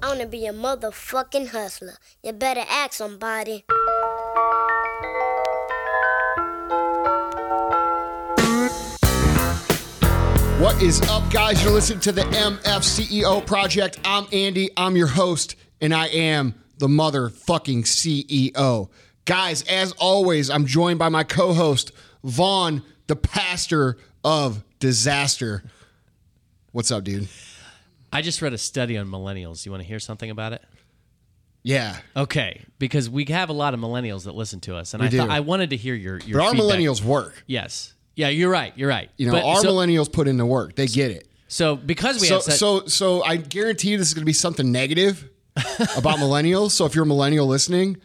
[0.00, 1.94] I wanna be a motherfucking hustler.
[2.22, 3.64] You better ask somebody.
[10.60, 11.62] What is up, guys?
[11.62, 13.98] You're listening to the MFCEO Project.
[14.04, 14.70] I'm Andy.
[14.76, 18.90] I'm your host, and I am the motherfucking CEO.
[19.24, 21.90] Guys, as always, I'm joined by my co host,
[22.22, 25.64] Vaughn, the pastor of disaster.
[26.70, 27.28] What's up, dude?
[28.12, 29.64] I just read a study on millennials.
[29.66, 30.62] You want to hear something about it?
[31.62, 31.96] Yeah.
[32.16, 35.10] Okay, because we have a lot of millennials that listen to us, and We I
[35.10, 35.30] thought.
[35.30, 36.38] I wanted to hear your your.
[36.38, 36.78] But our feedback.
[36.78, 37.42] millennials work.
[37.46, 37.92] Yes.
[38.16, 38.72] Yeah, you're right.
[38.76, 39.10] You're right.
[39.16, 40.74] You know, But our so, millennials put in the work.
[40.74, 41.28] They get it.
[41.46, 44.26] So because we So, have such, so, so I guarantee you this is going to
[44.26, 45.28] be something negative
[45.96, 46.72] about millennials.
[46.72, 47.98] So if you're a millennial listening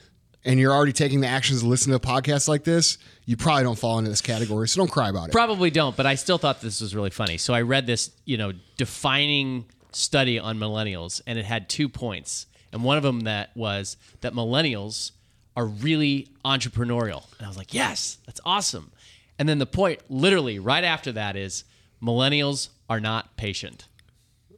[0.46, 3.64] and you're already taking the actions to listen to a podcast like this, you probably
[3.64, 4.68] don't fall into this category.
[4.68, 5.32] So don't cry about it.
[5.32, 7.38] probably don't, but I still thought this was really funny.
[7.38, 9.66] So I read this, you know, defining
[9.96, 14.34] study on millennials, and it had two points, and one of them that was that
[14.34, 15.12] millennials
[15.56, 18.92] are really entrepreneurial, and I was like, yes, that's awesome.
[19.40, 21.64] And then the point, literally right after that, is
[22.02, 23.88] millennials are not patient.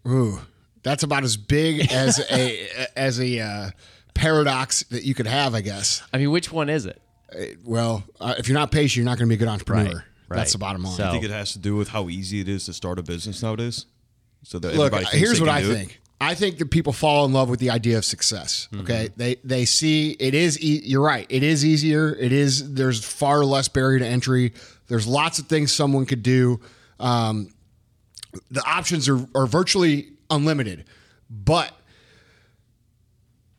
[0.08, 0.39] Ooh,
[0.83, 3.70] that's about as big as a as a uh,
[4.14, 6.02] paradox that you could have, I guess.
[6.14, 7.02] I mean, which one is it?
[7.64, 10.03] Well, uh, if you're not patient, you're not going to be a good entrepreneur.
[10.27, 10.95] Right, That's the bottom line.
[10.95, 13.03] So- I think it has to do with how easy it is to start a
[13.03, 13.86] business nowadays.
[14.45, 15.75] So that Look, everybody here's what I do it.
[15.75, 16.01] think.
[16.21, 18.67] I think that people fall in love with the idea of success.
[18.71, 18.83] Mm-hmm.
[18.83, 20.61] Okay, they they see it is.
[20.61, 21.25] E- you're right.
[21.29, 22.15] It is easier.
[22.15, 22.73] It is.
[22.73, 24.53] There's far less barrier to entry.
[24.87, 26.61] There's lots of things someone could do.
[26.99, 27.53] Um,
[28.52, 30.85] the options are are virtually unlimited,
[31.30, 31.73] but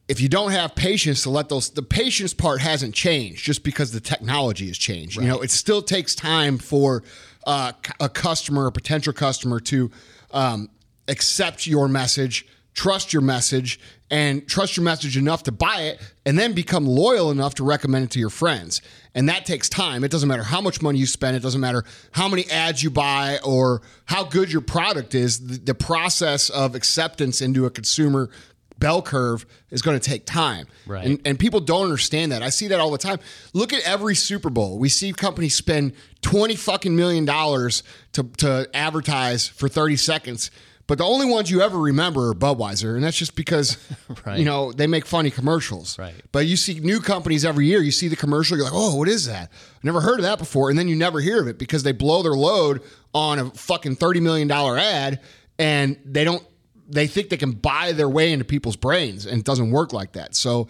[0.08, 3.90] if you don't have patience to let those the patience part hasn't changed just because
[3.90, 7.02] the technology has changed you know it still takes time for
[7.44, 9.90] uh, a customer a potential customer to
[10.30, 10.68] um,
[11.08, 16.38] accept your message trust your message and trust your message enough to buy it and
[16.38, 18.82] then become loyal enough to recommend it to your friends
[19.14, 21.82] and that takes time it doesn't matter how much money you spend it doesn't matter
[22.12, 27.40] how many ads you buy or how good your product is the, process of acceptance
[27.40, 28.30] into a consumer
[28.78, 30.66] bell curve is going to take time.
[30.86, 31.06] Right.
[31.06, 32.42] And, and people don't understand that.
[32.42, 33.18] I see that all the time.
[33.52, 34.78] Look at every Super Bowl.
[34.78, 40.50] We see companies spend 20 fucking million dollars to, to advertise for 30 seconds.
[40.88, 43.76] But the only ones you ever remember are Budweiser, and that's just because
[44.26, 44.38] Right.
[44.38, 45.98] you know they make funny commercials.
[45.98, 46.14] Right.
[46.30, 47.80] But you see new companies every year.
[47.82, 49.50] You see the commercial, you're like, "Oh, what is that?
[49.50, 51.92] I never heard of that before." And then you never hear of it because they
[51.92, 52.82] blow their load
[53.12, 55.20] on a fucking thirty million dollar ad,
[55.58, 56.44] and they don't.
[56.88, 60.12] They think they can buy their way into people's brains, and it doesn't work like
[60.12, 60.36] that.
[60.36, 60.68] So,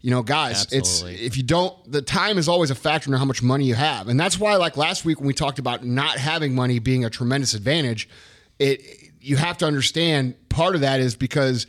[0.00, 1.16] you know, guys, Absolutely.
[1.16, 3.74] it's if you don't, the time is always a factor in how much money you
[3.74, 7.04] have, and that's why, like last week when we talked about not having money being
[7.04, 8.08] a tremendous advantage,
[8.58, 8.80] it
[9.24, 11.66] you have to understand part of that is because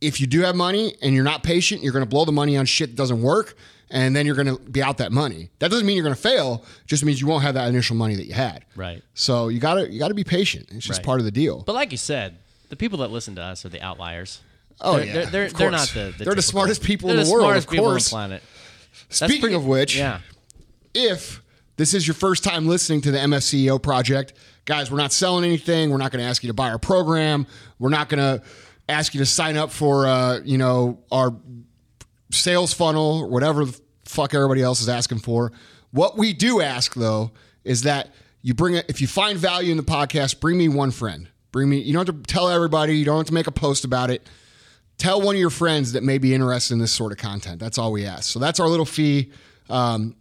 [0.00, 2.56] if you do have money and you're not patient, you're going to blow the money
[2.56, 3.54] on shit that doesn't work,
[3.90, 5.50] and then you're going to be out that money.
[5.58, 8.14] That doesn't mean you're going to fail; just means you won't have that initial money
[8.16, 8.64] that you had.
[8.76, 9.02] Right.
[9.14, 10.66] So you gotta you gotta be patient.
[10.70, 11.06] It's just Right.
[11.06, 11.62] part of the deal.
[11.66, 12.36] But like you said,
[12.68, 14.40] the people that listen to us are the outliers.
[14.80, 17.24] Oh, they're, yeah, they're, they're, they're not the, the They're the smartest people they're in
[17.26, 18.04] the world, smartest of people on course.
[18.06, 18.42] the planet.
[19.08, 20.20] That's Speaking pretty- of which, yeah,
[20.94, 21.42] if
[21.76, 24.32] this is your first time listening to the MFCEO project,
[24.64, 25.90] guys, we're not selling anything.
[25.90, 27.46] We're not going to ask you to buy our program.
[27.78, 28.44] We're not going to
[28.88, 31.34] ask you to sign up for, uh, you know, our
[32.30, 35.52] sales funnel or whatever the fuck everybody else is asking for.
[35.92, 37.32] What we do ask though
[37.64, 38.10] is that
[38.42, 41.28] you bring it if you find value in the podcast, bring me one friend.
[41.52, 41.78] Bring me.
[41.78, 42.96] You don't have to tell everybody.
[42.96, 44.28] You don't have to make a post about it.
[44.98, 47.58] Tell one of your friends that may be interested in this sort of content.
[47.58, 48.24] That's all we ask.
[48.24, 49.32] So that's our little fee.
[49.68, 50.14] Um,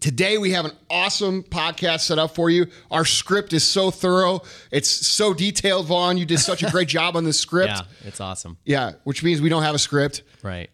[0.00, 2.66] Today we have an awesome podcast set up for you.
[2.90, 4.40] Our script is so thorough.
[4.70, 6.16] It's so detailed, Vaughn.
[6.16, 7.68] You did such a great job on this script.
[7.70, 8.56] yeah, it's awesome.
[8.64, 10.22] Yeah, which means we don't have a script.
[10.42, 10.70] Right.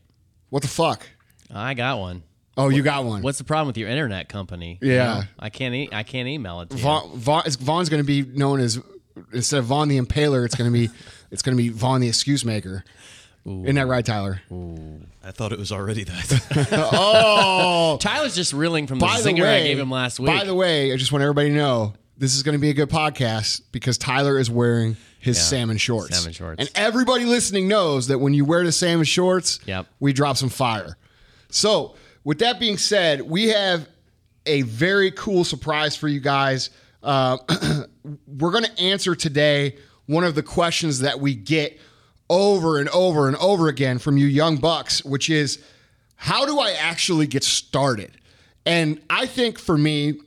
[0.50, 1.06] What the fuck?
[1.52, 2.22] I got one.
[2.56, 3.20] Oh, you got one.
[3.22, 4.78] What's the problem with your internet company?
[4.80, 5.04] You Yeah.
[5.14, 5.74] know, I can't.
[5.74, 6.82] E- I can't email it to you.
[6.82, 8.80] Vaughn, Vaughn, Vaughn's going to be known as
[9.32, 10.88] instead of Vaughn the Impaler, it's going to be
[11.32, 12.84] it's going to be Vaughn the Excuse Maker.
[13.46, 14.40] Isn't that right, Tyler?
[15.24, 16.68] I thought it was already that.
[16.92, 20.28] Oh, Tyler's just reeling from the by the way, I gave him last week.
[20.28, 22.74] By the way, I just want everybody to know this is going to be a
[22.74, 26.16] good podcast because Tyler is wearing his Yeah, salmon shorts.
[26.16, 26.58] salmon shorts.
[26.60, 29.86] And everybody listening knows that when you wear the salmon shorts, Yep.
[30.00, 30.96] we drop some fire.
[31.50, 31.94] So,
[32.24, 33.88] with that being said, we have
[34.46, 36.70] a very cool surprise for you guys.
[37.02, 37.38] Uh,
[38.26, 39.76] we're going to answer today
[40.06, 41.78] one of the questions that we get
[42.28, 45.62] over and over and over again from you young bucks, which is
[46.16, 48.10] how do I actually get started?
[48.64, 50.20] And I think for me,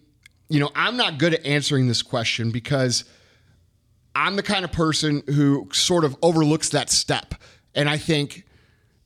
[0.48, 3.04] you know, I'm not good at answering this question because
[4.16, 7.36] I'm the kind of person who sort of overlooks that step.
[7.75, 8.46] And I think,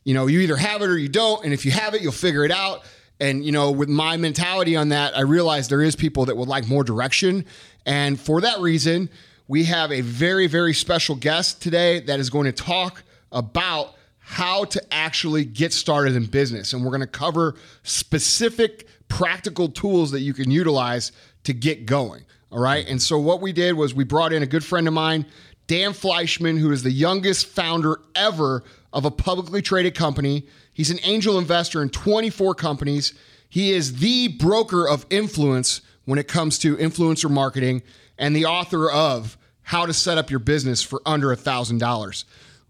[0.04, 1.44] you know, you either have it or you don't.
[1.44, 2.84] And if you have it, you'll figure it out.
[3.20, 6.48] And, you know, with my mentality on that, I realize there is people that would
[6.48, 7.46] like more direction.
[7.86, 9.10] And for that reason,
[9.48, 14.64] we have a very, very special guest today that is going to talk about how
[14.64, 16.74] to actually get started in business.
[16.74, 21.12] And we're going to cover specific practical tools that you can utilize
[21.44, 22.24] to get going.
[22.52, 22.88] All right.
[22.88, 25.26] And so what we did was we brought in a good friend of mine,
[25.68, 28.64] Dan Fleischmann, who is the youngest founder ever
[28.94, 30.48] of a publicly traded company.
[30.72, 33.14] He's an angel investor in 24 companies.
[33.50, 37.82] He is the broker of influence when it comes to influencer marketing
[38.18, 42.26] and the author of How to Set Up Your Business for Under a Thousand Dollars.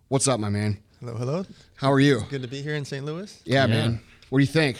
[0.07, 0.77] What's up, my man?
[0.99, 1.45] Hello, hello.
[1.75, 2.21] How are you?
[2.29, 3.05] Good to be here in St.
[3.05, 3.41] Louis.
[3.45, 3.99] Yeah, man.
[4.29, 4.77] What do you think?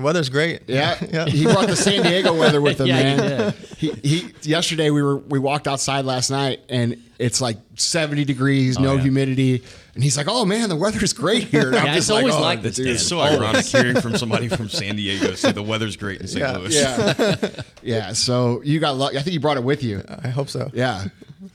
[0.00, 0.62] The weather's great.
[0.66, 1.26] Yeah, yeah.
[1.26, 3.54] he brought the San Diego weather with him, Yeah, he man.
[3.76, 8.78] He, he yesterday we were we walked outside last night and it's like seventy degrees,
[8.78, 9.02] no yeah.
[9.02, 9.62] humidity,
[9.94, 12.34] and he's like, "Oh man, the weather's great here." And I'm Yeah, just it's always
[12.34, 15.62] "Oh, like this, dude." It's so ironic hearing from somebody from San Diego say the
[15.62, 16.40] weather's great in St.
[16.40, 16.56] Yeah.
[16.56, 16.74] Louis.
[16.74, 18.12] Yeah, yeah.
[18.14, 19.14] So you got luck.
[19.14, 20.02] I think you brought it with you.
[20.08, 20.70] I hope so.
[20.72, 21.08] Yeah.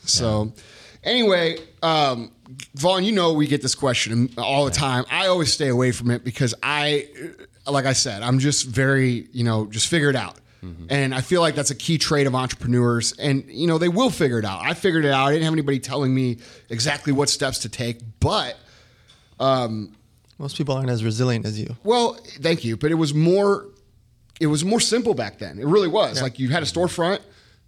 [0.04, 0.54] So,
[1.04, 2.32] anyway, um,
[2.76, 5.06] Vaughn, you know we get this question all the time.
[5.10, 7.08] I always stay away from it because I,
[7.68, 10.36] like I said, I'm just very, you know, just figure it out.
[10.64, 10.86] Mm-hmm.
[10.90, 13.14] And I feel like that's a key trait of entrepreneurs.
[13.20, 14.62] And, you know, they will figure it out.
[14.64, 15.28] I figured it out.
[15.28, 16.38] I didn't have anybody telling me
[16.70, 18.00] exactly what steps to take.
[18.20, 18.58] But,
[19.40, 19.96] um,
[20.40, 21.76] Most people aren't as resilient as you.
[21.84, 22.78] well, thank you.
[22.78, 23.68] But it was more,
[24.40, 25.60] it was more simple back then.
[25.60, 26.22] It really was.
[26.22, 27.20] Like you had a storefront,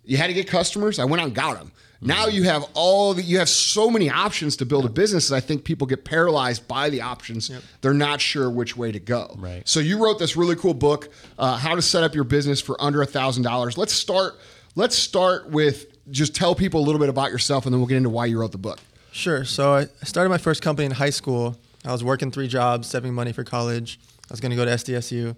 [0.04, 1.00] you had to get customers.
[1.00, 1.72] I went out and got them.
[2.02, 5.36] Now you have all the, you have so many options to build a business that
[5.36, 7.52] I think people get paralyzed by the options.
[7.82, 9.36] They're not sure which way to go.
[9.38, 9.68] Right.
[9.68, 11.10] So you wrote this really cool book,
[11.40, 13.78] uh, how to set up your business for under a thousand dollars.
[13.78, 14.36] Let's start.
[14.76, 17.98] Let's start with just tell people a little bit about yourself, and then we'll get
[17.98, 18.80] into why you wrote the book.
[19.12, 19.44] Sure.
[19.44, 21.58] So I started my first company in high school.
[21.84, 24.00] I was working three jobs, saving money for college.
[24.30, 25.36] I was going to go to SDSU.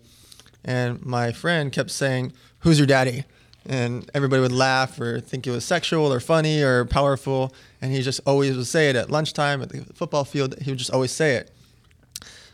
[0.66, 3.24] And my friend kept saying, Who's your daddy?
[3.70, 7.54] And everybody would laugh or think it was sexual or funny or powerful.
[7.82, 10.56] And he just always would say it at lunchtime at the football field.
[10.60, 11.52] He would just always say it.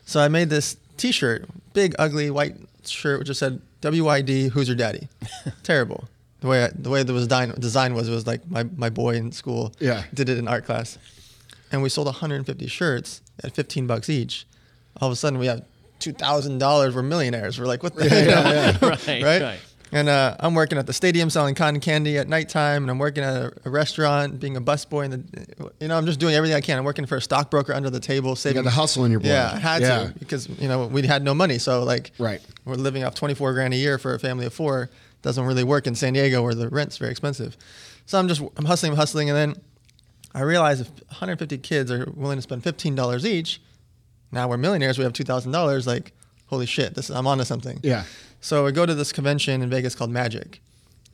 [0.06, 4.68] So I made this t shirt, big, ugly white shirt, which just said, WID, Who's
[4.68, 5.08] your daddy?
[5.64, 6.10] Terrible.
[6.42, 8.90] The way, I, the way the was design, design was, it was like my, my
[8.90, 10.04] boy in school Yeah.
[10.14, 10.98] did it in art class.
[11.72, 14.46] And we sold 150 shirts at 15 bucks each.
[15.00, 15.64] All of a sudden, we have
[16.02, 16.94] $2,000.
[16.94, 17.58] We're millionaires.
[17.60, 18.82] We're like, what the heck?
[18.82, 19.42] Right, right?
[19.42, 19.60] right.
[19.96, 23.24] And uh, I'm working at the stadium selling cotton candy at nighttime, and I'm working
[23.24, 25.06] at a, a restaurant, being a busboy.
[25.06, 26.78] and the, you know, I'm just doing everything I can.
[26.78, 28.56] I'm working for a stockbroker under the table, You saving.
[28.64, 29.30] got the hustle in your blood.
[29.32, 30.08] Yeah, I had Yeah.
[30.08, 32.42] to because you know we had no money, so like Right.
[32.66, 34.90] we're living off 24 grand a year for a family of four.
[35.22, 37.56] Doesn't really work in San Diego where the rent's very expensive.
[38.06, 39.56] So I'm just I'm hustling, I'm hustling, and then
[40.34, 43.62] I realize if 150 kids are willing to spend $15 each,
[44.34, 44.98] now we're millionaires.
[44.98, 45.88] We have $2,000.
[45.88, 46.12] Like,
[46.48, 47.80] holy shit, this I'm onto something.
[47.82, 48.04] Yeah.
[48.46, 50.62] So I go to this convention in Vegas called Magic,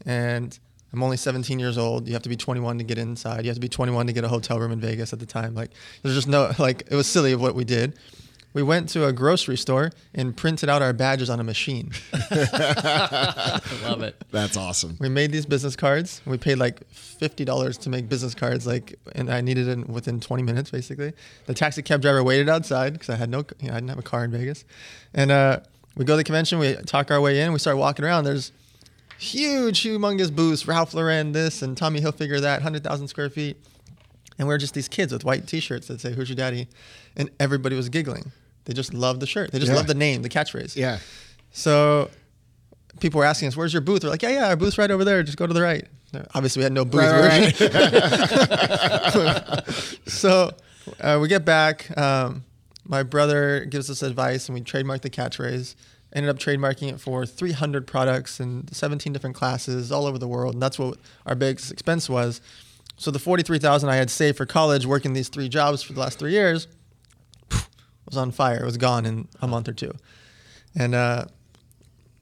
[0.05, 0.59] and
[0.91, 2.05] I'm only 17 years old.
[2.05, 3.45] You have to be 21 to get inside.
[3.45, 5.55] You have to be 21 to get a hotel room in Vegas at the time.
[5.55, 5.71] Like,
[6.03, 7.97] there's just no like it was silly of what we did.
[8.53, 11.93] We went to a grocery store and printed out our badges on a machine.
[12.11, 14.21] I love it.
[14.31, 14.97] That's awesome.
[14.99, 16.19] We made these business cards.
[16.25, 20.19] We paid like fifty dollars to make business cards, like, and I needed it within
[20.19, 21.13] twenty minutes, basically.
[21.45, 23.99] The taxi cab driver waited outside because I had no, you know, I didn't have
[23.99, 24.65] a car in Vegas,
[25.13, 25.61] and uh,
[25.95, 26.59] we go to the convention.
[26.59, 27.53] We talk our way in.
[27.53, 28.23] We start walking around.
[28.23, 28.51] There's
[29.17, 30.67] huge, humongous booths.
[30.67, 33.57] Ralph Lauren, this and Tommy Hilfiger, that, hundred thousand square feet,
[34.39, 36.67] and we're just these kids with white T-shirts that say "Who's your daddy,"
[37.15, 38.31] and everybody was giggling.
[38.65, 39.51] They just loved the shirt.
[39.51, 39.75] They just Yeah.
[39.77, 40.75] loved the name, the catchphrase.
[40.75, 40.99] Yeah.
[41.51, 42.09] So
[42.99, 45.03] people were asking us, "Where's your booth?" We're like, "Yeah, yeah, our booth's right over
[45.03, 45.23] there.
[45.23, 45.85] Just go to the right."
[46.35, 47.01] Obviously, we had no booth.
[47.01, 49.63] Right, We right,
[50.07, 50.51] so
[50.99, 51.95] uh, we get back.
[51.97, 52.43] Um,
[52.91, 55.75] my brother gives us advice, and we trademarked the catchphrase.
[56.13, 60.55] Ended up trademarking it for 300 products and 17 different classes all over the world,
[60.55, 62.41] and that's what our biggest expense was.
[62.97, 66.19] So the 43,000 I had saved for college, working these three jobs for the last
[66.19, 66.67] three years,
[68.05, 68.61] was on fire.
[68.61, 69.93] It was gone in a month or two,
[70.75, 71.25] and uh,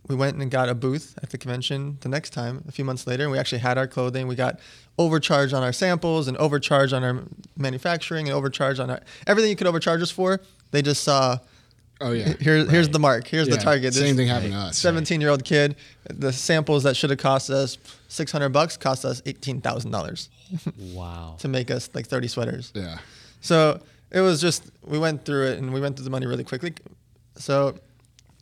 [0.08, 3.06] we went and got a booth at the convention the next time a few months
[3.08, 4.60] later and we actually had our clothing we got
[4.98, 7.24] overcharged on our samples and overcharged on our
[7.56, 11.38] manufacturing and overcharged on our everything you could overcharge us for they just saw
[12.02, 12.34] Oh yeah.
[12.40, 13.56] here, here's the mark here's Yeah.
[13.58, 14.78] the target Same This thing happened to us.
[14.78, 15.76] 17 year old kid
[16.10, 20.30] the samples that should have cost us 600 bucks cost us $18000
[20.94, 21.36] Wow.
[21.40, 23.00] to make us like 30 sweaters Yeah.
[23.42, 26.44] so it was just we went through it and we went through the money really
[26.44, 26.74] quickly.
[27.36, 27.76] So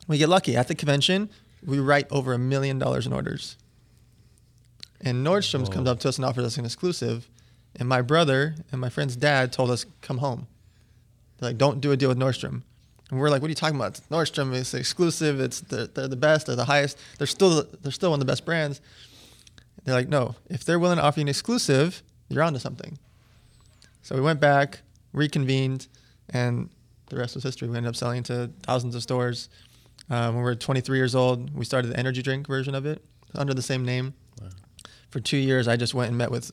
[0.08, 1.30] we get lucky at the convention.
[1.66, 3.58] We write over a million dollars in orders,
[5.02, 7.28] and Nordstrom's comes up to us and offers us an exclusive.
[7.76, 10.48] And my brother and my friend's dad told us come home.
[11.38, 12.64] They're like, don't do a deal with Nordstrom.
[13.10, 13.94] And we're like, what are you talking about?
[14.12, 15.40] Nordstrom is exclusive.
[15.40, 16.48] It's the, they're the best.
[16.48, 16.98] They're the highest.
[17.18, 18.82] They're still they're still one of the best brands.
[19.86, 20.36] They're like, no.
[20.50, 22.98] If they're willing to offer you an exclusive, you're onto something.
[24.02, 24.82] So we went back,
[25.14, 25.88] reconvened,
[26.30, 26.70] and
[27.10, 27.70] the rest was history.
[27.70, 29.50] We ended up selling to thousands of stores.
[30.10, 33.04] Um, when we were 23 years old, we started the energy drink version of it
[33.36, 34.14] under the same name.
[35.10, 36.52] For two years, I just went and met with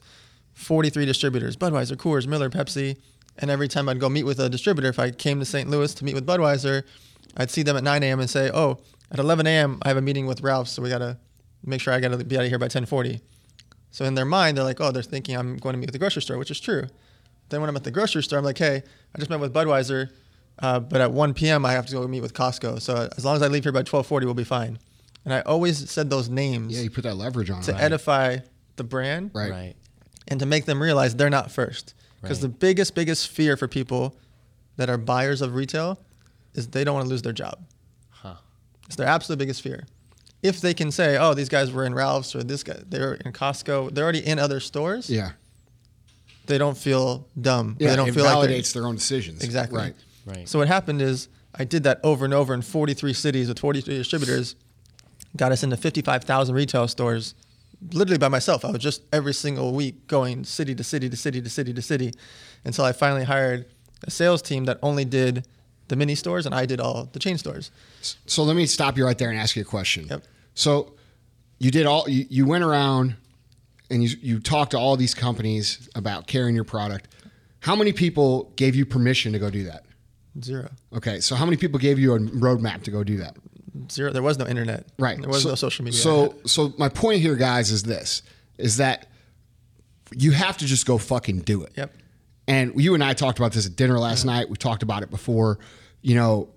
[0.55, 2.97] 43 distributors Budweiser, Coors, Miller, Pepsi.
[3.39, 5.69] And every time I'd go meet with a distributor, if I came to St.
[5.69, 6.85] Louis to meet with Budweiser,
[7.37, 8.21] I'd see them at 9 a.m.
[8.21, 8.79] and say, "Oh,
[9.11, 9.79] at 11 a.m.
[9.83, 11.19] I have a meeting with Ralph, so we gotta
[11.65, 13.21] make sure I gotta be out of here by 10:40."
[13.91, 15.99] So in their mind, they're like, "Oh, they're thinking I'm going to meet with the
[15.99, 16.87] grocery store," which is true.
[17.49, 18.83] Then when I'm at the grocery store, I'm like, "Hey,
[19.15, 20.11] I just met with Budweiser,
[20.61, 21.67] uh, but at 1 p.m.
[21.67, 22.81] I have to go meet with Costco.
[22.81, 24.79] So as long as I leave here by 12:40, we'll be fine."
[25.25, 27.63] And I always said those names Yeah, you put that leverage on.
[27.63, 27.81] to it.
[27.81, 28.39] edify
[28.77, 29.51] the brand Right.
[29.51, 29.75] Right.
[30.29, 31.95] and to make them realize they're not first.
[32.25, 32.51] Because Right.
[32.53, 34.17] the biggest, biggest fear for people
[34.77, 36.01] that are buyers of retail
[36.55, 37.59] is they don't want to lose their job.
[38.11, 38.35] Huh.
[38.87, 39.87] It's their absolute biggest fear.
[40.43, 43.33] If they can say, "Oh, these guys were in Ralph's or this guy, they're in
[43.33, 45.33] Costco, they're already in other stores," Yeah.
[46.47, 47.77] they don't feel dumb.
[47.79, 47.91] Yeah.
[47.91, 49.43] they don't it feel like validates their own decisions.
[49.43, 49.79] Exactly.
[49.79, 49.95] Right.
[50.27, 50.49] Right.
[50.49, 53.97] So what happened is I did that over and over in 43 cities with 43
[53.97, 54.55] distributors,
[55.37, 57.35] got us into 55,000 retail stores,
[57.93, 58.65] literally by myself.
[58.65, 61.83] I was just every single week going city to city to city to city to
[61.83, 62.13] city,
[62.65, 63.67] until I finally hired
[64.03, 65.47] a sales team that only did
[65.89, 67.71] the mini stores and I did all the chain stores.
[68.27, 70.07] So let me stop you right there and ask you a question.
[70.09, 70.25] Yep.
[70.55, 70.95] So
[71.59, 73.17] you did all you, you went around
[73.91, 77.09] and you you talked to all these companies about carrying your product.
[77.61, 79.85] How many people gave you permission to go do that?
[80.43, 83.37] Zero, Okay, so how many people gave you a roadmap to go do that?
[83.91, 84.13] Zero.
[84.13, 84.87] There was no internet.
[84.99, 85.21] Right.
[85.21, 86.01] There was So- no social media.
[86.01, 88.23] So so my point here, guys, is this:
[88.59, 89.07] is that
[90.15, 91.73] you have to just go fucking do it.
[91.77, 91.93] Yep.
[92.47, 94.51] And you and I talked about this at dinner last night.
[94.51, 95.59] We talked about it before.
[96.03, 96.49] You know,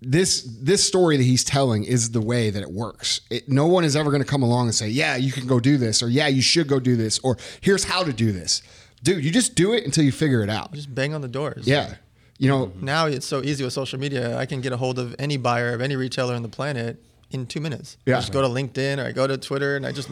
[0.00, 3.20] this this story that he's telling is the way that it works.
[3.30, 5.60] It, no one is ever going to come along and say, "Yeah, you can go
[5.60, 8.62] do this," or "Yeah, you should go do this," or "Here's how to do this."
[9.02, 10.72] Dude, you just do it until you figure it out.
[10.72, 11.66] just bang on the doors.
[11.66, 11.94] Yeah.
[12.38, 12.84] You know, mm-hmm.
[12.84, 14.36] Now it's so easy with social media.
[14.36, 17.46] I can get a hold of any buyer of any retailer on the planet in
[17.46, 17.96] two minutes.
[18.06, 18.16] Yeah.
[18.16, 20.08] I just go to LinkedIn or I go to Twitter and I just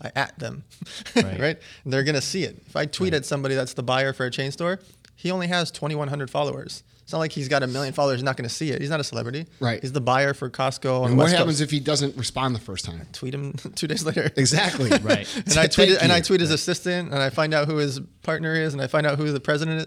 [0.00, 0.64] I at them,
[1.16, 1.40] right?
[1.40, 1.58] Right.
[1.84, 2.62] And they're gonna see it.
[2.66, 4.80] If I tweet at somebody that's the buyer for a chain store,
[5.16, 6.82] he only has 2,100 followers.
[7.02, 8.16] It's not like he's got a million followers.
[8.16, 8.80] He's not gonna see it.
[8.80, 9.46] He's not a celebrity.
[9.60, 9.80] Right.
[9.80, 11.06] He's the buyer for Costco.
[11.06, 11.62] And what West happens Coast.
[11.62, 13.06] if he doesn't respond the first time?
[13.12, 14.30] tweet him two days later?
[14.36, 14.90] Exactly.
[15.02, 15.28] Right.
[15.46, 18.54] and I tweet and I tweet his assistant, and I find out who his partner
[18.54, 19.86] is, and I find out who the president is.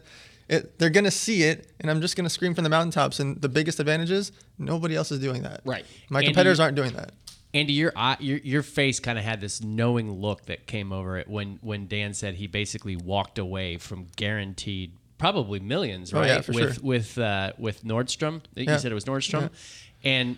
[0.49, 3.19] It, they're gonna see it, and I'm just gonna scream from the mountaintops.
[3.19, 5.61] And the biggest advantage is nobody else is doing that.
[5.65, 5.85] Right.
[6.09, 7.11] My Andy, competitors aren't doing that.
[7.53, 11.17] Andy, your eye, your your face kind of had this knowing look that came over
[11.17, 16.27] it when when Dan said he basically walked away from guaranteed probably millions, Oh, right?
[16.27, 16.83] yeah, for with sure.
[16.83, 18.41] with uh, with Nordstrom.
[18.55, 18.77] You Yeah.
[18.77, 19.49] said it was Nordstrom,
[20.03, 20.37] and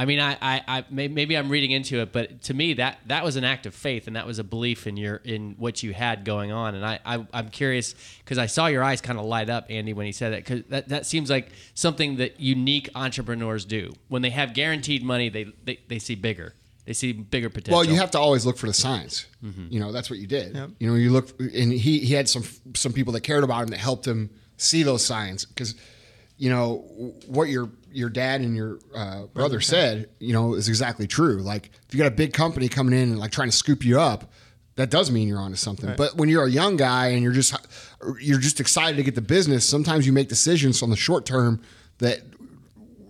[0.00, 3.00] I mean, I, I, I may- maybe I'm reading into it, but to me that
[3.06, 5.82] that was an act of faith and that was a belief in your in what
[5.82, 6.76] you had going on.
[6.76, 9.92] And I, I I'm curious because I saw your eyes kind of light up, Andy,
[9.92, 13.92] when he said that because that, that seems like something that unique entrepreneurs do.
[14.06, 16.54] When they have guaranteed money, they they, they see bigger.
[16.84, 17.74] They see bigger potential.
[17.74, 19.26] Well, you have to always look for the signs.
[19.44, 19.66] Mm-hmm.
[19.68, 20.54] You know, that's what you did.
[20.54, 20.70] Yep.
[20.78, 23.68] You know, you look, and he he had some some people that cared about him
[23.68, 25.74] that helped him see those signs because,
[26.38, 26.78] you know,
[27.26, 31.36] what your your dad and your uh, brother said, you know, is exactly true.
[31.42, 34.00] Like if you got a big company coming in and like trying to scoop you
[34.00, 34.30] up.
[34.76, 37.52] That does mean you're onto something, but when you're a young guy and you're just
[38.20, 41.60] you're just excited to get the business, sometimes you make decisions on the short term
[41.98, 42.20] that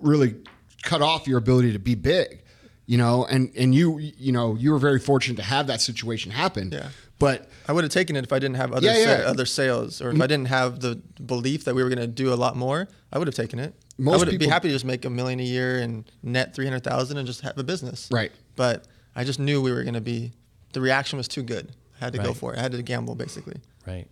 [0.00, 0.37] really
[0.82, 2.42] cut off your ability to be big
[2.87, 6.30] you know and and you you know you were very fortunate to have that situation
[6.30, 6.88] happen Yeah.
[7.18, 9.16] but I would have taken it if I didn't have other Yeah, yeah.
[9.18, 9.28] Mm-hmm.
[9.28, 10.94] other sales, or if I didn't have the
[11.26, 12.88] belief that we were going to do a lot more.
[13.12, 13.75] I would have taken it.
[13.99, 16.64] Most I would be happy to just make a million a year and net three
[16.64, 18.09] hundred thousand and just have a business.
[18.12, 18.31] Right.
[18.57, 18.87] But
[19.17, 20.33] I just knew we were going to be.
[20.73, 21.73] The reaction was too good.
[22.00, 22.59] I had to go for it.
[22.59, 23.57] I had to gamble basically.
[23.87, 24.07] right.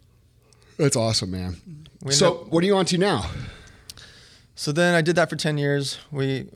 [0.76, 1.57] that's awesome man
[2.02, 3.31] We so up- what are you on to now
[4.57, 5.99] So then I did that for 10 years.
[6.11, 6.49] We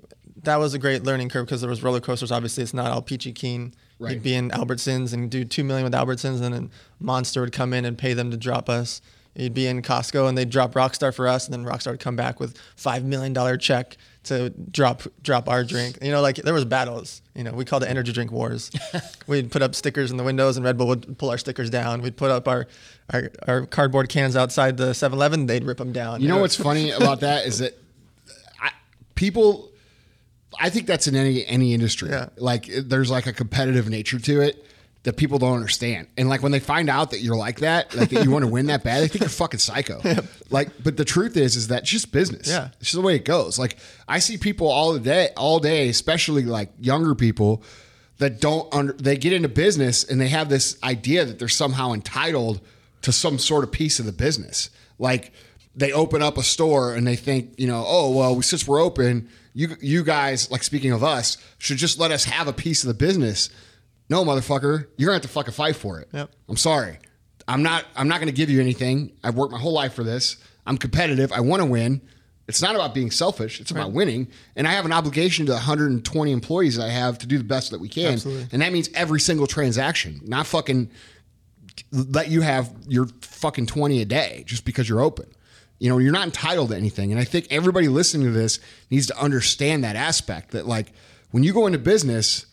[0.42, 2.32] that was a great learning curve because there was roller coasters.
[2.32, 3.74] Obviously, it's not all peachy keen.
[3.98, 4.14] Right.
[4.14, 7.74] You'd be in Albertsons and do two million with Albertsons, and then Monster would come
[7.74, 9.02] in and pay them to drop us.
[9.34, 12.16] You'd be in Costco and they'd drop Rockstar for us, and then Rockstar would come
[12.16, 15.98] back with five million dollar check to drop drop our drink.
[16.02, 17.22] You know, like there was battles.
[17.34, 18.70] You know, we called it energy drink wars.
[19.28, 22.02] We'd put up stickers in the windows, and Red Bull would pull our stickers down.
[22.02, 22.66] We'd put up our
[23.12, 25.46] our, our cardboard cans outside the 7-Eleven.
[25.46, 26.20] They'd rip them down.
[26.20, 27.78] you know what's funny about that is that
[28.60, 28.70] I,
[29.14, 29.70] people
[30.60, 32.28] I think that's in any any industry Yeah.
[32.36, 34.64] like there's like a competitive nature to it
[35.02, 36.08] that people don't understand.
[36.18, 38.50] And like when they find out that you're like that, like that you want to
[38.50, 40.00] win that bad, they think you're fucking psycho.
[40.52, 42.48] Like, but the truth is, is that it's just business.
[42.48, 42.70] Yeah.
[42.80, 43.56] It's just the way it goes.
[43.56, 43.76] Like
[44.08, 47.62] I see people all the day, all day, especially like younger people
[48.18, 51.92] that don't under, they get into business and they have this idea that they're somehow
[51.92, 52.60] entitled
[53.02, 54.70] to some sort of piece of the business.
[54.98, 55.32] Like
[55.76, 59.28] they open up a store and they think, you know, oh well, since we're open,
[59.54, 62.88] you you guys, like speaking of us, should just let us have a piece of
[62.88, 63.50] the business.
[64.10, 66.08] No, motherfucker, you're gonna have to fucking fight for it.
[66.12, 66.30] Yep.
[66.48, 66.98] I'm sorry.
[67.48, 67.86] I'm not.
[67.96, 69.12] I'm not gonna give you anything.
[69.24, 70.36] I've worked my whole life for this.
[70.66, 71.32] I'm competitive.
[71.32, 72.02] I want to win.
[72.48, 73.60] It's not about being selfish.
[73.60, 74.26] It's about winning.
[74.56, 77.44] And I have an obligation to the 120 employees that I have to do the
[77.44, 78.14] best that we can.
[78.14, 78.48] Absolutely.
[78.50, 80.90] And that means every single transaction, not fucking
[81.92, 85.26] let you have your fucking 20 a day just because you're open.
[85.78, 87.12] You know, you're not entitled to anything.
[87.12, 88.58] And I think everybody listening to this
[88.90, 90.92] needs to understand that aspect that, like,
[91.30, 92.46] when you go into business,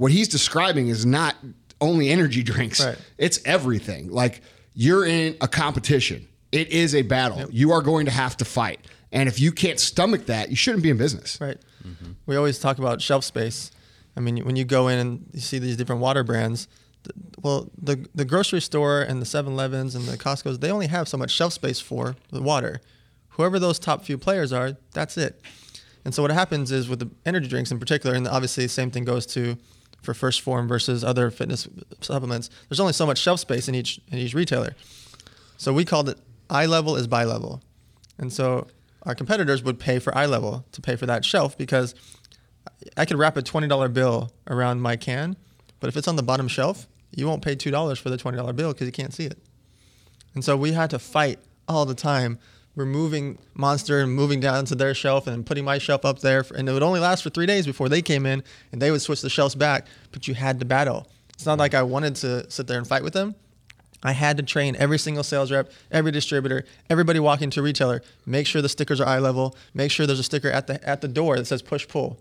[0.00, 1.36] what he's describing is not
[1.78, 2.96] only energy drinks, Right.
[3.18, 4.10] it's everything.
[4.10, 4.40] Like,
[4.72, 7.50] you're in a competition, it is a battle.
[7.50, 8.80] You are going to have to fight.
[9.12, 11.38] And if you can't stomach that, you shouldn't be in business.
[11.38, 11.58] Right.
[11.86, 12.12] Mm-hmm.
[12.24, 13.70] We always talk about shelf space.
[14.16, 16.66] I mean, when you go in and you see these different water brands,
[17.04, 21.08] th- well, the the grocery store and the 7-Elevens and the Costco's, they only have
[21.08, 22.80] so much shelf space for the water.
[23.36, 25.40] Whoever those top few players are, that's it.
[26.06, 28.90] And so what happens is with the energy drinks in particular, and obviously the same
[28.90, 29.56] thing goes to
[30.02, 31.68] for First Form versus other fitness
[32.00, 32.50] supplements.
[32.68, 34.74] There's only so much shelf space in each in each retailer.
[35.56, 37.62] So we called it eye level is buy level.
[38.18, 38.66] And so
[39.04, 41.94] our competitors would pay for eye level to pay for that shelf because
[42.96, 45.36] I could wrap a $20 bill around my can,
[45.80, 48.72] but if it's on the bottom shelf, you won't pay $2 for the $20 bill
[48.72, 49.38] because you can't see it.
[50.34, 52.38] And so we had to fight all the time,
[52.80, 56.44] removing Monster and moving down to their shelf and putting my shelf up there.
[56.54, 59.02] And it would only last for three days before they came in and they would
[59.02, 61.06] switch the shelves back, but you had to battle.
[61.34, 63.34] It's not like I wanted to sit there and fight with them.
[64.02, 68.02] I had to train every single sales rep, every distributor, everybody walking to retailer.
[68.24, 69.56] Make sure the stickers are eye level.
[69.74, 72.18] Make sure there's a sticker at the at the door that says push pull.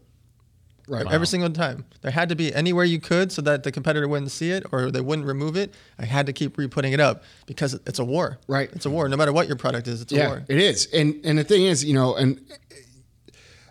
[0.90, 1.06] Right.
[1.10, 1.86] Every single time.
[2.02, 4.90] There had to be anywhere you could so that the competitor wouldn't see it or
[4.92, 5.74] they wouldn't remove it.
[6.00, 8.40] I had to keep re-putting it up because it's a war.
[8.48, 8.70] Right.
[8.74, 9.08] It's a war.
[9.08, 10.44] No matter what your product is, it's a yeah, war.
[10.48, 10.88] it is.
[10.94, 12.42] And and the thing is, you know, and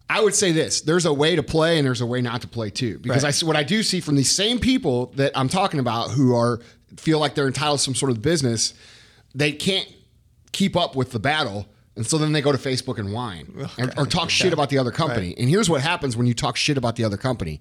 [0.09, 2.49] I would say this: there's a way to play and there's a way not to
[2.49, 2.99] play too.
[2.99, 3.43] Because Right.
[3.43, 6.61] I what I do see from these same people that I'm talking about who are
[6.97, 8.75] feel like they're entitled to some sort of business,
[9.35, 9.87] they can't
[10.53, 11.67] keep up with the battle.
[11.99, 14.79] And so then they go to Facebook and whine and, or talk shit about the
[14.79, 15.35] other company.
[15.37, 17.61] And here's what happens when you talk shit about the other company.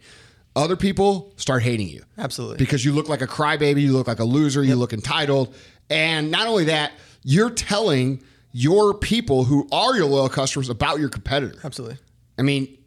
[0.56, 2.04] Other people start hating you.
[2.20, 2.58] Absolutely.
[2.58, 5.56] Because you look like a crybaby, you look like a loser, you look entitled.
[5.90, 6.92] And not only that,
[7.24, 11.60] you're telling your people who are your loyal customers about your competitor.
[11.64, 11.98] Absolutely.
[12.38, 12.78] I mean,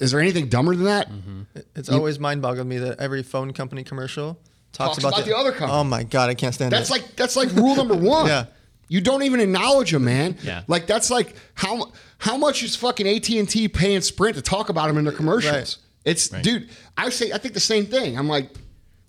[0.00, 1.08] is there anything dumber than that?
[1.08, 1.42] Mm-hmm.
[1.76, 4.36] It's always mind boggled me that every phone company commercial
[4.72, 5.72] talks, Talks about the other company.
[5.72, 6.92] Oh my God, I can't stand That's it.
[6.92, 8.26] like that's like rule number one.
[8.26, 8.46] Yeah.
[8.88, 10.36] You don't even acknowledge them, man.
[10.42, 10.62] Yeah.
[10.68, 14.68] Like that's like how how much is fucking AT and T paying Sprint to talk
[14.68, 15.52] about them in their commercials?
[15.54, 15.76] Right.
[16.04, 16.68] It's dude.
[16.96, 18.16] I say I think the same thing.
[18.16, 18.50] I'm like,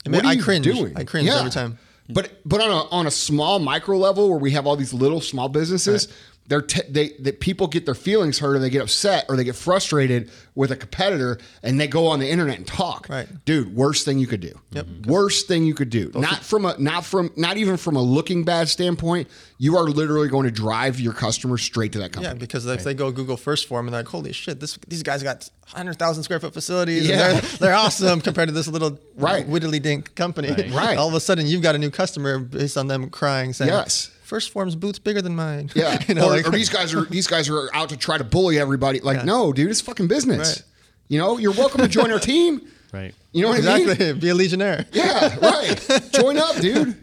[0.06, 0.66] I mean, what are I you cringe.
[0.66, 0.94] doing?
[0.98, 1.78] I cringe every time.
[2.10, 5.22] But but on a on a small micro level where we have all these little
[5.22, 6.08] small businesses,
[6.48, 9.44] they're t- they that people get their feelings hurt or they get upset or they
[9.44, 13.08] get frustrated with a competitor and they go on the internet and talk.
[13.10, 13.28] Right.
[13.46, 14.54] Dude, worst thing you could do.
[14.72, 14.88] Yep.
[15.08, 16.10] Worst thing you could do.
[16.16, 19.28] Not from a not from not even from a looking bad standpoint.
[19.58, 22.40] You are literally going to drive your customers straight to that Yeah, company.
[22.40, 25.24] because if they go Google First Form and they're like, holy shit, this these guys
[25.24, 27.10] got 100,000 square foot facilities.
[27.10, 27.34] and Yeah.
[27.34, 29.46] they're, they're awesome compared to this little Right.
[29.48, 30.50] widdly dink company.
[30.50, 30.72] Right.
[30.72, 30.98] Right.
[30.98, 34.12] All of a sudden, you've got a new customer based on them crying, saying, Yes.
[34.28, 35.72] First Form's boots bigger than mine.
[35.74, 35.98] Yeah.
[36.08, 38.26] you know, or, like, or these guys are these guys are out to try to
[38.26, 39.00] bully everybody.
[39.00, 40.58] Like, no, dude, it's fucking business.
[40.58, 40.64] Right.
[41.08, 42.62] You know, you're welcome to join our team.
[42.94, 43.14] Right.
[43.34, 43.90] You know what I mean?
[43.90, 44.14] exactly.
[44.22, 44.86] Be a legionnaire.
[44.94, 46.10] Yeah, right.
[46.14, 46.96] Join up, dude.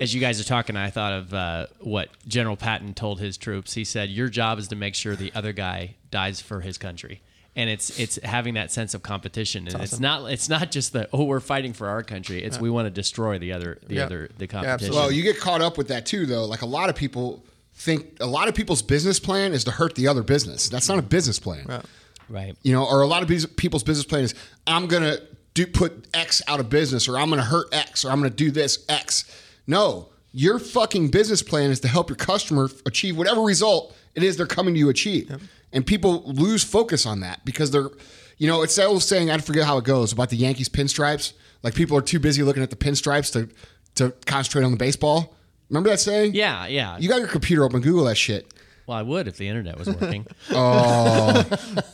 [0.00, 3.74] As you guys are talking, I thought of uh, what General Patton told his troops.
[3.74, 7.20] He said, "Your job is to make sure the other guy dies for his country."
[7.56, 11.08] And it's it's having that sense of competition, and it's not it's not just the
[11.12, 12.42] oh we're fighting for our country.
[12.42, 14.04] It's we want to destroy the other the Yeah.
[14.06, 14.72] other the competition.
[14.74, 14.98] absolutely.
[14.98, 16.46] Well, you get caught up with that too, though.
[16.46, 19.94] Like a lot of people think, a lot of people's business plan is to hurt
[19.94, 20.68] the other business.
[20.68, 21.82] That's not a business plan.
[22.28, 22.56] right.
[22.62, 24.34] You know, or a lot of people's business plan is,
[24.66, 25.18] I'm gonna
[25.54, 28.50] do put X out of business, or I'm gonna hurt X, or I'm gonna do
[28.50, 29.24] this X.
[29.68, 34.36] No, your fucking business plan is to help your customer achieve whatever result it is
[34.36, 35.30] they're coming to you achieve.
[35.74, 37.90] And people lose focus on that because they're,
[38.38, 39.30] you know, it's that old saying.
[39.30, 41.34] I forget how it goes about the Yankees pinstripes.
[41.62, 43.48] Like people are too busy looking at the pinstripes to
[43.96, 45.34] to concentrate on the baseball.
[45.68, 46.34] Remember that saying?
[46.34, 46.96] Yeah, yeah.
[46.98, 48.52] You got your computer open, Google that shit.
[48.86, 50.26] Well, I would if the internet was working.
[50.50, 51.42] oh,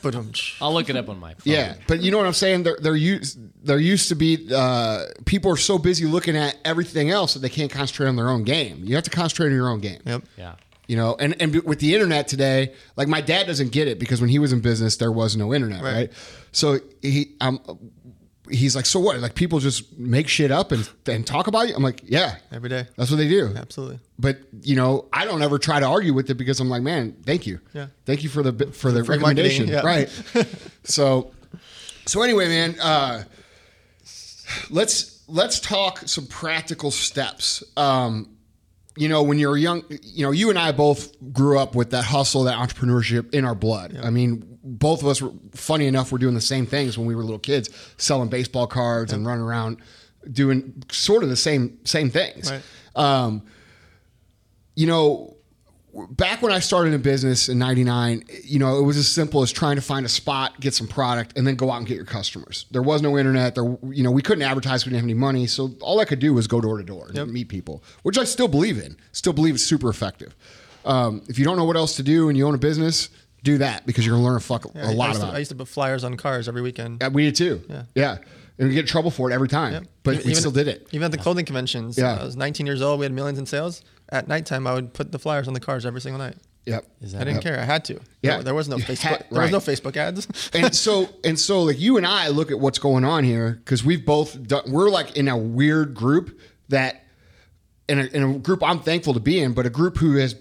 [0.02, 1.52] But um, I'll look it up on my phone.
[1.52, 2.64] Yeah, but you know what I'm saying?
[2.64, 7.10] There, there used there used to be uh, people are so busy looking at everything
[7.10, 8.82] else that they can't concentrate on their own game.
[8.84, 10.00] You have to concentrate on your own game.
[10.04, 10.22] yep.
[10.36, 10.56] Yeah.
[10.90, 14.20] You know, and and with the internet today, like my dad doesn't get it because
[14.20, 15.94] when he was in business, there was no internet, right?
[15.94, 16.12] Right.
[16.50, 17.60] So he, um,
[18.50, 19.20] he's like, so what?
[19.20, 21.76] Like people just make shit up and and talk about you.
[21.76, 22.88] I'm like, yeah, Every day.
[22.96, 23.54] that's what they do.
[23.54, 24.00] Absolutely.
[24.18, 27.14] But you know, I don't ever try to argue with it because I'm like, man,
[27.24, 27.86] thank you, Yeah.
[28.04, 29.82] thank you for the for the free recommendation, yeah.
[29.86, 30.08] right?
[30.82, 31.30] so,
[32.06, 33.22] so anyway, man, uh,
[34.70, 37.62] let's let's talk some practical steps.
[37.76, 38.36] Um,
[39.00, 42.04] you know, when you're young, you know, you and I both grew up with that
[42.04, 43.98] hustle, that entrepreneurship in our blood.
[44.02, 46.12] I mean, both of us were funny enough.
[46.12, 49.42] We're doing the same things when we were little kids, selling baseball cards and running
[49.42, 49.78] around
[50.30, 52.52] doing sort of the same same things.
[52.52, 52.62] Right.
[52.94, 53.42] Um,
[54.76, 55.29] you know,
[56.10, 59.50] back when I started in business in 99, you know, it was as simple as
[59.52, 62.04] trying to find a spot, get some product, and then go out and get your
[62.04, 62.66] customers.
[62.70, 63.54] There was no internet.
[63.54, 64.84] There, you know, we couldn't advertise.
[64.84, 65.46] We didn't have any money.
[65.46, 68.24] So all I could do was go door to door and meet people, which I
[68.24, 68.96] still believe in.
[69.12, 70.34] Still believe it's super effective.
[70.84, 73.10] Um, if you don't know what else to do and you own a business,
[73.42, 75.34] do that because you're going to learn a, fuck, Yeah, a I lot to- about
[75.34, 76.98] I used to put flyers on cars every weekend.
[77.00, 77.62] Yeah, we did too.
[77.68, 77.82] Yeah.
[77.94, 78.18] Yeah.
[78.58, 79.84] And we get in trouble for it every time, Yep.
[80.02, 80.86] but Even- we still did it.
[80.92, 81.96] Even at the clothing conventions.
[81.96, 82.16] Yeah.
[82.20, 83.00] I was 19 years old.
[83.00, 83.82] We had millions in sales.
[84.12, 86.36] At nighttime, I would put the flyers on the cars every single night.
[86.66, 86.84] Yep.
[87.00, 87.42] Is I didn't Yep.
[87.44, 87.58] care.
[87.60, 87.94] I had to.
[88.22, 88.34] Yeah.
[88.36, 88.98] There, there was no You Facebook.
[88.98, 89.58] had- There was no.
[89.60, 90.28] Facebook ads.
[90.52, 93.82] and so and so like you and I look at what's going on here because
[93.84, 97.04] we've both done we're like in a weird group that
[97.88, 100.36] in a, in a group I'm thankful to be in but a group who has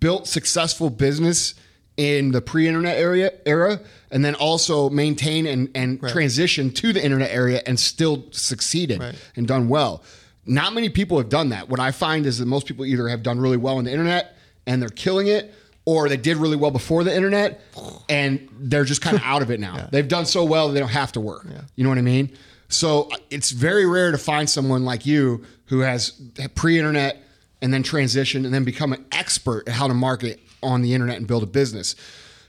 [0.00, 1.54] built successful business
[1.96, 3.80] in the pre-internet area era
[4.12, 9.14] and then also maintain and, and transition to the internet area and still succeeded Right.
[9.34, 10.04] and done well
[10.48, 11.68] not many people have done that.
[11.68, 14.36] What i find is that most people either have done really well on the internet
[14.66, 17.60] and they're killing it or they did really well before the internet
[18.08, 19.88] and they're just kind of out of it now.
[19.92, 21.46] They've done so well that they don't have to work.
[21.76, 22.36] You know what i mean?
[22.68, 26.10] So uh, it's very rare to find someone like you who has
[26.54, 27.22] pre-internet
[27.62, 31.16] and then transition and then become an expert at how to market on the internet
[31.16, 31.96] and build a business.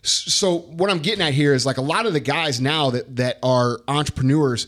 [0.02, 3.16] So what I'm getting at here is like a lot of the guys now that
[3.18, 4.68] that are entrepreneurs,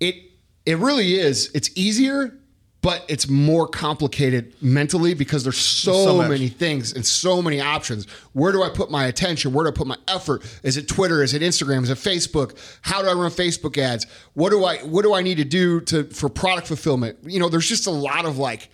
[0.00, 0.31] it
[0.66, 1.50] it really is.
[1.54, 2.38] It's easier,
[2.82, 8.06] but it's more complicated mentally because there's so, so many things and so many options.
[8.32, 9.52] Where do I put my attention?
[9.52, 10.42] Where do I put my effort?
[10.62, 11.22] Is it Twitter?
[11.22, 11.82] Is it Instagram?
[11.84, 12.58] Is it Facebook?
[12.82, 14.06] How do I run Facebook ads?
[14.34, 17.18] What do I what do I need to do to for product fulfillment?
[17.24, 18.68] You know, there's just a lot of like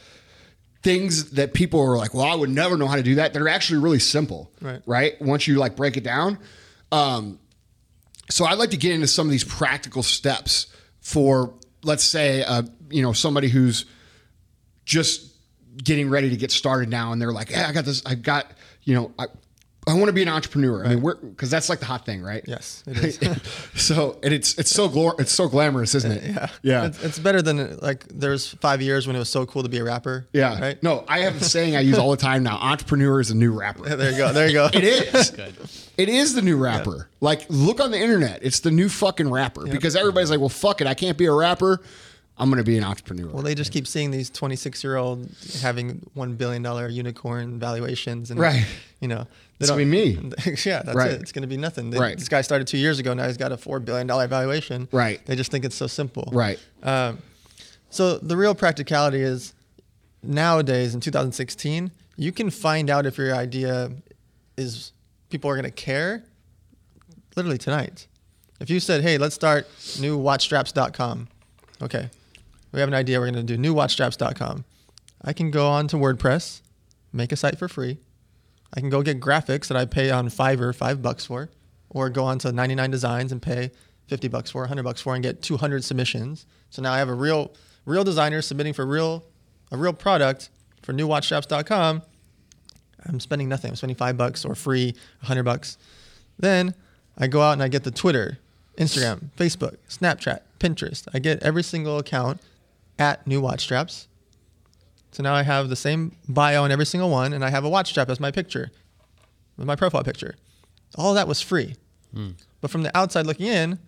[0.83, 3.37] things that people are like, well, I would never know how to do that.
[3.37, 4.81] Are actually really simple, Right.
[4.87, 5.21] Right?
[5.21, 6.39] Once you like break it down.
[6.93, 7.39] Um,
[8.31, 10.67] so I'd like to get into some of these practical steps
[11.01, 13.85] for, let's say, uh, you know, somebody who's
[14.85, 15.35] just
[15.83, 18.03] getting ready to get started now, and they're like, "Yeah, I got this.
[18.05, 18.51] I've got,
[18.83, 19.27] you know, I,
[19.89, 20.85] I want to be an entrepreneur.
[20.85, 22.45] I mean, we're because that's like the hot thing, right?
[22.47, 23.43] yes, it is.
[23.75, 26.25] so and it's it's so glor- it's so glamorous, isn't it?
[26.25, 26.49] yeah.
[26.63, 26.87] yeah.
[26.87, 29.79] It's, it's better than like there's five years when it was so cool to be
[29.79, 30.29] a rapper.
[30.33, 30.61] Yeah.
[30.61, 30.83] Right.
[30.83, 32.57] No, I have a saying I use all the time now.
[32.59, 33.85] Entrepreneur is a new rapper.
[33.97, 34.33] There you go.
[34.33, 34.67] There you go.
[34.73, 35.31] It is.
[35.31, 35.55] Good.
[35.97, 37.09] It is the new rapper.
[37.21, 38.41] Like, look on the internet.
[38.43, 40.87] It's the new fucking rapper because everybody's like, well, fuck it.
[40.87, 41.81] I can't be a rapper.
[42.41, 43.27] I'm going to be an entrepreneur.
[43.33, 45.29] Well, they just keep seeing these 26 year old
[45.61, 48.65] having one billion dollar unicorn valuations, and Right.
[49.01, 49.27] you know, they
[49.61, 50.11] It's gonna be me.
[50.65, 51.11] yeah, that's Right.
[51.13, 51.21] it.
[51.21, 51.91] It's going to be nothing.
[51.91, 52.17] They, Right.
[52.17, 53.13] This guy started two years ago.
[53.15, 54.89] Now he's got a four billion dollar valuation.
[54.93, 55.25] Right.
[55.27, 56.29] They just think it's so simple.
[56.33, 56.59] right.
[56.83, 57.19] Um,
[57.91, 59.55] so the real practicality is
[60.23, 63.91] nowadays in 2016, you can find out if your idea
[64.57, 64.93] is
[65.31, 66.25] people are going to care
[67.37, 68.07] literally tonight.
[68.61, 69.69] If you said, "Hey, let's start
[69.99, 71.29] newwatchstraps.com,"
[71.83, 72.11] okay,
[72.73, 73.19] we have an idea.
[73.21, 74.65] We're going to do newwatchstraps.com.
[75.23, 76.61] I can go on to WordPress,
[77.13, 77.99] make a site for free.
[78.75, 81.51] I can go get graphics that I pay on Fiverr five bucks for,
[81.91, 83.71] or go on to 99 Designs and pay
[84.09, 86.47] 50 bucks for, 100 bucks for, and get 200 submissions.
[86.71, 87.53] So now I have a real,
[87.85, 89.25] real designer submitting for real,
[89.71, 90.51] a real product
[90.83, 92.03] for newwatchstraps.com.
[93.07, 93.71] I'm spending nothing.
[93.71, 95.79] I'm spending five bucks or free, 100 bucks.
[96.39, 96.75] Then
[97.17, 98.39] I go out and I get the Twitter,
[98.77, 101.07] Instagram, Facebook, Snapchat, Pinterest.
[101.15, 102.41] I get every single account
[102.99, 104.09] at New Watch Straps.
[105.11, 107.69] So now I have the same bio on every single one, and I have a
[107.69, 108.71] watch strap as my picture,
[109.57, 110.37] with my profile picture.
[110.97, 111.77] All that was free.
[112.15, 112.31] Hmm.
[112.61, 113.79] But from the outside looking in,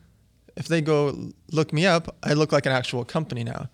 [0.56, 3.68] if they go look me up, I look like an actual company now.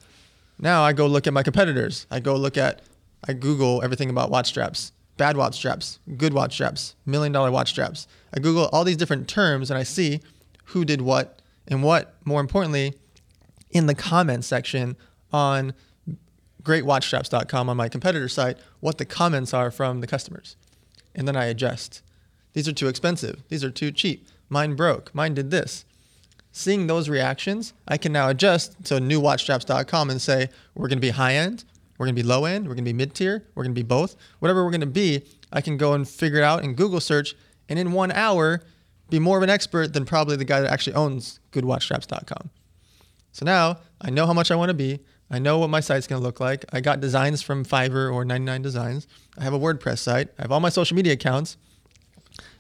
[0.59, 2.06] Now I go look at my competitors.
[2.11, 2.82] I go look at,
[3.26, 7.70] I Google everything about watch straps, bad watch straps, good watch straps, million dollar watch
[7.70, 8.06] straps.
[8.35, 10.20] I Google all these different terms and I see
[10.66, 12.94] who did what and what, more importantly,
[13.70, 14.96] in the comment section
[15.32, 15.74] on
[16.66, 20.57] greatwatchstraps.com on my competitor site, what the comments are from the customers.
[21.14, 22.02] and then I adjust.
[22.52, 23.42] These are too expensive.
[23.48, 24.26] These are too cheap.
[24.50, 25.14] Mine broke.
[25.14, 25.87] Mine did this.
[26.52, 31.11] Seeing those reactions, I can now adjust to newwatchstraps.com and say, we're going to be
[31.11, 31.64] high end,
[31.96, 33.79] we're going to be low end, we're going to be mid tier, we're going to
[33.79, 34.16] be both.
[34.40, 37.35] Whatever we're going to be, I can go and figure it out in Google search
[37.68, 38.62] and in one hour
[39.09, 42.50] be more of an expert than probably the guy that actually owns goodwatchstraps.com.
[43.33, 45.00] So now I know how much I want to be.
[45.30, 46.64] I know what my site's going to look like.
[46.72, 49.06] I got designs from Fiverr or 99 Designs.
[49.36, 50.28] I have a WordPress site.
[50.38, 51.56] I have all my social media accounts.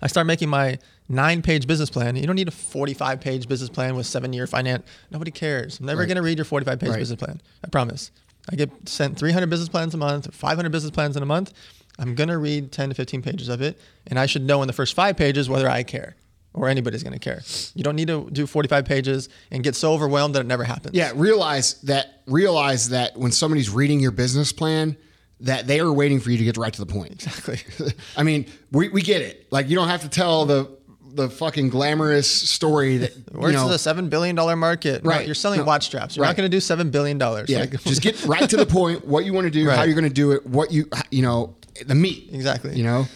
[0.02, 2.16] I start making my nine page business plan.
[2.16, 4.84] You don't need a 45 page business plan with seven year finance.
[5.10, 5.78] Nobody cares.
[5.78, 6.06] I'm never Right.
[6.08, 6.98] going to read your 45 page Right.
[6.98, 7.40] business plan.
[7.64, 8.10] I promise.
[8.50, 11.52] I get sent 300 business plans a month, 500 business plans in a month.
[11.98, 13.78] I'm going to read 10 to 15 pages of it.
[14.06, 16.16] And I should know in the first five pages whether I care
[16.56, 17.42] or anybody's going to care.
[17.74, 20.96] You don't need to do 45 pages and get so overwhelmed that it never happens.
[20.96, 24.96] Yeah, realize that realize that when somebody's reading your business plan,
[25.40, 27.12] that they are waiting for you to get right to the point.
[27.12, 27.58] Exactly.
[28.16, 29.46] I mean, we, we get it.
[29.52, 30.74] Like you don't have to tell the
[31.12, 33.70] the fucking glamorous story that Or you know.
[33.70, 35.02] a seven billion dollar market.
[35.04, 35.24] No, Right.
[35.24, 35.64] you're selling No.
[35.64, 36.14] watch straps.
[36.16, 36.28] You're Right.
[36.30, 37.48] not going to do seven billion dollars.
[37.48, 39.06] yeah, Like, just get right to the point.
[39.06, 41.54] What you want to do, how you're going to do it, what you you know,
[41.86, 42.28] the meat.
[42.32, 42.76] Exactly.
[42.76, 43.06] You know,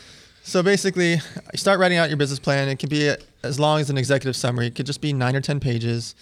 [0.50, 2.68] So basically, you start writing out your business plan.
[2.68, 4.66] It can be as long as an executive summary.
[4.66, 6.16] It could just be nine or ten pages.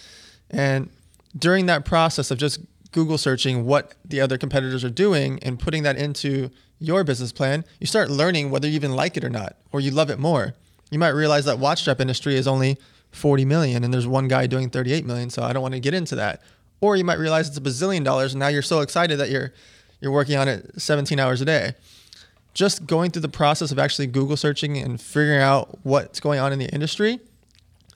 [0.50, 0.90] And
[1.38, 2.60] during that process of just
[2.92, 7.64] Google searching what the other competitors are doing and putting that into your business plan,
[7.80, 10.52] you start learning whether you even like it or not, or you love it more.
[10.90, 12.76] You might realize that watch strap industry is only
[13.12, 15.94] 40 million and there's one guy doing 38 million, so I don't want to get
[15.94, 16.42] into that.
[16.82, 19.54] Or you might realize it's a bazillion dollars and now you're so excited that you're
[20.02, 21.72] you're working on it 17 hours a day
[22.54, 26.52] just going through the process of actually Google searching and figuring out what's going on
[26.52, 27.20] in the industry,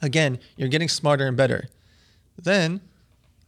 [0.00, 1.68] again, you're getting smarter and better.
[2.40, 2.80] Then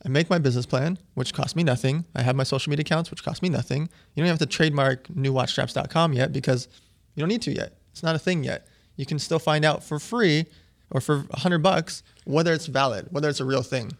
[0.04, 2.04] I make my business plan, which costs me nothing.
[2.14, 3.88] I have my social media accounts, which cost me nothing.
[4.14, 6.68] You don't have to trademark newwatchstraps.com yet because
[7.14, 7.72] you don't need to yet.
[7.92, 8.66] It's not a thing yet.
[8.96, 10.46] You can still find out for free
[10.90, 13.92] or for 100 bucks whether it's valid, whether it's a real thing.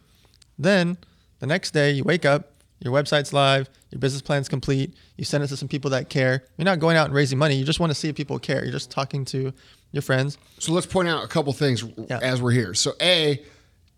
[0.57, 0.97] Then
[1.39, 5.41] the next day you wake up, your website's live, your business plan's complete, you send
[5.41, 6.43] it to some people that care.
[6.57, 8.61] You're not going out and raising money, you just want to see if people care.
[8.61, 9.53] You're just talking to
[9.93, 10.37] your friends.
[10.59, 12.19] So let's point out a couple things Yeah.
[12.21, 12.73] as we're here.
[12.73, 13.41] So a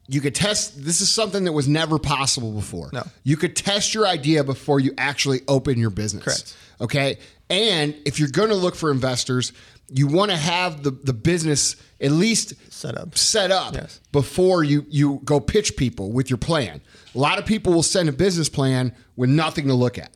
[0.08, 2.92] you could test this is something that was never possible before.
[2.94, 3.04] No.
[3.24, 6.24] You could test your idea before you actually open your business.
[6.24, 6.56] Correct.
[6.80, 7.18] Okay?
[7.50, 9.52] And if you're going to look for investors,
[9.90, 13.18] you want to have the the business at least Set up.
[13.18, 14.00] set up Yes.
[14.12, 16.82] before you you go pitch people with your plan.
[17.18, 20.12] A lot of people will send a business plan with nothing to look at.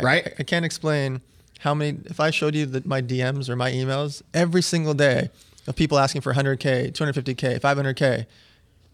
[0.00, 0.26] Right?
[0.26, 1.20] I, I can't explain
[1.60, 5.28] how many, if I showed you the, my DMs or my emails every single day
[5.66, 8.24] of people asking for 100K, 250K, 500K,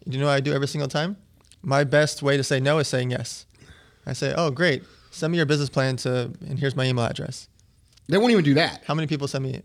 [0.06, 1.16] you know what I do every single time?
[1.62, 3.46] My best way to say no is saying yes.
[4.04, 4.82] I say, oh, great.
[5.12, 7.48] Send me your business plan to, and here's my email address.
[8.08, 8.82] they won't even do that.
[8.84, 9.62] How many people send me?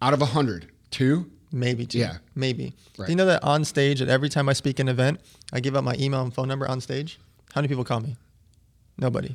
[0.00, 1.28] Out of a hundred, two.
[1.52, 1.98] Maybe two.
[1.98, 2.18] Yeah.
[2.34, 2.74] Maybe.
[2.96, 3.06] Right.
[3.06, 5.20] Do you know that on stage, at every time I speak an event,
[5.52, 7.18] I give out my email and phone number on stage?
[7.52, 8.16] How many people call me?
[8.98, 9.34] Nobody.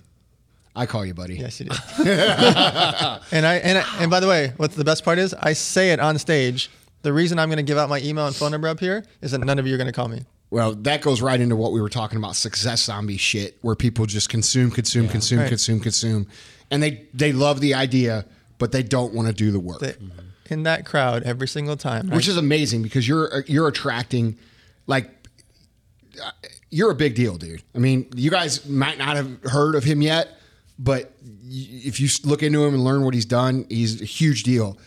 [0.75, 1.35] I call you, buddy.
[1.37, 1.75] Yes, you do.
[2.05, 5.91] and I and I, and by the way, what the best part is, I say
[5.91, 6.69] it on stage.
[7.01, 9.31] The reason I'm going to give out my email and phone number up here is
[9.31, 10.23] that none of you are going to call me.
[10.49, 14.05] Well, that goes right into what we were talking about success zombie shit, where people
[14.05, 15.49] just consume, consume, consume, Right.
[15.49, 16.27] consume, consume,
[16.71, 18.25] and they they love the idea,
[18.57, 19.97] but they don't want to do the work, That
[20.49, 22.09] in that crowd every single time.
[22.09, 24.37] which I- is amazing because you're you're attracting,
[24.87, 25.09] like,
[26.23, 26.31] uh,
[26.69, 27.61] you're a big deal, dude.
[27.73, 30.39] I mean, you guys might not have heard of him yet,
[30.77, 31.13] but
[31.47, 34.77] if you look into him and learn what he's done, he's a huge deal.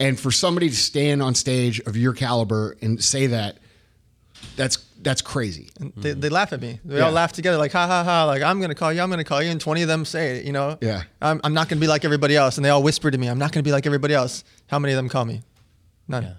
[0.00, 3.58] And for somebody to stand on stage of your caliber and say that,
[4.56, 5.68] that's that's crazy.
[5.96, 6.80] they, they laugh at me.
[6.84, 7.04] They Yeah.
[7.06, 8.24] all laugh together, like ha ha ha.
[8.24, 9.00] Like I'm gonna call you.
[9.00, 10.44] I'm gonna call you, and 20 of them say it.
[10.44, 10.76] You know.
[10.80, 11.02] Yeah.
[11.22, 13.38] I'm, I'm not gonna be like everybody else, and they all whisper to me, "I'm
[13.38, 15.42] not gonna be like everybody else." How many of them call me?
[16.08, 16.22] None.
[16.24, 16.32] Yeah.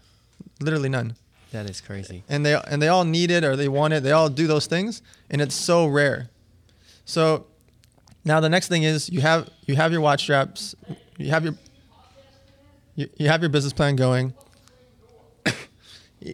[0.62, 1.16] Literally none.
[1.52, 2.24] That is crazy.
[2.30, 4.04] and they and they all need it or they want it.
[4.04, 6.30] They all do those things, and it's so rare.
[7.06, 7.48] So
[8.26, 10.76] now the next thing is you have you have your watch straps,
[11.18, 11.56] you have your
[12.96, 14.34] you, you have your business plan going.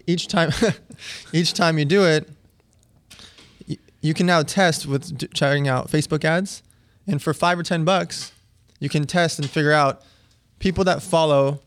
[0.07, 0.51] Each time,
[1.33, 2.29] each time you do it,
[4.01, 6.63] you can now test with checking out Facebook ads,
[7.07, 8.31] and for five or ten bucks,
[8.79, 10.03] you can test and figure out
[10.59, 11.61] people that follow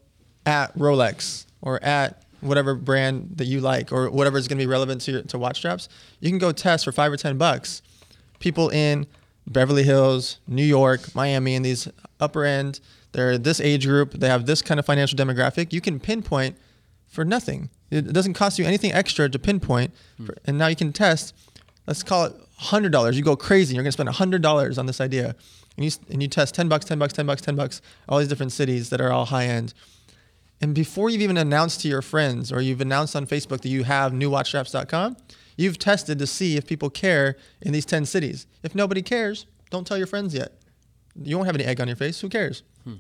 [0.47, 4.69] at Rolex or at whatever brand that you like or whatever is going to be
[4.69, 5.89] relevant to your, to watch straps.
[6.21, 7.83] You can go test for five or ten bucks.
[8.39, 9.07] People in
[9.47, 11.89] Beverly Hills, New York, Miami, and these
[12.21, 12.81] upper end,
[13.13, 14.13] they're this age group.
[14.13, 15.73] They have this kind of financial demographic.
[15.73, 16.57] You can pinpoint
[17.07, 17.71] for nothing.
[17.91, 20.27] It doesn't cost you anything extra to pinpoint, hmm.
[20.27, 21.35] for, and now you can test.
[21.87, 23.17] Let's call it hundred dollars.
[23.17, 23.75] You go crazy.
[23.75, 25.35] You're gonna spend hundred dollars on this idea,
[25.77, 27.81] and you and you test ten bucks, ten bucks, ten bucks, ten bucks.
[28.09, 29.73] All these different cities that are all high end,
[30.61, 33.85] And before you've even announced to your friends or you've announced on Facebook that you
[33.85, 35.17] have newwatchstraps.com,
[35.57, 38.47] you've tested to see if people care in these 10 cities.
[38.63, 40.53] If nobody cares, don't tell your friends yet.
[41.23, 42.21] You won't have any egg on your face.
[42.21, 42.63] Who cares?
[42.85, 42.95] Hmm.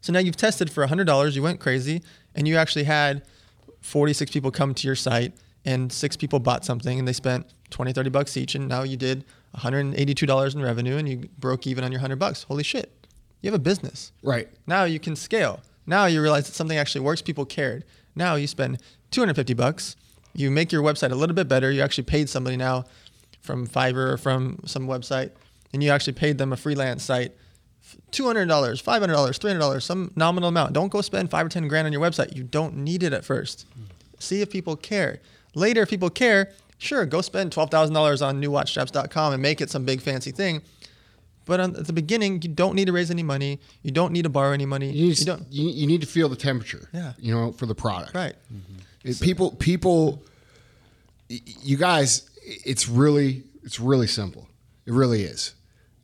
[0.00, 2.02] So now you've tested for $100, you went crazy,
[2.34, 3.22] and you actually had
[3.82, 7.92] 46 people come to your site and six people bought something and they spent 20,
[7.92, 8.54] 30 bucks each.
[8.54, 9.24] And now you did
[9.56, 12.44] $182 in revenue and you broke even on your 100 bucks.
[12.44, 13.06] Holy shit.
[13.40, 14.12] You have a business.
[14.22, 14.48] Right.
[14.66, 15.60] Now you can scale.
[15.86, 17.22] Now you realize that something actually works.
[17.22, 17.84] People cared.
[18.14, 19.96] Now you spend 250 bucks.
[20.34, 21.70] You make your website a little bit better.
[21.70, 22.84] You actually paid somebody now
[23.40, 25.32] from Fiverr or from some website,
[25.72, 27.32] and you actually paid them a freelance site.
[28.12, 30.72] $200, $500, $300, some nominal amount.
[30.74, 32.36] Don't go spend five or 10 grand on your website.
[32.36, 33.66] You don't need it at first.
[33.74, 33.82] Hmm.
[34.18, 35.20] See if people care.
[35.54, 40.00] Later, if people care, sure, go spend $12,000 on newwatchstraps.com and make it some big
[40.00, 40.62] fancy thing.
[41.44, 43.58] But on, at the beginning, you don't need to raise any money.
[43.82, 44.90] You don't need to borrow any money.
[44.92, 45.46] You need, You don't.
[45.50, 46.88] you, you need to feel the temperature.
[46.92, 47.14] Yeah.
[47.18, 48.14] You know, for the product.
[48.14, 48.34] Right.
[48.52, 49.08] Mm-hmm.
[49.08, 50.22] It- people people
[51.28, 54.46] you guys it's really it's really simple
[54.86, 55.54] it really is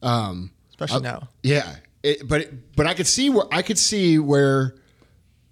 [0.02, 1.28] um Especially I- now.
[1.42, 1.76] yeah
[2.08, 4.74] it, but but i could see where i could see where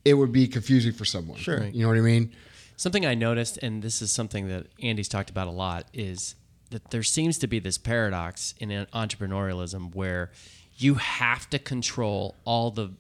[0.07, 1.37] it would be confusing for someone.
[1.37, 1.65] Sure.
[1.65, 2.33] you know what i mean?
[2.77, 6.37] Something I noticed, and this is something that Andy's talked about a lot, is
[6.71, 10.31] that there seems to be this paradox in entrepreneurialism where
[10.77, 12.93] you have to control all the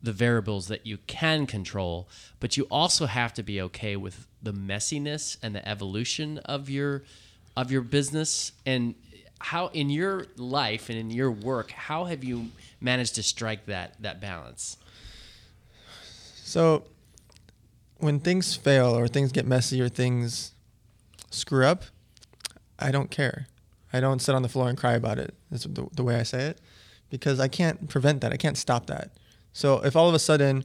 [0.00, 2.08] the variables that you can control,
[2.40, 7.02] but you also have to be okay with the messiness and the evolution of your
[7.58, 8.52] of your business.
[8.64, 8.94] And
[9.40, 14.00] how in your life and in your work, how have you managed to strike that
[14.00, 14.76] that balance?
[16.44, 16.84] So
[17.98, 20.52] when things fail or things get messy or things
[21.30, 21.84] screw up,
[22.78, 23.48] I don't care.
[23.92, 25.34] I don't sit on the floor and cry about it.
[25.50, 26.60] That's the, the way I say it
[27.10, 28.32] because I can't prevent that.
[28.32, 29.10] I can't stop that.
[29.52, 30.64] So if all of a sudden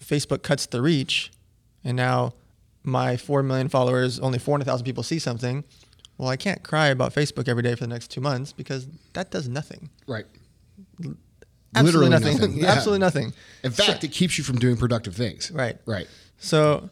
[0.00, 1.30] Facebook cuts the reach
[1.84, 2.34] and now
[2.82, 5.64] my 4 million followers, only 400,000 people see something,
[6.18, 9.30] well, I can't cry about Facebook every day for the next two months because that
[9.30, 9.90] does nothing.
[10.06, 10.26] right
[10.98, 12.38] Absolutely Literally nothing.
[12.38, 12.58] nothing.
[12.64, 12.72] Yeah.
[12.72, 13.32] Absolutely nothing.
[13.62, 15.76] in fact it keeps you from doing productive things Right.
[15.86, 16.06] right
[16.38, 16.88] So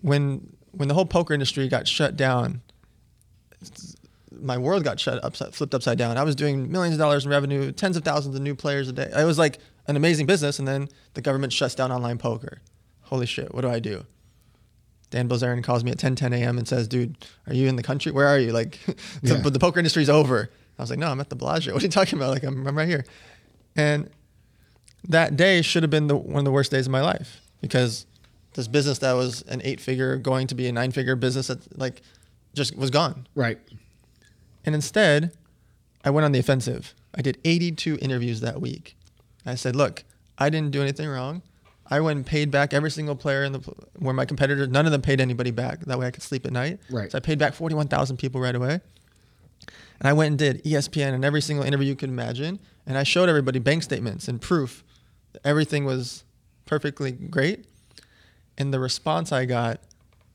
[0.00, 2.60] when when the whole poker industry got shut down,
[4.38, 6.18] my world got shut upside, flipped upside down.
[6.18, 8.92] I was doing millions of dollars in revenue, tens of thousands of new players a
[8.92, 9.10] day.
[9.16, 12.60] It was like an amazing business, and then the government shuts down online poker.
[13.02, 13.54] Holy shit!
[13.54, 14.04] What do I do?
[15.10, 16.58] Dan Bilzerian calls me at 10, 10 a.m.
[16.58, 17.16] and says, "Dude,
[17.46, 18.12] are you in the country?
[18.12, 18.52] Where are you?
[18.52, 18.78] Like,
[19.22, 19.36] the, Yeah.
[19.48, 21.72] the poker industry's over." I was like, "No, I'm at the Bellagio.
[21.74, 22.30] What are you talking about?
[22.30, 23.04] Like, I'm, I'm right here."
[23.76, 24.10] And
[25.08, 28.06] that day should have been the, one of the worst days of my life because
[28.54, 31.78] this business that was an eight figure going to be a nine figure business that
[31.78, 32.02] like
[32.54, 33.26] just was gone.
[33.34, 33.58] right
[34.64, 35.32] And instead,
[36.04, 36.94] I went on the offensive.
[37.14, 38.96] I did 82 interviews that week.
[39.44, 40.04] I said, look,
[40.38, 41.42] I didn't do anything wrong.
[41.88, 43.58] I went and paid back every single player in the
[43.98, 45.80] where my competitors, none of them paid anybody back.
[45.80, 46.80] That way I could sleep at night.
[46.90, 47.12] Right.
[47.12, 48.80] So I paid back 41,000 people right away.
[49.98, 52.58] And I went and did ESPN and every single interview you could imagine.
[52.86, 54.84] And I showed everybody bank statements and proof
[55.32, 56.24] that everything was
[56.66, 57.66] perfectly great.
[58.58, 59.80] And the response I got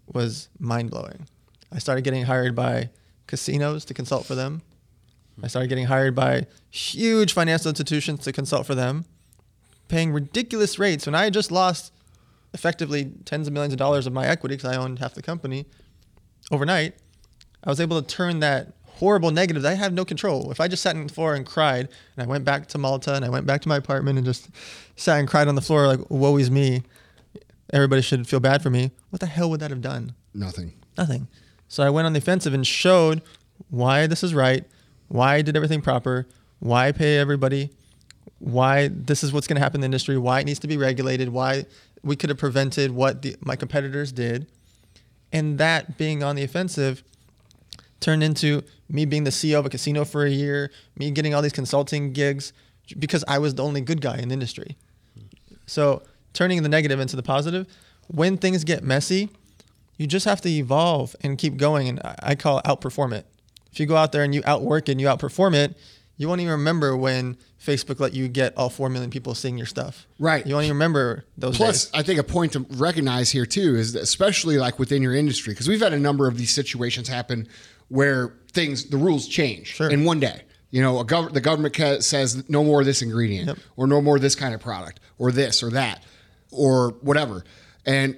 [0.08, 1.28] was mind blowing.
[1.72, 2.90] I started getting hired by
[3.28, 4.62] casinos to consult for them.
[5.44, 9.06] I started getting hired by huge financial institutions to consult for them,
[9.88, 11.94] paying ridiculous rates when I had just lost
[12.54, 15.66] effectively tens of millions of dollars of my equity because I owned half the company
[16.52, 16.96] overnight.
[17.64, 20.52] I was able to turn that horrible negatives I have no control.
[20.52, 23.16] If I just sat on the floor and cried, and I went back to Malta
[23.16, 24.50] and I went back to my apartment and just
[24.96, 26.84] sat and cried on the floor like, woe is me,
[27.74, 30.14] everybody should feel bad for me, what the hell would that have done?
[30.36, 31.28] nothing Nothing.
[31.68, 33.24] So I went on the offensive and showed
[33.70, 34.66] why this is right,
[35.08, 36.28] why I did everything proper,
[36.60, 37.72] why I pay everybody,
[38.38, 40.78] why this is what's going to happen in the industry, why it needs to be
[40.78, 41.66] regulated, why
[42.04, 44.48] we could have prevented what the, my competitors did.
[45.32, 47.04] And that being on the offensive
[48.02, 51.42] turned into me being the CEO of a casino for a year, me getting all
[51.42, 52.52] these consulting gigs
[53.00, 54.76] because I was the only good guy in the industry.
[55.68, 57.68] So turning the negative into the positive,
[58.08, 59.30] when things get messy,
[59.98, 61.88] you just have to evolve and keep going.
[61.88, 63.26] And I call it outperform it.
[63.72, 65.78] If you go out there and you outwork it and you outperform it,
[66.18, 69.66] you won't even remember when Facebook let you get all 4 million people seeing your
[69.66, 70.08] stuff.
[70.20, 70.46] Right.
[70.46, 72.00] You won't even remember those Plus, days.
[72.00, 75.54] I think a point to recognize here too is that especially like within your industry,
[75.54, 77.48] because we've had a number of these situations happen
[77.92, 79.90] where things, the rules change Sure.
[79.90, 80.42] in one day.
[80.72, 83.58] You know, a gov- the government ca- says no more of this ingredient, Yep.
[83.76, 86.04] or no more of this kind of product, or this or that,
[86.52, 87.44] or whatever.
[87.86, 88.16] And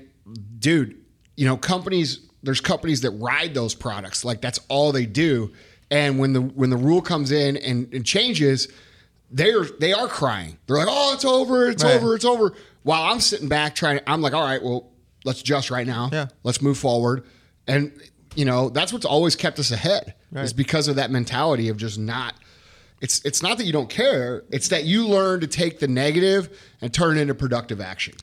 [0.59, 0.95] dude,
[1.36, 5.51] you know, companies there's companies that ride those products like that's all they do.
[5.89, 8.67] And when the when the rule comes in and, and changes,
[9.32, 10.57] they're they are crying.
[10.67, 11.69] They're like, "Oh, it's over!
[11.69, 11.95] It's Right.
[11.95, 12.15] over!
[12.15, 12.53] It's over!"
[12.84, 14.91] while I'm sitting back trying, I'm like, all right, well,
[15.24, 16.09] let's adjust right now.
[16.11, 16.28] Yeah.
[16.43, 17.24] Let's move forward.
[17.65, 17.93] And,
[18.36, 20.43] you know, that's what's always kept us ahead Right.
[20.45, 22.34] is because of that mentality of just not,
[23.01, 24.43] it's, it's not that you don't care.
[24.49, 26.49] It's that you learn to take the negative
[26.81, 28.15] and turn it into productive action.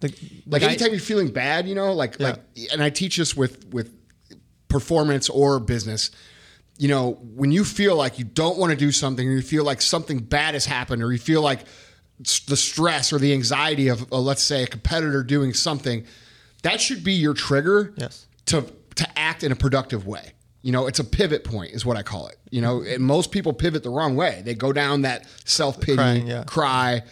[0.00, 0.08] The,
[0.46, 2.30] Like the- anytime you're feeling bad, you know, like Yeah.
[2.30, 2.40] like,
[2.72, 3.92] and I teach this with with
[4.68, 6.10] performance or business.
[6.78, 9.64] You know, when you feel like you don't want to do something, or you feel
[9.64, 11.60] like something bad has happened, or you feel like
[12.48, 16.04] the stress or the anxiety of, uh, let's say, a competitor doing something,
[16.62, 18.26] that should be your trigger Yes.
[18.46, 18.64] to
[18.96, 20.32] to act in a productive way.
[20.62, 22.36] You know, it's a pivot point, is what I call it.
[22.50, 24.42] You know, and most people pivot the wrong way.
[24.44, 26.44] They go down that self pity, yeah.
[26.44, 27.02] cry,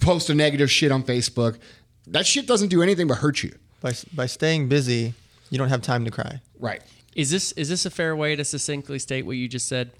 [0.00, 1.58] post a negative shit on Facebook.
[2.06, 3.54] That shit doesn't do anything but hurt you.
[3.80, 5.14] by by staying busy,
[5.50, 6.40] you don't have time to cry.
[6.58, 6.82] Right.
[7.14, 9.90] Is this is this a fair way to succinctly state what you just said?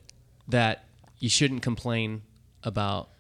[0.49, 0.85] That
[1.19, 2.23] you shouldn't complain
[2.65, 3.11] about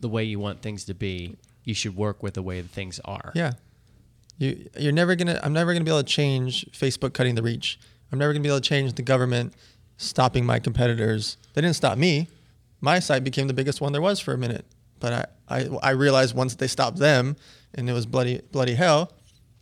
[0.00, 1.36] the way you want things to be.
[1.64, 3.32] You should work with the way that things are.
[3.34, 3.54] Yeah.
[4.38, 7.78] You you're never gonna I'm never gonna be able to change Facebook cutting the reach.
[8.12, 9.54] I'm never gonna be able to change the government
[9.96, 11.36] stopping my competitors.
[11.54, 12.28] They didn't stop me.
[12.80, 14.66] My site became the biggest one there was for a minute.
[15.00, 15.12] But
[15.48, 17.36] I, I, I realized once they stopped them
[17.74, 19.12] and it was bloody bloody hell,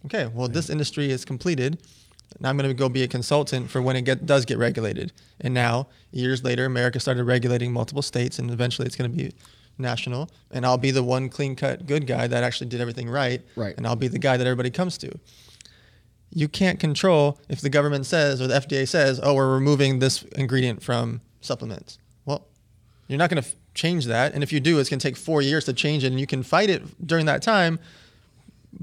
[0.07, 1.79] okay, well this industry is completed.
[2.41, 5.13] Now I'm going to go be a consultant for when it get, does get regulated.
[5.41, 9.33] And now, years later, America started regulating multiple states, and eventually it's going to be
[9.79, 10.31] national.
[10.51, 13.43] And I'll be the one clean cut good guy that actually did everything right.
[13.57, 13.77] Right.
[13.77, 15.19] And I'll be the guy that everybody comes to.
[16.31, 20.23] You can't control if the government says or the FDA says, oh, we're removing this
[20.37, 21.99] ingredient from supplements.
[22.25, 22.47] Well,
[23.07, 24.35] you're not going to f- change that.
[24.35, 26.09] And if you do, it's going to take four years to change it.
[26.09, 27.79] And you can fight it during that time.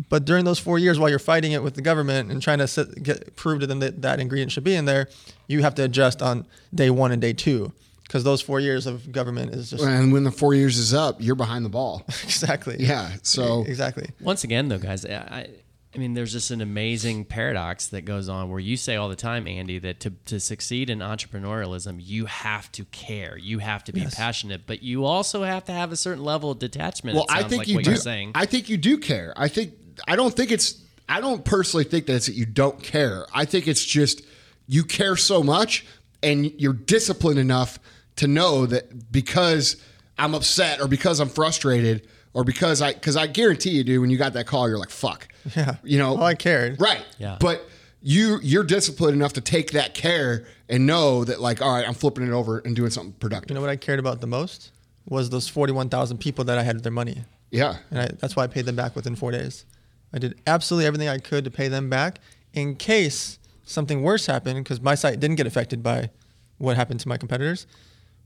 [0.07, 2.67] But during those four years, while you're fighting it with the government and trying to
[2.67, 5.09] sit, get, prove to them that that ingredient should be in there,
[5.47, 7.73] you have to adjust on day one and day two
[8.11, 11.21] because those four years of government is just And when the four years is up,
[11.21, 12.03] you're behind the ball.
[12.23, 13.09] exactly Yeah.
[13.23, 15.49] So exactly Once again, though, guys, I, I-
[15.93, 19.15] I mean, there's just an amazing paradox that goes on where you say all the
[19.17, 23.91] time, Andy, that to, to succeed in entrepreneurialism, you have to care, you have to
[23.91, 27.15] be passionate, but you also have to have a certain level of detachment.
[27.15, 27.91] well, it I think like you what do.
[27.91, 28.31] You're saying.
[28.35, 29.33] I think you do care.
[29.35, 29.73] I think
[30.07, 33.25] I don't think it's I don't personally think that it's that you don't care.
[33.33, 34.21] I think it's just
[34.67, 35.85] you care so much
[36.23, 37.79] and you're disciplined enough
[38.17, 39.77] to know that because
[40.17, 44.09] I'm upset or because I'm frustrated or because I because I guarantee you, dude, when
[44.09, 45.27] you got that call, you're like, fuck.
[45.55, 45.75] Yeah.
[45.83, 46.79] You know, Oh, I cared.
[46.79, 47.03] Right.
[47.17, 47.37] Yeah.
[47.39, 47.67] But
[48.01, 51.93] you you're disciplined enough to take that care and know that like, all right, I'm
[51.93, 53.49] flipping it over and doing something productive.
[53.49, 54.71] you know what I cared about the most
[55.07, 57.77] was those 41,000 people that I had their money yeah.
[57.89, 59.65] and I, that's why I paid them back within four days.
[60.13, 62.19] I did absolutely everything I could to pay them back
[62.53, 66.09] in case something worse happened because my site didn't get affected by
[66.57, 67.67] what happened to my competitors.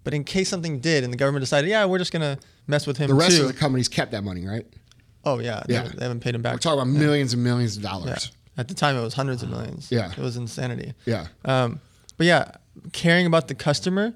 [0.05, 2.37] But in case something did and the government decided, yeah, we're just gonna
[2.67, 3.41] mess with him The rest too.
[3.41, 4.65] of the companies kept that money, right?
[5.25, 5.77] oh yeah, Yeah.
[5.81, 6.53] haven't, they haven't paid him back.
[6.53, 8.31] We're talking about millions and millions of dollars.
[8.31, 8.61] yeah.
[8.61, 9.89] At the time, it was hundreds of millions.
[9.91, 10.11] Yeah.
[10.11, 10.93] it was insanity.
[11.05, 11.27] Yeah.
[11.43, 11.81] Um,
[12.17, 12.51] but yeah,
[12.93, 14.13] caring about the customer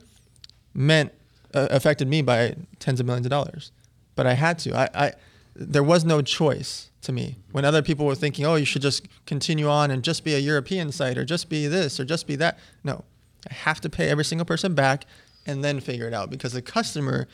[0.73, 1.11] meant
[1.53, 3.71] uh, affected me by tens of millions of dollars.
[4.15, 4.77] But I had to.
[4.77, 5.13] I, I
[5.55, 7.37] there was no choice to me.
[7.51, 10.39] When other people were thinking, "Oh, you should just continue on and just be a
[10.39, 13.03] European site or just be this or just be that." No.
[13.49, 15.05] I have to pay every single person back
[15.49, 17.27] and then figure it out because the customer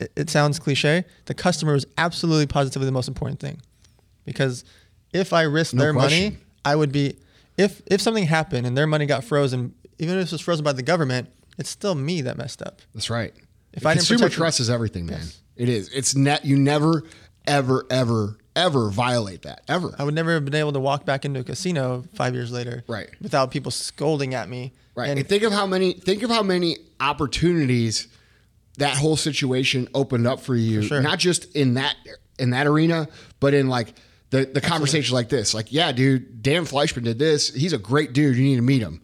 [0.00, 3.60] it, it sounds cliche, the customer is absolutely positively the most important thing.
[4.24, 4.64] Because
[5.12, 6.24] if I risk No their question.
[6.24, 7.16] money, I would be
[7.56, 10.72] if if something happened and their money got frozen, even if it was frozen by
[10.72, 11.28] the government,
[11.58, 12.80] it's still me that messed up.
[12.94, 13.32] That's right.
[13.72, 15.22] If I Consumer trust is everything, man.
[15.56, 15.88] It is.
[15.92, 16.44] It's net.
[16.44, 17.02] You never,
[17.46, 19.62] ever, ever, ever violate that.
[19.68, 19.94] Ever.
[19.98, 22.84] I would never have been able to walk back into a casino five years later,
[22.88, 23.08] Right.
[23.20, 24.72] without people scolding at me.
[24.94, 25.10] Right.
[25.10, 25.92] And And think of how many.
[25.94, 28.08] Think of how many opportunities
[28.78, 30.82] that whole situation opened up for you.
[30.82, 31.00] sure.
[31.00, 31.96] Not just in that
[32.38, 33.08] in that arena,
[33.40, 33.94] but in like
[34.30, 35.54] the the conversation like this.
[35.54, 37.52] Like, yeah, dude, Dan Fleischmann did this.
[37.54, 38.36] He's a great dude.
[38.36, 39.00] You need to meet him.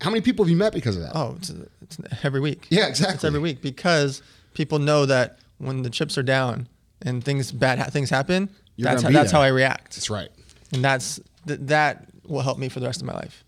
[0.00, 1.12] How many people have you met because of that?
[1.14, 1.50] oh, it's,
[1.82, 2.66] it's every week.
[2.70, 3.14] Yeah, exactly.
[3.16, 4.22] It's every week because
[4.54, 6.68] people know that when the chips are down
[7.02, 10.30] and things bad things happen, You're that's how, that's how I react, That's right.
[10.72, 13.44] and that's th- that will help me for the rest of my life.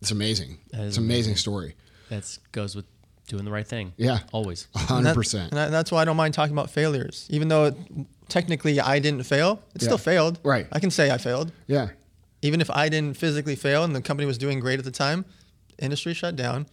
[0.00, 0.58] It's amazing.
[0.72, 1.74] It's an amazing story.
[2.08, 2.86] That goes with
[3.26, 3.92] doing the right thing.
[3.96, 4.20] Yeah.
[4.32, 4.68] Always.
[4.74, 5.50] hundred percent.
[5.52, 7.76] And that- that's why I don't mind talking about failures, even though it,
[8.28, 9.62] technically I didn't fail.
[9.74, 9.86] It Yeah.
[9.88, 10.38] still failed.
[10.42, 10.66] Right.
[10.72, 11.88] I can say I failed, Yeah.
[12.42, 15.24] even if I didn't physically fail and the company was doing great at the time.
[15.78, 16.66] Industry shut down.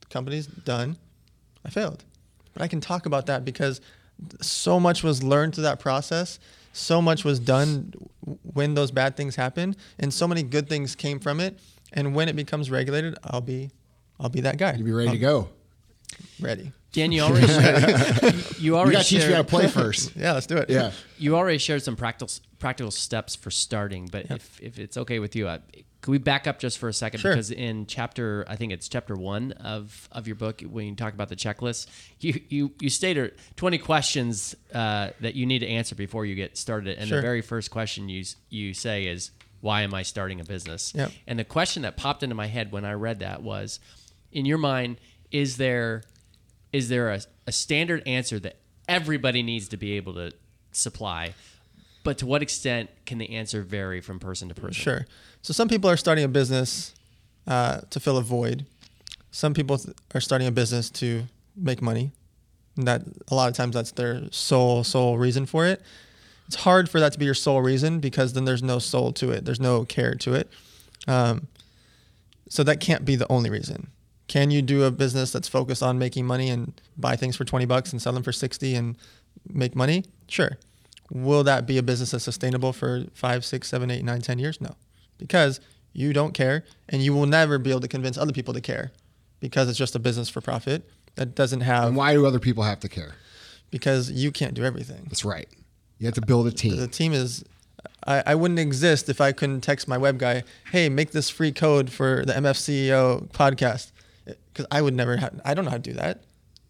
[0.00, 0.98] The company's done.
[1.64, 2.04] I failed,
[2.52, 3.80] but I can talk about that because
[4.40, 6.38] so much was learned through that process.
[6.72, 7.92] So much was done
[8.42, 11.58] when those bad things happened, and so many good things came from it.
[11.96, 13.70] And when it becomes regulated, I'll be,
[14.20, 14.74] I'll be that guy.
[14.74, 15.48] You'll be ready I'll- to go.
[16.40, 16.72] ready.
[16.92, 19.48] Dan, you already shared, you, you You already got to teach me how to shared,
[19.48, 20.16] play first.
[20.16, 20.70] Yeah, let's do it.
[20.70, 20.92] Yeah.
[21.18, 24.08] you already shared some practical practical steps for starting.
[24.10, 25.58] But if, if it's okay with you, uh,
[26.00, 27.20] can we back up just for a second?
[27.20, 27.32] Sure.
[27.32, 31.12] Because in chapter, I think it's chapter one of of your book, when you talk
[31.12, 31.86] about the checklist,
[32.20, 36.56] you you you stated twenty questions uh, that you need to answer before you get
[36.56, 36.96] started.
[36.96, 37.18] And Sure.
[37.18, 41.12] the very first question you you say is, "Why am I starting a business?" Yep.
[41.26, 43.80] And the question that popped into my head when I read that was,
[44.32, 44.98] in your mind,
[45.30, 46.02] is there
[46.72, 48.56] is there a, a standard answer that
[48.88, 50.32] everybody needs to be able to
[50.72, 51.34] supply?
[52.04, 54.72] But to what extent can the answer vary from person to person?
[54.74, 55.06] Sure.
[55.42, 56.94] So some people are starting a business
[57.46, 58.66] uh, to fill a void.
[59.30, 61.24] Some people th- are starting a business to
[61.56, 62.12] make money.
[62.76, 65.82] And that a lot of times that's their sole sole reason for it.
[66.46, 69.30] It's hard for that to be your sole reason because then there's no soul to
[69.30, 69.44] it.
[69.44, 70.48] There's no care to it.
[71.08, 71.48] Um,
[72.48, 73.88] so that can't be the only reason.
[74.28, 77.64] Can you do a business that's focused on making money and buy things for 20
[77.64, 78.96] bucks and sell them for 60 and
[79.48, 80.04] make money?
[80.28, 80.58] Sure.
[81.12, 84.60] Will that be a business that's sustainable for five, six, seven, eight, nine, ten years?
[84.60, 84.74] No,
[85.18, 85.60] because
[85.92, 88.90] you don't care and you will never be able to convince other people to care
[89.40, 92.62] because it's just a business for profit that doesn't have, And why do other people
[92.64, 93.14] have to care?
[93.70, 95.04] because you can't do everything.
[95.08, 95.48] That's right.
[95.98, 96.76] You have to build a team.
[96.76, 97.12] The team.
[97.12, 97.44] is,
[98.06, 100.42] I, I wouldn't exist if I couldn't text my web guy,
[100.72, 103.92] hey, make this free code for the MFCEO podcast.
[104.24, 106.22] Because I would never have, I don't know how to do that.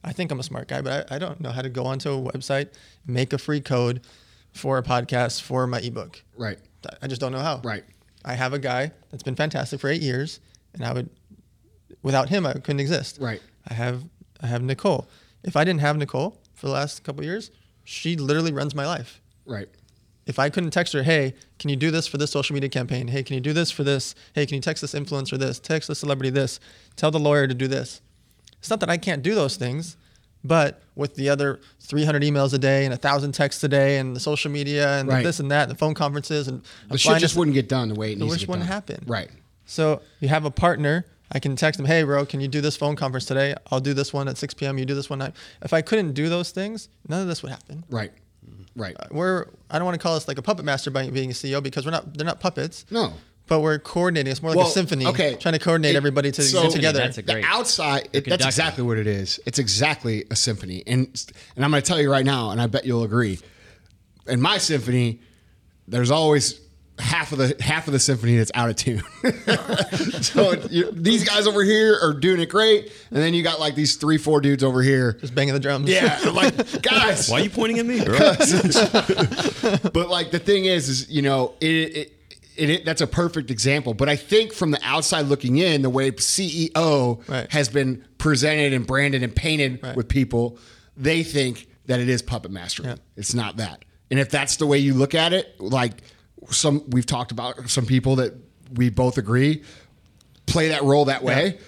[0.05, 2.11] I think I'm a smart guy, but I, I don't know how to go onto
[2.11, 2.68] a website,
[3.07, 4.03] make a free code
[4.53, 6.22] for a podcast for my ebook.
[6.37, 6.59] Right.
[7.03, 7.61] I just don't know how.
[7.64, 7.85] Right.
[8.24, 10.41] I have a guy that's been fantastic for eight years,
[10.74, 11.11] and I would,
[12.03, 13.18] without him, I couldn't exist.
[13.20, 13.41] Right.
[13.68, 14.05] I have
[14.41, 15.09] I have Nicole.
[15.43, 17.51] If I didn't have Nicole for the last couple of years,
[17.87, 19.20] she literally runs my life.
[19.47, 19.68] Right.
[20.26, 23.07] If I couldn't text her, hey, can you do this for this social media campaign?
[23.07, 24.16] Hey, can you do this for this?
[24.34, 25.61] Hey, can you text this influencer this?
[25.61, 26.59] Text this celebrity this?
[26.97, 28.01] Tell the lawyer to do this.
[28.59, 29.97] It's not that I can't do those things,
[30.43, 34.16] but with the other 300 emails a day and a thousand texts a day and
[34.16, 35.22] the social media and Right.
[35.24, 37.95] this and that and the phone conferences and The shit just wouldn't get done the
[37.95, 38.66] way it needs to get one done.
[38.68, 39.05] happened?
[39.07, 39.30] Right.
[39.64, 41.05] So you have a partner.
[41.33, 43.55] I can text them, hey, bro, can you do this phone conference today?
[43.70, 44.79] I'll do this one at 6 p.m.
[44.79, 45.35] You do this one night.
[45.62, 47.85] If I couldn't do those things, none of this would happen.
[47.91, 48.12] Right.
[48.77, 48.95] Right.
[48.99, 51.35] Uh, we're I don't want to call us like a puppet master by being a
[51.35, 52.16] CEO because we're not.
[52.16, 52.85] They're not puppets.
[52.91, 53.12] No.
[53.49, 54.31] But we're coordinating.
[54.31, 55.07] It's more like Well, a symphony.
[55.07, 55.35] okay.
[55.37, 56.99] Trying to coordinate It- everybody to so- get together.
[57.01, 57.45] That's a the great.
[57.45, 61.07] outside it, that's exactly what it is it's exactly a symphony and
[61.57, 63.39] and i'm going to tell you right now and i bet you'll agree
[64.27, 65.20] in my symphony
[65.89, 66.61] there's always
[66.99, 69.03] half of the half of the symphony that's out of tune
[70.22, 73.74] so you, these guys over here are doing it great and then you got like
[73.74, 75.90] these three four dudes over here Just banging the drums.
[75.90, 77.99] yeah like guys Why are you pointing at me,
[79.92, 82.12] but like the thing is, is you know, it, it,
[82.57, 83.94] it, it that's a perfect example.
[83.94, 87.51] But I think from the outside looking in, the way CEO Right.
[87.53, 89.97] has been presented and branded and painted Right.
[89.97, 90.59] with people,
[90.97, 92.88] they think that it is puppet mastering.
[92.90, 92.97] Yeah.
[93.16, 93.84] It's not that.
[94.11, 96.03] And if that's the way you look at it, like
[96.51, 98.34] some we've talked about some people that
[98.74, 99.62] we both agree
[100.47, 101.59] play that role that way,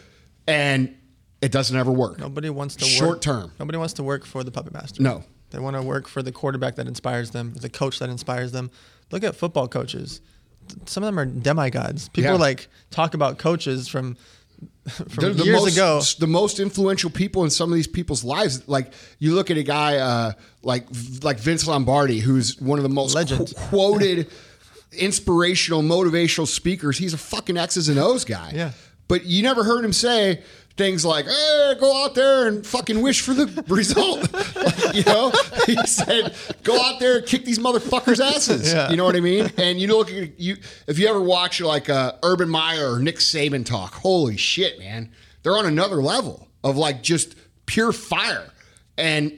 [0.47, 0.95] and
[1.41, 2.19] it doesn't ever work.
[2.19, 3.53] Nobody wants to work Short term.
[3.59, 5.03] Nobody wants to work for the puppet master.
[5.03, 5.25] No.
[5.51, 8.71] They want to work for the quarterback that inspires them, the coach that inspires them.
[9.11, 10.21] Look at football coaches.
[10.85, 12.09] Some of them are demigods.
[12.11, 12.37] People Yeah.
[12.39, 14.17] like talk about coaches from
[14.89, 16.01] from the years most, ago.
[16.19, 18.67] the most influential people in some of these people's lives.
[18.69, 20.87] Like you look at a guy uh, like
[21.23, 23.49] like Vince Lombardi, who's one of the most Legend.
[23.49, 24.31] qu- quoted,
[24.93, 26.99] inspirational, motivational speakers.
[26.99, 28.53] He's a fucking X's and O's guy.
[28.55, 28.73] Yeah.
[29.09, 30.43] but you never heard him say
[30.77, 35.33] things like, "Hey, go out there and fucking wish for the result." Like, you know,
[35.67, 38.91] he said, "Go out there and kick these motherfuckers' asses." Yeah.
[38.91, 39.51] You know what I mean?
[39.57, 43.17] And you look at you if you ever watch like uh, Urban Meyer or Nick
[43.17, 45.11] Saban talk, holy shit, man,
[45.43, 47.35] they're on another level of like just
[47.67, 48.51] pure fire.
[48.97, 49.33] And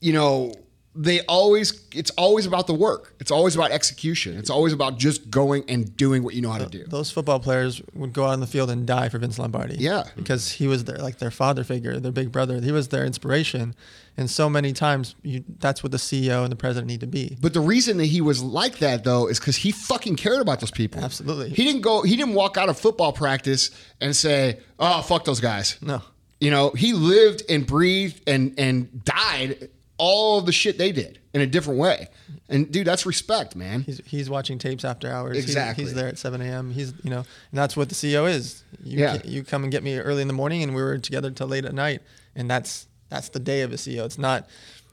[0.00, 0.52] you know,
[1.00, 3.14] they always it's always about the work.
[3.20, 4.36] It's always about execution.
[4.36, 6.84] It's always about just going and doing what you know how to do.
[6.88, 9.76] Those football players would go out on the field and die for Vince Lombardi.
[9.78, 10.02] Yeah.
[10.16, 12.60] because he was their like their father figure, their big brother.
[12.60, 13.76] He was their inspiration,
[14.16, 17.38] and so many times you, that's what the CEO and the president need to be.
[17.40, 20.58] But the reason that he was like that though is because he fucking cared about
[20.58, 21.04] those people.
[21.04, 21.50] Absolutely.
[21.50, 22.02] He didn't go.
[22.02, 23.70] He didn't walk out of football practice
[24.00, 26.02] and say, "Oh, fuck those guys." No.
[26.40, 31.18] You know, he lived and breathed and and died all of the shit they did
[31.34, 32.08] in a different way.
[32.48, 33.82] And dude, that's respect, man.
[33.82, 35.36] He's, he's watching tapes after hours.
[35.36, 35.84] He's- Exactly.
[35.84, 36.70] He's, there at 7 a.m.
[36.70, 38.62] He's, you know, and that's what the CEO is.
[38.82, 39.18] You, Yeah.
[39.24, 41.64] you come and get me early in the morning and we were together till late
[41.64, 42.00] at night.
[42.34, 44.04] And that's, that's the day of a CEO.
[44.06, 44.48] It's not,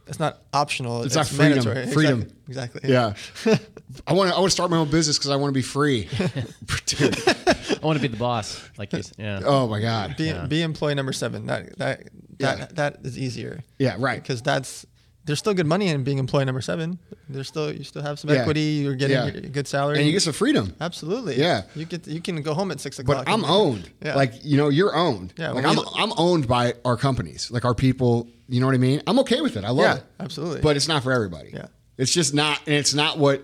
[0.08, 1.04] it's not optional.
[1.04, 1.64] It's not freedom.
[1.66, 1.88] mandatory.
[1.94, 2.28] Freedom.
[2.48, 2.82] Exactly.
[2.84, 2.92] exactly.
[2.92, 3.58] Yeah.
[4.08, 4.36] I want to.
[4.36, 6.08] I want to start my own business because I want to be free.
[6.20, 9.02] I want to be the boss, like you.
[9.18, 9.42] Yeah.
[9.44, 10.16] Oh my god.
[10.18, 11.48] Be, be employee number seven.
[11.48, 12.04] That, that
[12.40, 12.68] That Yeah.
[12.74, 13.64] that is easier.
[13.80, 14.22] Yeah, right.
[14.22, 14.86] Because that's
[15.26, 17.00] there's still good money in being employee number seven.
[17.30, 18.42] There's still you still have some Yeah.
[18.42, 18.62] equity.
[18.84, 19.26] You're getting Yeah.
[19.48, 19.98] a good salary.
[19.98, 20.74] and you get some freedom.
[20.80, 21.38] absolutely.
[21.40, 21.64] Yeah.
[21.76, 23.26] You get you can go home at six o'clock.
[23.26, 23.90] But I'm owned.
[24.04, 24.16] Yeah.
[24.16, 25.34] Like, you know, you're owned.
[25.38, 28.80] Yeah, Like I'm I'm owned by our companies, like our people, you know what I
[28.80, 29.02] mean?
[29.08, 29.64] I'm okay with it.
[29.64, 30.04] I love Yeah, it.
[30.20, 30.62] absolutely.
[30.62, 31.50] But it's not for everybody.
[31.54, 31.68] Yeah.
[31.98, 33.44] It's just not and it's not what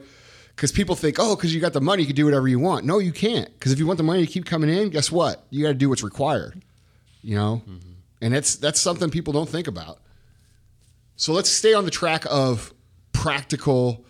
[0.56, 2.86] because people think, oh, because you got the money, you can do whatever you want.
[2.86, 3.52] No, you can't.
[3.54, 5.44] Because if you want the money to keep coming in, guess what?
[5.50, 6.62] You got to do what's required.
[7.24, 7.92] You know, mm-hmm.
[8.22, 10.00] and that's that's something people don't think about.
[11.16, 12.74] So let's stay on the track of
[13.14, 14.06] practical,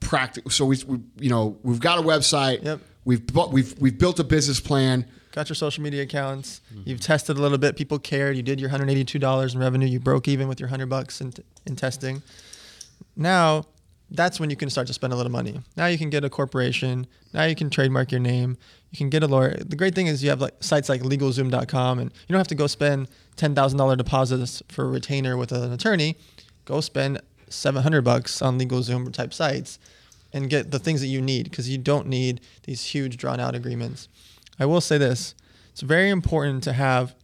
[0.00, 0.50] practical.
[0.50, 2.64] So we, we, you know, we've got a website.
[2.64, 2.80] Yep.
[3.04, 5.06] We've bu- we've we've built a business plan.
[5.32, 6.60] got your social media accounts.
[6.84, 7.76] You've tested a little bit.
[7.76, 8.36] People cared.
[8.36, 9.86] You did your $182 in revenue.
[9.88, 11.32] You broke even with your 100 bucks in,
[11.66, 12.22] in testing.
[13.16, 13.64] Now,
[14.14, 15.60] that's when you can start to spend a little money.
[15.76, 17.06] Now you can get a corporation.
[17.32, 18.58] Now you can trademark your name.
[18.90, 19.56] You can get a lawyer.
[19.56, 22.54] The great thing is you have like sites like LegalZoom.com, and you don't have to
[22.54, 26.16] go spend $10,000 deposits for a retainer with an attorney.
[26.64, 29.78] Go spend 700 bucks on LegalZoom type sites
[30.32, 33.54] and get the things that you need because you don't need these huge drawn out
[33.54, 34.08] agreements.
[34.58, 35.34] I will say this
[35.72, 37.14] it's very important to have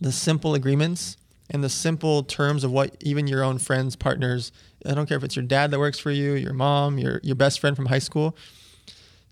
[0.00, 1.16] the simple agreements
[1.50, 4.52] and the simple terms of what even your own friends, partners,
[4.86, 7.34] I don't care if it's your dad that works for you, your mom, your, your
[7.36, 8.36] best friend from high school.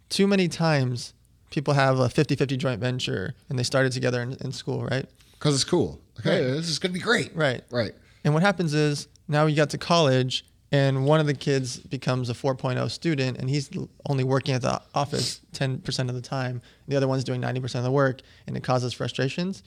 [0.09, 1.15] Too many times
[1.51, 5.07] people have a 50 50 joint venture and they started together in, in school, right?
[5.39, 6.01] because it's cool.
[6.19, 6.55] Okay, Right.
[6.55, 7.35] this is gonna be great.
[7.37, 7.63] Right.
[7.71, 7.93] Right.
[8.25, 12.29] And what happens is now you got to college and one of the kids becomes
[12.31, 13.71] a 4.0 student and he's
[14.09, 16.63] only working at the office 10% of the time.
[16.89, 19.63] The other one's doing 90% of the work and it causes frustrations.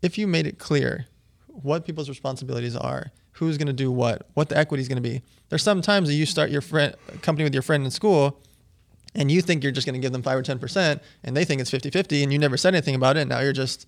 [0.00, 1.06] If you made it clear
[1.48, 3.10] what people's responsibilities are,
[3.46, 5.22] who's going to do what, what the equity is going to be.
[5.48, 8.40] There's some times that you start your friend company with your friend in school
[9.14, 11.60] and you think you're just going to give them 5 or 10% and they think
[11.60, 13.20] it's 50-50 and you never said anything about it.
[13.20, 13.86] and Now you're just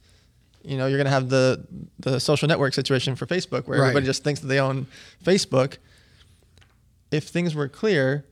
[0.67, 1.63] you know, you're going to have the
[1.99, 3.89] the social network situation for Facebook where Right.
[3.89, 4.87] everybody just thinks that they own
[5.23, 5.77] Facebook.
[7.11, 8.25] If things were clear,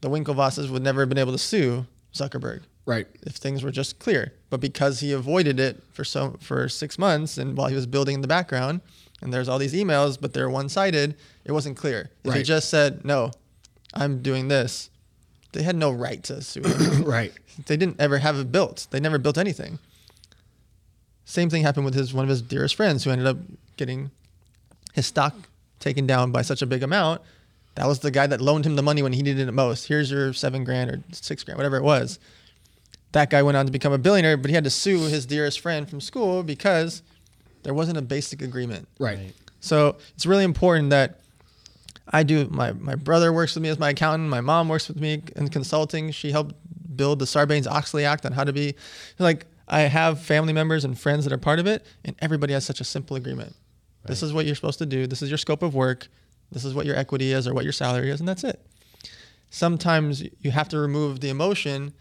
[0.00, 3.06] the Winklevosses would never have been able to sue Zuckerberg Right.
[3.22, 4.32] if things were just clear.
[4.50, 8.14] But because he avoided it for so for six months, and while he was building
[8.16, 8.80] in the background,
[9.20, 12.10] and there's all these emails, but they're one-sided, it wasn't clear.
[12.24, 13.30] If he just said, "No,
[13.94, 14.90] I'm doing this,"
[15.52, 17.04] they had no right to sue him.
[17.04, 17.32] Right.
[17.66, 18.86] they didn't ever have it built.
[18.90, 19.78] They never built anything.
[21.24, 23.36] Same thing happened with his one of his dearest friends who ended up
[23.76, 24.10] getting
[24.94, 25.34] his stock
[25.78, 27.20] taken down by such a big amount.
[27.74, 29.86] That was the guy that loaned him the money when he needed it most.
[29.86, 32.18] Here's your seven grand or six grand, whatever it was.
[33.12, 35.60] That guy went on to become a billionaire, but he had to sue his dearest
[35.60, 37.02] friend from school because
[37.62, 38.88] there wasn't a basic agreement.
[38.98, 39.32] Right.
[39.60, 41.20] So it's really important that
[42.08, 42.48] I do.
[42.50, 44.28] My my brother works with me as my accountant.
[44.30, 46.10] My mom works with me in consulting.
[46.10, 46.54] She helped
[46.96, 48.74] build the Sarbanes Oxley Act on how to be
[49.18, 49.46] like.
[49.70, 52.80] I have family members and friends that are part of it, and everybody has such
[52.80, 53.54] a simple agreement.
[54.06, 55.06] This is what you're supposed to do.
[55.06, 56.08] This is your scope of work.
[56.50, 58.64] This is what your equity is or what your salary is, and that's it.
[59.50, 61.92] Sometimes you have to remove the emotion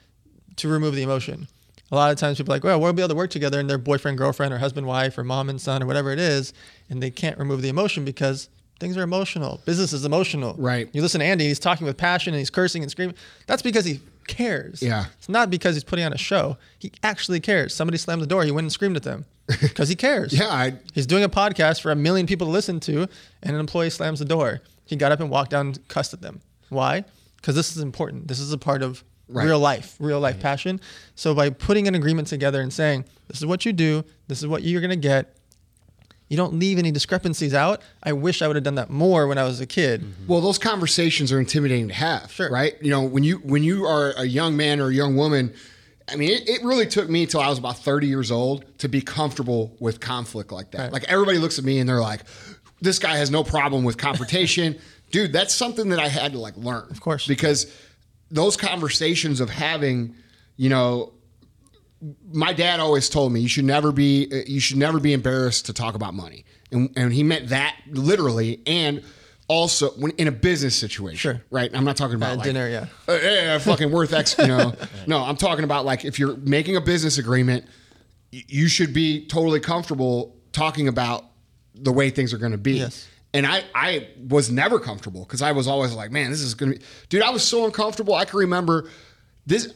[0.56, 1.48] to remove the emotion.
[1.92, 3.70] A lot of times people are like, well, we'll be able to work together and
[3.70, 6.54] their boyfriend, girlfriend, or husband, wife, or mom and son, or whatever it is,
[6.90, 9.62] and they can't remove the emotion because things are emotional.
[9.66, 10.56] Business is emotional.
[10.58, 10.90] Right.
[10.92, 13.16] You listen to Andy, he's talking with passion and he's cursing and screaming.
[13.48, 14.82] That's because he cares.
[14.82, 15.06] Yeah.
[15.18, 16.58] It's not because he's putting on a show.
[16.78, 17.74] He actually cares.
[17.74, 19.26] Somebody slammed the door, he went and screamed at them
[19.62, 20.34] because he cares.
[20.38, 20.48] Yeah.
[20.50, 23.08] I, He's doing a podcast for a million people to listen to,
[23.42, 24.62] and an employee slams the door.
[24.86, 26.42] He got up and walked down and cussed at them.
[26.70, 27.06] Why?
[27.38, 28.28] Because this is important.
[28.28, 29.46] This is a part of Right.
[29.46, 30.80] real life, real life passion.
[31.16, 34.48] So by putting an agreement together and saying, this is what you do, this is
[34.48, 35.38] what you're going to get,
[36.30, 37.82] you don't leave any discrepancies out.
[38.04, 40.02] I wish I would have done that more when I was a kid.
[40.02, 40.28] Mm-hmm.
[40.28, 42.32] well, those conversations are intimidating to have.
[42.32, 42.52] Sure.
[42.52, 42.76] Right.
[42.82, 45.54] You know, when you when you are a young man or a young woman,
[46.10, 48.90] I mean, it, it really took me until I was about 30 years old to
[48.90, 50.80] be comfortable with conflict like that.
[50.80, 50.94] Right.
[50.94, 52.22] Like everybody looks at me and they're like,
[52.82, 54.78] this guy has no problem with confrontation.
[55.12, 56.88] Dude, that's something that I had to like learn.
[56.92, 57.26] Of course.
[57.26, 57.74] Because
[58.32, 60.16] those conversations of having,
[60.58, 61.14] you know,
[62.32, 65.66] my dad always told me you should never be uh, you should never be embarrassed
[65.66, 69.04] to talk about money, and and he meant that literally, and
[69.48, 71.42] also when in a business situation, Sure.
[71.50, 71.72] right?
[71.74, 72.86] I'm not talking about At like, dinner, yeah.
[73.08, 74.76] uh, yeah, fucking worth X, you know.
[75.08, 77.66] no, I'm talking about like if you're making a business agreement,
[78.32, 81.24] y- you should be totally comfortable talking about
[81.74, 82.74] the way things are going to be.
[82.74, 83.08] Yes.
[83.38, 86.74] And I, I was never comfortable because I was always like, man, this is going
[86.74, 88.16] to be, dude, I was so uncomfortable.
[88.16, 88.90] I can remember
[89.46, 89.76] this,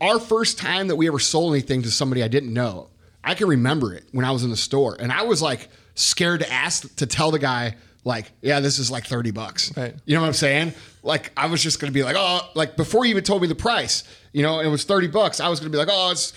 [0.00, 2.88] our first time that we ever sold anything to somebody I didn't know.
[3.22, 6.40] I can remember it when I was in the store and I was like scared
[6.40, 9.76] to ask, to tell the guy, like, yeah, this is like 30 bucks.
[9.76, 9.94] Right.
[10.06, 10.72] You know what I'm saying?
[11.02, 13.48] Like, I was just going to be like, oh, like before you even told me
[13.48, 14.02] the price,
[14.32, 15.40] you know, it was 30 bucks.
[15.40, 16.32] I was going to be like, oh, it's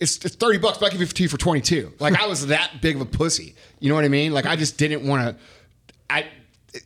[0.00, 1.94] it's, it's 30 bucks, but I'll give it to you for 22.
[1.98, 3.54] Like I was that big of a pussy.
[3.80, 4.32] You know what I mean?
[4.32, 5.44] Like I just didn't want to,
[6.14, 6.26] I,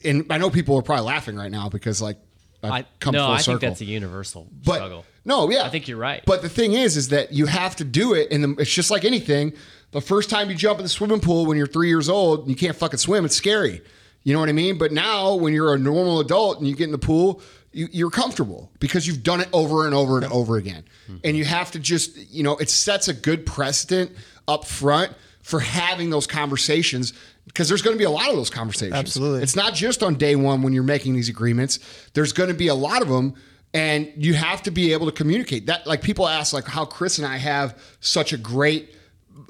[0.04, 2.18] and I know people are probably laughing right now because like
[2.62, 3.60] I've I, come no, full I circle.
[3.60, 5.04] think that's a universal but struggle.
[5.24, 6.22] no, yeah, I think you're right.
[6.26, 9.04] But the thing is, is that you have to do it, and it's just like
[9.04, 9.52] anything.
[9.90, 12.50] The first time you jump in the swimming pool when you're three years old and
[12.50, 13.80] you can't fucking swim, it's scary.
[14.22, 14.76] You know what I mean?
[14.76, 17.40] But now, when you're a normal adult and you get in the pool,
[17.72, 20.84] you, you're comfortable because you've done it over and over and over again.
[21.04, 21.16] Mm-hmm.
[21.24, 24.12] And you have to just, you know, it sets a good precedent
[24.46, 25.12] up front
[25.42, 27.14] for having those conversations
[27.48, 28.94] because there's going to be a lot of those conversations.
[28.94, 29.42] Absolutely.
[29.42, 31.80] It's not just on day one when you're making these agreements.
[32.14, 33.34] There's going to be a lot of them,
[33.74, 35.86] and you have to be able to communicate that.
[35.86, 38.94] Like people ask, like how Chris and I have such a great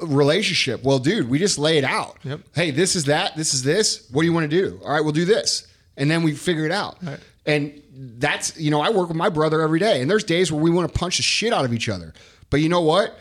[0.01, 0.83] relationship.
[0.83, 2.17] Well, dude, we just lay it out.
[2.25, 2.41] Yep.
[2.55, 3.37] Hey, this is that.
[3.37, 4.09] This is this.
[4.11, 4.81] What do you want to do?
[4.85, 7.03] All right, we'll do this, and then we figure it out.
[7.03, 7.21] Right.
[7.47, 10.63] And that's you know I work with my brother every day, and there's days where
[10.63, 12.15] we want to punch the shit out of each other.
[12.51, 13.19] But you know what?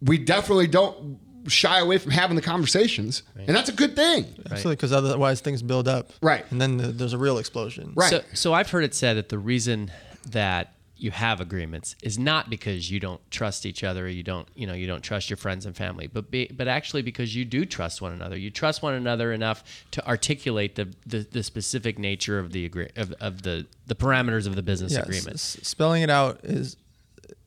[0.00, 4.24] We definitely don't shy away from having the conversations, and that's a good thing.
[4.50, 6.10] Absolutely, because otherwise things build up.
[6.22, 6.44] Right.
[6.50, 7.92] And then the, there's a real explosion.
[7.94, 8.10] Right.
[8.10, 9.90] So, so I've heard it said that the reason
[10.30, 14.64] that you have agreements is not because you don't trust each other you don't you
[14.64, 17.66] know you don't trust your friends and family but be, but actually because you do
[17.66, 22.38] trust one another you trust one another enough to articulate the the, the specific nature
[22.38, 26.02] of the agree of, of the the parameters of the business Yes, agreement s- spelling
[26.02, 26.76] it out is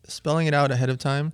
[0.03, 1.31] spelling it out ahead of time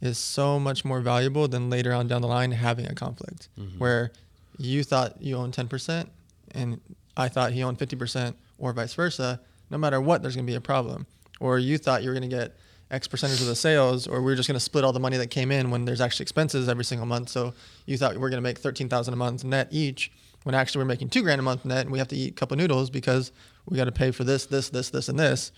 [0.00, 3.78] is so much more valuable than later on down the line having a conflict Mm-hmm.
[3.78, 4.12] where
[4.58, 6.06] you thought you owned 10%
[6.52, 6.80] and
[7.16, 9.40] I thought he owned 50% or vice versa.
[9.70, 11.06] No matter what, there's going to be a problem.
[11.38, 12.56] Or you thought you were going to get
[12.90, 15.16] X percentage of the sales, or we are just going to split all the money
[15.16, 17.28] that came in when there's actually expenses every single month.
[17.28, 17.54] So
[17.86, 20.10] you thought we we're going to make 13,000 a month net each
[20.42, 22.34] when actually we're making two grand a month net and we have to eat a
[22.34, 23.30] couple noodles because
[23.68, 25.52] we got to pay for this, this, this, this, and this.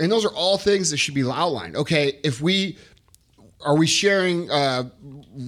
[0.00, 1.76] and those are all things that should be outlined.
[1.76, 2.78] Okay, if we
[3.64, 4.90] are we sharing uh,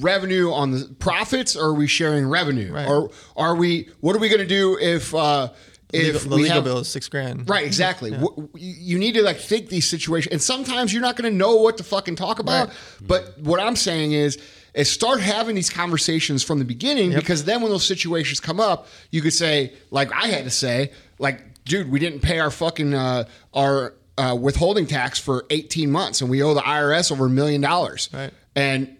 [0.00, 2.88] revenue on the profits, or are we sharing revenue, Right.
[2.88, 3.88] or are we?
[4.00, 5.50] What are we going to do if uh,
[5.92, 7.48] if Legal, the legal have, bill is six grand.
[7.48, 8.11] Right, exactly.
[8.14, 11.36] Wh- You you need to like think these situations, and sometimes you're not going to
[11.36, 12.68] know what to fucking talk about.
[12.68, 12.76] Right.
[13.00, 14.38] But what I'm saying is,
[14.74, 18.86] is start having these conversations from the beginning because then when those situations come up,
[19.11, 22.92] you could say, like I had to say, like, dude, we didn't pay our fucking
[22.94, 27.30] uh, our uh, withholding tax for 18 months, and we owe the IRS over a
[27.30, 28.32] million dollars, Right.
[28.56, 28.96] and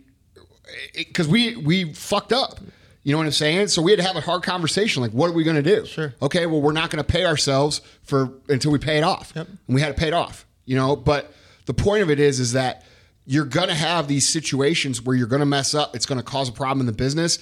[0.94, 2.60] because we we fucked up.
[3.04, 3.68] You know what I'm saying?
[3.68, 5.00] So we had to have a hard conversation.
[5.02, 5.86] Like, what are we going to do?
[5.86, 6.12] Sure.
[6.20, 6.44] Okay.
[6.44, 9.32] Well, we're not going to pay ourselves for until we pay it off.
[9.34, 9.46] Yep.
[9.48, 10.46] And we had to pay it off.
[10.66, 10.94] You know.
[10.94, 11.32] But
[11.64, 12.84] the point of it is, is that
[13.24, 15.96] you're going to have these situations where you're going to mess up.
[15.96, 17.38] It's going to cause a problem in the business.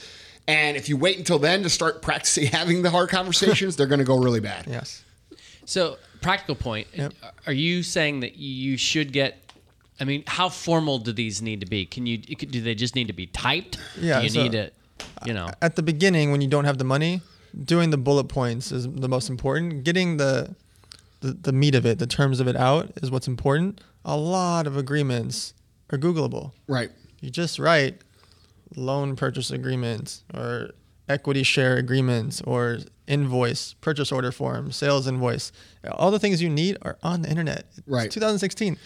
[0.46, 3.98] And if you wait until then to start practicing having the hard conversations, they're going
[3.98, 4.66] to go really bad.
[4.68, 5.02] Yes.
[5.64, 5.96] So,
[6.26, 6.86] practical point.
[6.94, 7.12] Yep.
[7.46, 9.38] Are you saying that you should get?
[10.00, 11.86] I mean, how formal do these need to be?
[11.86, 12.18] Can you?
[12.18, 13.78] Do they just need to be typed?
[13.98, 14.70] Yeah, Do you so- need to?
[15.24, 15.48] You know.
[15.62, 17.20] At the beginning, when you don't have the money,
[17.64, 19.84] doing the bullet points is the most important.
[19.84, 20.54] Getting the,
[21.20, 23.80] the the meat of it, the terms of it out is what's important.
[24.04, 25.52] A lot of agreements
[25.90, 26.52] are Googleable.
[26.66, 26.90] Right.
[27.20, 28.02] You just write
[28.74, 30.70] loan purchase agreements or
[31.08, 35.52] equity share agreements or invoice, purchase order form, sales invoice.
[35.92, 37.66] All the things you need are on the internet.
[37.76, 38.10] It's Right.
[38.10, 38.76] 2016.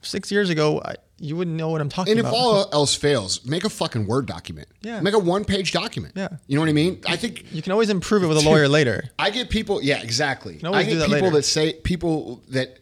[0.00, 2.28] Six years ago, I, you wouldn't know what I'm talking about.
[2.28, 4.68] And if all else fails, make a fucking Word document.
[4.80, 5.00] Yeah.
[5.00, 6.14] Make a one page document.
[6.16, 6.28] Yeah.
[6.46, 7.00] You know what I mean?
[7.06, 9.10] I think you can always improve it with a lawyer later.
[9.18, 10.60] I get people, yeah, exactly.
[10.64, 11.30] I get do that people later.
[11.36, 12.78] that say people that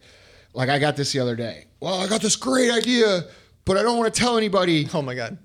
[0.53, 1.65] like I got this the other day.
[1.79, 3.25] Well, I got this great idea,
[3.67, 4.87] but I don't want to tell anybody.
[4.93, 5.37] Oh my God.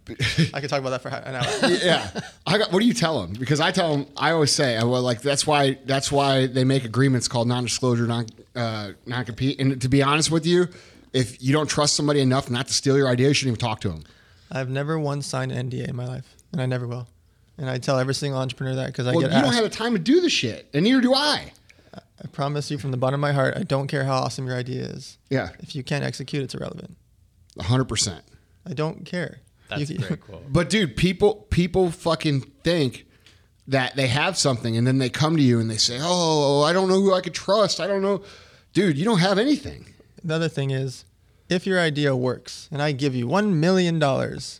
[0.54, 1.70] I could talk about that for an hour.
[1.84, 2.08] yeah,
[2.46, 2.72] I got.
[2.72, 3.34] What do you tell them?
[3.38, 6.64] Because I tell them, I always say, I well, like that's why that's why they
[6.64, 9.60] make agreements called non-disclosure, non uh, non-compete.
[9.60, 10.68] And to be honest with you,
[11.12, 13.80] if you don't trust somebody enough not to steal your idea, you shouldn't even talk
[13.82, 14.04] to them.
[14.50, 17.08] I've never once signed an NDA in my life, and I never will.
[17.58, 19.70] And I tell every single entrepreneur that because I Well, you get don't have the
[19.70, 21.52] time to do the shit, and neither do I.
[21.94, 24.56] I promise you from the bottom of my heart, I don't care how awesome your
[24.56, 25.18] idea is.
[25.28, 26.96] Yeah, If you can't execute, it's irrelevant.
[27.61, 28.24] Hundred percent.
[28.66, 29.40] I don't care.
[29.68, 30.53] That's You- a great quote.
[30.53, 33.07] But dude, people people fucking think
[33.68, 36.72] that they have something and then they come to you and they say, "Oh, I
[36.72, 37.80] don't know who I could trust.
[37.80, 38.22] I don't know."
[38.72, 39.86] Dude, you don't have anything.
[40.24, 41.05] The other thing is,
[41.48, 44.50] if your idea works and I give you $1 million and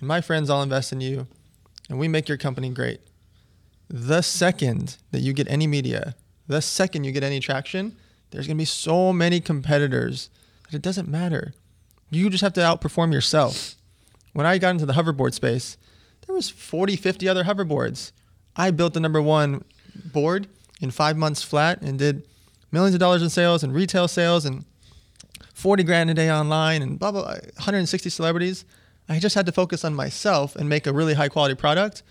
[0.00, 1.26] my friends all invest in you
[1.90, 3.00] and we make your company great,
[3.90, 6.14] the second that you get any media,
[6.46, 7.94] the second you get any traction,
[8.30, 10.30] there's going to be so many competitors
[10.70, 11.52] that it doesn't matter.
[12.10, 13.74] You just have to outperform yourself.
[14.32, 15.76] When I got into the hoverboard space,
[16.26, 18.12] there was 40, 50 other hoverboards.
[18.56, 19.64] I built the number one
[20.12, 20.48] board
[20.80, 22.26] in five months flat and did
[22.70, 24.64] millions of dollars in sales and retail sales and
[25.54, 28.64] 40 grand a day online and blah, blah, blah 160 celebrities.
[29.08, 32.02] I just had to focus on myself and make a really high quality product.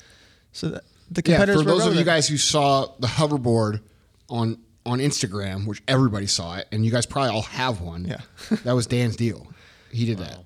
[0.52, 3.82] So that the Yeah, competitors for were those of you guys who saw the hoverboard
[4.30, 8.06] on on Instagram, which everybody saw it, and you guys probably all have one.
[8.06, 8.22] Yeah.
[8.64, 9.45] that was Dan's deal.
[9.92, 10.40] He did that.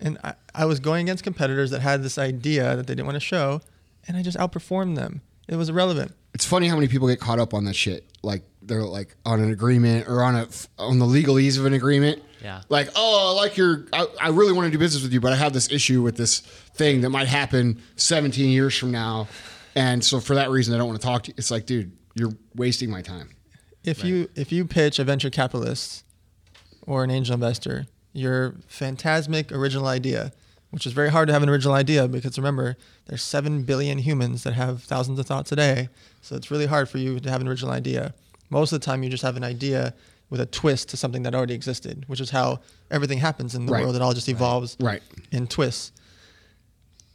[0.00, 3.16] and I, I was going against competitors that had this idea that they didn't want
[3.16, 3.60] to show,
[4.06, 5.22] and I just outperformed them.
[5.48, 6.12] It was irrelevant.
[6.32, 8.04] It's funny how many people get caught up on that shit.
[8.22, 12.22] Like they're like on an agreement or on a on the legalese of an agreement.
[12.42, 12.62] Yeah.
[12.68, 13.86] Like, oh, I like your.
[13.92, 16.16] I, I really want to do business with you, but I have this issue with
[16.16, 19.28] this thing that might happen 17 years from now,
[19.74, 21.34] and so for that reason, I don't want to talk to you.
[21.38, 23.30] It's like, dude, you're wasting my time.
[23.84, 26.04] If you if you pitch a venture capitalist
[26.86, 30.32] or an angel investor your phantasmic original idea,
[30.70, 34.42] which is very hard to have an original idea because remember there's seven billion humans
[34.44, 35.88] that have thousands of thoughts a day,
[36.22, 38.14] so it's really hard for you to have an original idea.
[38.48, 39.92] Most of the time, you just have an idea
[40.30, 42.60] with a twist to something that already existed, which is how
[42.90, 43.82] everything happens in the Right.
[43.82, 43.94] world.
[43.96, 45.02] It all just evolves Right.
[45.30, 45.92] in twists.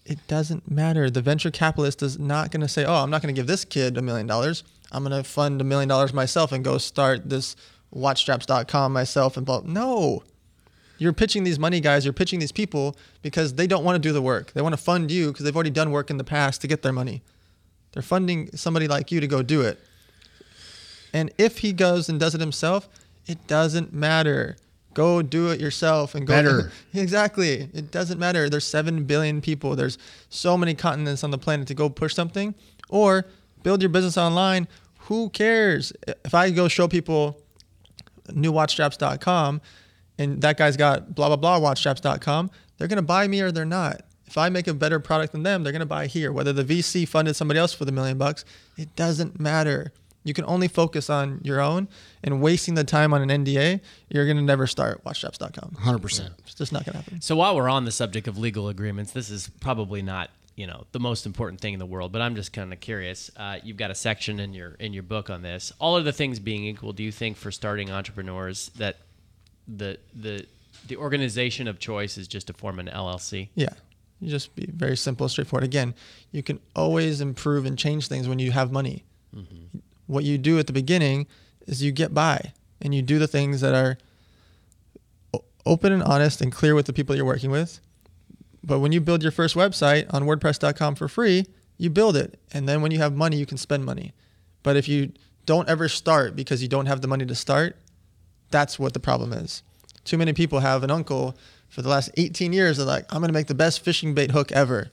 [0.05, 1.09] It doesn't matter.
[1.09, 3.63] The venture capitalist is not going to say, "Oh, I'm not going to give this
[3.65, 4.63] kid a million dollars.
[4.91, 7.55] I'm going to fund a million dollars myself and go start this
[7.93, 9.61] watchstraps.com myself." And blah.
[9.65, 10.23] No,
[10.99, 12.05] you're pitching these money guys.
[12.05, 14.51] You're pitching these people because they don't want to do the work.
[14.51, 16.83] They want to fund you because they've already done work in the past to get
[16.83, 17.23] their money.
[17.93, 19.79] They're funding somebody like you to go do it.
[21.13, 22.87] And if he goes and does it himself,
[23.25, 24.57] it doesn't matter.
[24.93, 26.33] Go do it yourself and go.
[26.33, 26.71] Better.
[26.93, 27.69] exactly.
[27.73, 28.49] It doesn't matter.
[28.49, 29.75] There's 7 billion people.
[29.75, 29.97] There's
[30.29, 32.53] so many continents on the planet to go push something
[32.89, 33.25] or
[33.63, 34.67] build your business online.
[35.03, 35.93] Who cares?
[36.25, 37.39] If I go show people
[38.27, 39.61] newwatchstraps.com
[40.19, 43.65] and that guy's got blah, blah, blah, watchstraps.com, they're going to buy me or they're
[43.65, 44.01] not.
[44.27, 46.31] If I make a better product than them, they're going to buy here.
[46.31, 48.45] Whether the VC funded somebody else for the million bucks,
[48.77, 49.91] it doesn't matter.
[50.23, 51.87] You can only focus on your own
[52.21, 55.71] and wasting the time on an NDA, you're going to never start watchstraps.com.
[55.73, 55.99] 100.
[55.99, 57.21] percent It's just not going to happen.
[57.21, 60.85] So while we're on the subject of legal agreements, this is probably not you know
[60.91, 63.31] the most important thing in the world, but I'm just kind of curious.
[63.37, 65.71] Uh, you've got a section in your in your book on this.
[65.79, 68.97] All of the things being equal, do you think for starting entrepreneurs that
[69.77, 70.45] the the
[70.87, 73.49] the organization of choice is just to form an LLC?
[73.55, 73.73] Yeah.
[74.19, 75.63] You just be very simple, straightforward.
[75.63, 75.93] Again,
[76.31, 79.05] you can always improve and change things when you have money.
[79.35, 79.79] Mm-hmm.
[80.07, 81.27] What you do at the beginning
[81.67, 83.97] is you get by and you do the things that are
[85.65, 87.79] open and honest and clear with the people you're working with.
[88.63, 91.45] But when you build your first website on WordPress.com for free,
[91.77, 92.39] you build it.
[92.51, 94.13] And then when you have money, you can spend money.
[94.63, 95.13] But if you
[95.45, 97.77] don't ever start because you don't have the money to start,
[98.51, 99.63] that's what the problem is.
[100.03, 101.37] Too many people have an uncle
[101.69, 102.77] for the last 18 years.
[102.77, 104.91] They're like, I'm going to make the best fishing bait hook ever.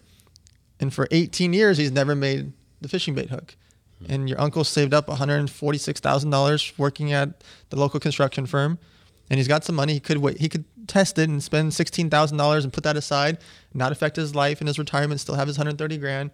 [0.78, 3.56] And for 18 years, he's never made the fishing bait hook.
[4.00, 4.12] Hmm.
[4.12, 8.78] And your uncle saved up $146,000 working at the local construction firm.
[9.30, 9.94] And he's got some money.
[9.94, 10.38] He could wait.
[10.38, 13.38] He could test it and spend $16,000 and put that aside,
[13.74, 16.30] not affect his life and his retirement, still have his 130 grand.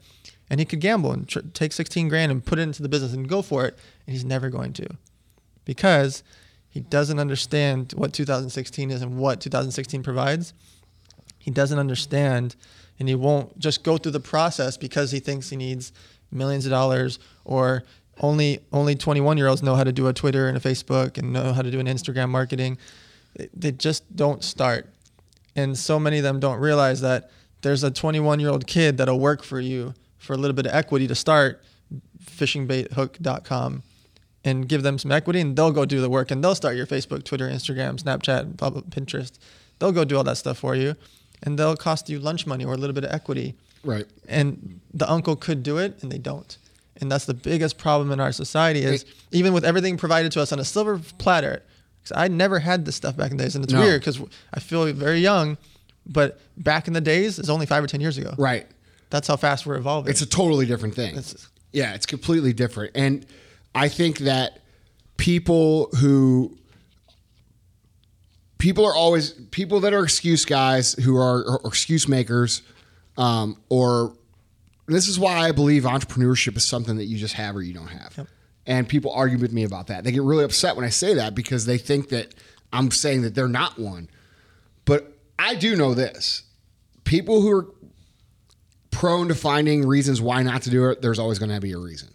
[0.51, 3.15] And he could gamble and tr- take 16 grand and put it into the business
[3.15, 3.79] and go for it.
[4.07, 4.87] And he's never going to
[5.65, 6.23] because
[6.73, 10.55] he doesn't understand what 2016 is and what 2016 provides.
[11.39, 12.57] He doesn't understand
[12.99, 15.93] and he won't just go through the process because he thinks he needs
[16.31, 17.85] millions of dollars or
[18.21, 21.31] only only 21 year olds know how to do a Twitter and a Facebook and
[21.31, 22.79] know how to do an Instagram marketing.
[23.55, 24.89] They, just don't start.
[25.55, 29.21] And so many of them don't realize that there's a 21 year old kid that'll
[29.21, 31.63] work for you for a little bit of equity to start
[32.25, 33.83] fishingbaithook.com
[34.45, 36.87] and give them some equity and they'll go do the work and they'll start your
[36.87, 39.33] Facebook, Twitter, Instagram, Snapchat, blah, blah, Pinterest.
[39.79, 40.97] They'll go do all that stuff for you
[41.43, 43.55] and they'll cost you lunch money or a little bit of equity.
[43.85, 44.07] Right.
[44.29, 46.57] And the uncle could do it and they don't.
[47.01, 50.53] And that's the biggest problem in our society is even with everything provided to us
[50.53, 51.63] on a silver platter.
[52.03, 53.81] Because I never had this stuff back in the days and it's No.
[53.81, 54.21] weird because
[54.53, 55.57] I feel very young,
[56.07, 58.35] but back in the days is only five or 10 years ago.
[58.37, 58.67] Right.
[59.11, 60.11] That's how fast we're evolving.
[60.11, 61.11] It's a totally different thing.
[61.17, 62.93] It's- yeah, it's completely different.
[62.95, 63.25] And
[63.75, 64.61] I think that
[65.17, 66.59] people who
[68.59, 72.63] people are always people that are excuse guys who are or excuse makers,
[73.17, 74.15] um, or
[74.87, 77.89] this is why I believe entrepreneurship is something that you just have or you don't
[77.89, 78.15] have.
[78.67, 80.05] And people argue with me about that.
[80.05, 82.35] They get really upset when I say that because they think that
[82.73, 84.09] I'm saying that they're not one.
[84.85, 86.45] But I do know this.
[87.05, 87.67] People who are
[88.93, 91.79] prone to finding reasons why not to do it, there's always going to be a
[91.79, 92.11] reason.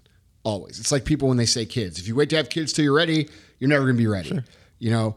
[0.48, 0.80] Always.
[0.80, 2.00] It's like people when they say kids.
[2.00, 3.28] If you wait to have kids till you're ready,
[3.60, 4.30] you're never going to be ready.
[4.80, 5.16] You know,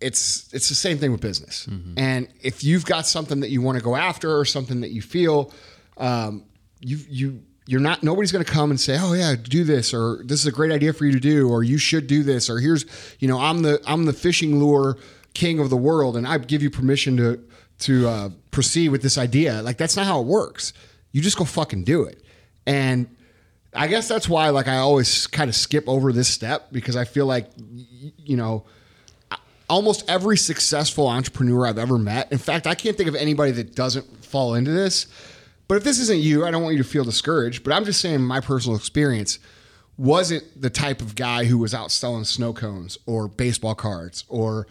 [0.00, 1.66] it's it's the same thing with business.
[1.98, 5.02] And if you've got something that you want to go after or something that you
[5.02, 5.52] feel
[5.98, 6.44] um,
[6.80, 10.22] you you you're not nobody's going to come and say, "Oh yeah, do this," or
[10.24, 12.60] "This is a great idea for you to do," or "You should do this," or
[12.60, 12.86] "Here's
[13.18, 14.96] you know I'm the I'm the fishing lure
[15.34, 17.44] king of the world, and I give you permission to
[17.80, 19.60] to uh, proceed with this idea.
[19.60, 20.72] Like that's not how it works.
[21.12, 22.24] You just go fucking do it.
[22.66, 23.14] And
[23.72, 27.04] I guess that's why like I always kind of skip over this step because I
[27.04, 27.46] feel like
[28.18, 28.64] you know
[29.68, 32.30] almost every successful entrepreneur I've ever met.
[32.32, 35.06] In fact, I can't think of anybody that doesn't fall into this.
[35.68, 37.62] But if this isn't you, I don't want you to feel discouraged.
[37.62, 39.38] But I'm just saying my personal experience
[39.96, 44.66] wasn't the type of guy who was out selling snow cones or baseball cards or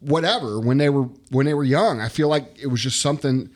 [0.00, 2.00] whatever when they were when they were young.
[2.00, 3.50] I feel like it was just something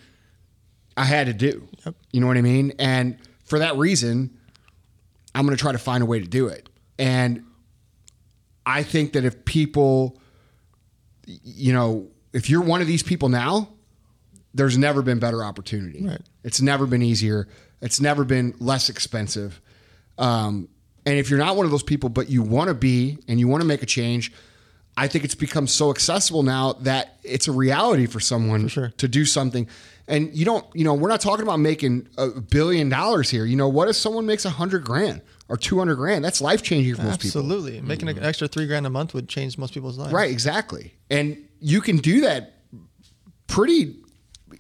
[0.97, 1.69] I had to do.
[2.11, 2.73] You know what I mean?
[2.81, 4.37] And for that reason,
[5.35, 6.69] I'm going to try to find a way to do it.
[6.99, 7.45] And
[8.67, 10.21] I think that if people,
[11.27, 13.69] you know, if you're one of these people now,
[14.55, 16.07] there's never been better opportunity.
[16.07, 16.21] Right.
[16.45, 17.49] It's never been easier.
[17.81, 19.61] It's never been less expensive.
[20.19, 20.69] Um,
[21.05, 23.49] and if you're not one of those people, but you want to be and you
[23.49, 24.33] want to make a change,
[24.97, 28.93] I think it's become so accessible now that it's a reality for someone sure.
[28.99, 29.67] to do something.
[30.13, 33.47] And you don't, you know, we're not talking about making a billion dollars here.
[33.47, 36.23] You know, what if someone makes a hundred grand or 200 grand?
[36.23, 37.41] That's life changing for most people.
[37.41, 37.81] Absolutely.
[37.81, 38.25] Making an mm-hmm.
[38.27, 40.13] extra three grand a month would change most people's lives.
[40.13, 40.93] Right, exactly.
[41.11, 42.57] And you can do that
[43.47, 43.97] pretty,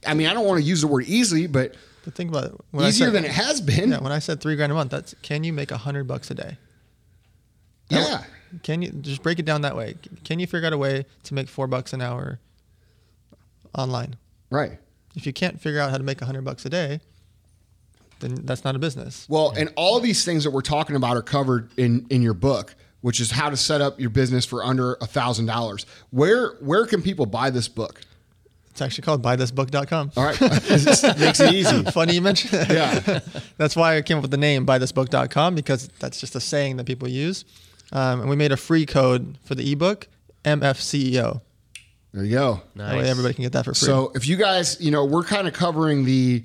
[0.07, 1.77] I mean, I don't want to use the word easily, but
[2.07, 2.55] But think about it.
[2.71, 3.91] When I easier said- than it has been.
[3.91, 6.31] Yeah, when I said three grand a month, that's can you make a hundred bucks
[6.31, 6.57] a day?
[7.91, 8.25] yeah.
[8.63, 9.97] Can you just break it down that way?
[10.25, 12.39] Can you figure out a way to make four bucks an hour
[13.75, 14.17] online?
[14.51, 14.79] Right.
[15.15, 17.01] If you can't figure out how to make a hundred bucks a day,
[18.21, 19.27] then that's not a business.
[19.29, 22.75] Well, and all these things that we're talking about are covered in in your book,
[23.01, 25.87] which is how to set up your business for under a thousand dollars.
[26.11, 28.01] Where where can people buy this book?
[28.71, 30.13] It's actually called buythisbook.com.
[30.17, 30.41] All right,
[31.19, 31.83] Makes it easy.
[31.91, 32.71] Funny you mentioned that.
[33.07, 33.21] yeah,
[33.59, 36.85] That's why I came up with the name buythisbook.com because that's just a saying that
[36.87, 37.45] people use.
[37.93, 40.09] Um, and we made a free code for the ebook,
[40.47, 41.43] MFCEO.
[42.13, 42.61] There you go.
[42.77, 43.87] That way everybody can get that for free.
[43.87, 46.45] So if you guys, you know, we're kind of covering the,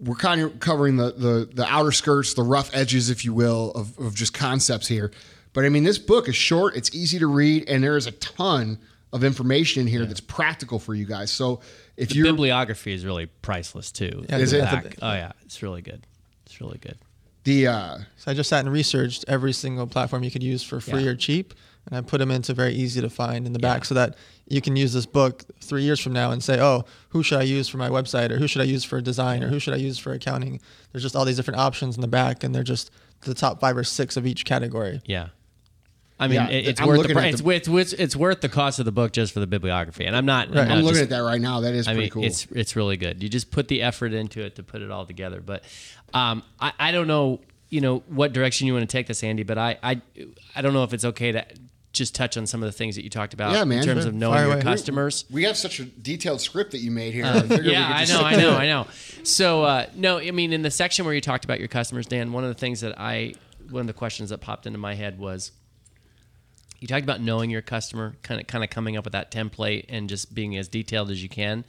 [0.00, 3.72] we're kind of covering the the the outer skirts, the rough edges, if you will,
[3.72, 5.10] of, of just concepts here.
[5.52, 8.12] But I mean, this book is short, it's easy to read, and there is a
[8.12, 8.78] ton
[9.12, 11.30] of information in here that's practical for you guys.
[11.32, 11.60] So
[11.96, 14.24] if The you're bibliography is really priceless too.
[14.28, 14.60] Yeah, Is it?
[14.62, 16.06] back- Oh yeah, it's really good.
[16.44, 16.96] It's really good.
[17.44, 20.80] the uh, So I just sat and researched every single platform you could use for
[20.80, 21.10] free Yeah.
[21.10, 21.54] or cheap,
[21.86, 24.16] and I put them into very easy to find in the back so that
[24.48, 27.42] you can use this book three years from now and say, oh, who should I
[27.42, 29.78] use for my website, or who should I use for design, or who should I
[29.78, 30.60] use for accounting?
[30.92, 32.90] There's just all these different options in the back, and they're just
[33.22, 35.00] the top five or six of each category.
[35.04, 35.28] Yeah.
[36.20, 37.26] I mean, Yeah, it- it's I'm worth the price.
[37.26, 40.04] at It's, worth- it's, it's worth the cost of the book just for the bibliography.
[40.04, 40.48] And I'm not.
[40.48, 40.58] Right.
[40.66, 41.60] I'm, I'm looking just- at that right now.
[41.60, 42.24] That is I pretty mean, cool.
[42.24, 43.22] it's it's really good.
[43.22, 45.40] You just put the effort into it to put it all together.
[45.40, 45.62] But
[46.14, 49.44] um, I, I don't know, you know, what direction you want to take this, Andy.
[49.44, 50.00] But I, I
[50.56, 51.44] I don't know if it's okay to
[51.92, 53.78] just touch on some of the things that you talked about Yeah, man.
[53.78, 54.08] in terms Sure.
[54.08, 54.62] of knowing Fire your away.
[54.62, 55.24] customers.
[55.30, 57.24] we have such a detailed script that you made here.
[57.26, 58.50] I yeah, I know, I know.
[58.56, 58.86] I know.
[59.24, 62.32] So uh, no, I mean, in the section where you talked about your customers, Dan,
[62.32, 63.34] one of the things that I,
[63.70, 65.50] one of the questions that popped into my head was,
[66.80, 69.86] you talked about knowing your customer, kind of, kind of coming up with that template
[69.88, 71.64] and just being as detailed as you can.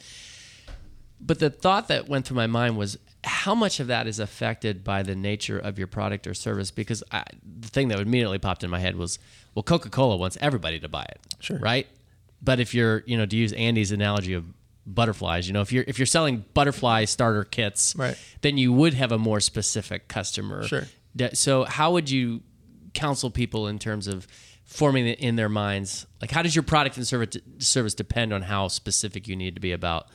[1.22, 4.84] But the thought that went through my mind was how much of that is affected
[4.84, 6.72] by the nature of your product or service?
[6.72, 9.20] Because I, the thing that immediately popped in my head was,
[9.54, 11.60] well, Coca Cola wants everybody to buy it, Sure.
[11.60, 11.88] right?
[12.42, 14.46] But if you're, you know, to use Andy's analogy of
[14.86, 18.18] butterflies, you know, if you're if you're selling butterfly starter kits, Right.
[18.42, 20.64] then you would have a more specific customer.
[20.66, 20.84] Sure.
[21.34, 22.42] So how would you
[22.94, 24.26] counsel people in terms of
[24.64, 26.06] forming it in their minds?
[26.22, 29.62] Like, how does your product and service service depend on how specific you need to
[29.62, 30.08] be about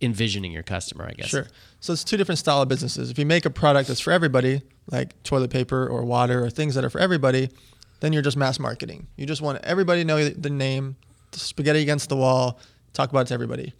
[0.00, 1.06] envisioning your customer?
[1.06, 1.28] I guess.
[1.28, 1.46] Sure.
[1.80, 3.10] So it's two different style of businesses.
[3.10, 6.74] If you make a product that's for everybody, like toilet paper or water or things
[6.74, 7.50] that are for everybody,
[8.00, 9.06] then you're just mass marketing.
[9.16, 10.96] You just want everybody to know the name,
[11.30, 12.58] the spaghetti against the wall,
[12.92, 13.72] talk about it to everybody.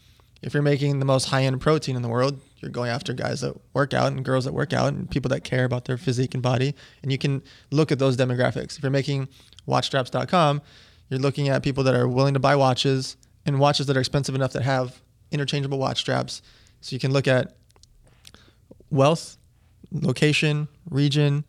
[0.43, 3.55] If you're making the most high-end protein in the world, you're going after guys that
[3.75, 6.43] work out and girls that work out and people that care about their physique and
[6.43, 6.75] body.
[7.03, 8.79] And you can look at those demographics.
[8.79, 9.29] If you're making
[9.69, 10.63] watchstraps.com,
[11.11, 14.35] you're looking at people that are willing to buy watches and watches that are expensive
[14.35, 15.03] enough that have
[15.33, 16.43] interchangeable watch straps.
[16.81, 17.55] So you can look at
[18.91, 19.37] wealth,
[19.93, 21.45] location, region,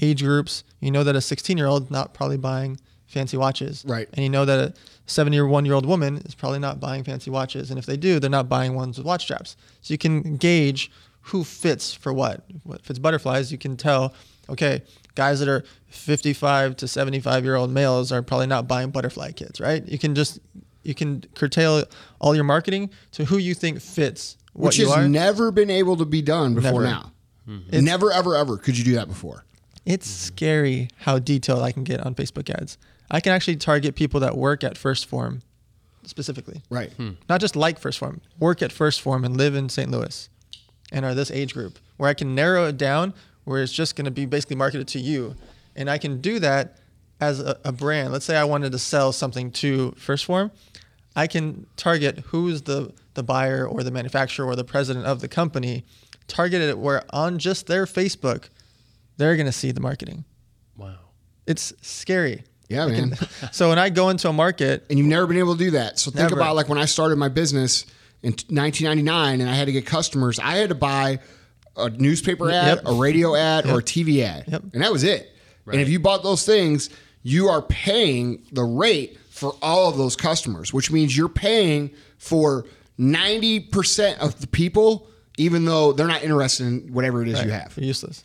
[0.00, 0.64] age groups.
[0.80, 3.84] You know that a 16 year old not probably buying fancy watches.
[3.86, 4.08] Right.
[4.12, 4.74] And you know that a
[5.06, 7.70] 71 year old woman is probably not buying fancy watches.
[7.70, 9.56] And if they do, they're not buying ones with watch straps.
[9.80, 12.44] So you can gauge who fits for what.
[12.64, 14.14] What fits butterflies, you can tell,
[14.48, 14.82] okay,
[15.14, 19.60] guys that are 55 to 75 year old males are probably not buying butterfly kits,
[19.60, 19.86] right?
[19.88, 20.38] You can just,
[20.84, 21.84] you can curtail
[22.20, 25.08] all your marketing to who you think fits what Which you has are.
[25.08, 26.84] never been able to be done before Never.
[26.84, 27.12] now.
[27.48, 27.68] Mm-hmm.
[27.68, 29.44] It's- Never, ever, ever could you do that before.
[29.84, 30.34] It's mm-hmm.
[30.34, 32.78] scary how detailed I can get on Facebook ads.
[33.10, 35.42] I can actually target people that work at First Form
[36.04, 36.62] specifically.
[36.70, 36.92] Right.
[36.92, 37.12] Hmm.
[37.28, 39.90] Not just like First Form, work at First Form and live in St.
[39.90, 40.28] Louis
[40.92, 43.14] and are this age group where I can narrow it down
[43.44, 45.34] where it's just going to be basically marketed to you.
[45.76, 46.78] And I can do that
[47.20, 48.12] as a, a brand.
[48.12, 50.50] Let's say I wanted to sell something to First Form.
[51.16, 55.28] I can target who's the, the buyer or the manufacturer or the president of the
[55.28, 55.84] company,
[56.26, 58.48] target it where on just their Facebook,
[59.16, 60.24] they're going to see the marketing.
[60.76, 60.96] Wow.
[61.46, 62.44] It's scary.
[62.68, 63.18] Yeah, I can- man.
[63.52, 65.98] so when I go into a market, and you've never been able to do that.
[65.98, 66.40] So think Never.
[66.40, 67.84] about like when I started my business
[68.22, 71.20] in 1999 and I had to get customers, I had to buy
[71.76, 72.82] a newspaper ad, Yep.
[72.86, 74.44] a radio ad, or a TV ad.
[74.48, 74.62] Yep.
[74.72, 75.30] And that was it.
[75.66, 76.90] And if you bought those things,
[77.22, 82.64] you are paying the rate for all of those customers, which means you're paying for
[83.00, 87.74] 90% of the people, even though they're not interested in whatever it is you have.
[87.74, 88.22] They're useless.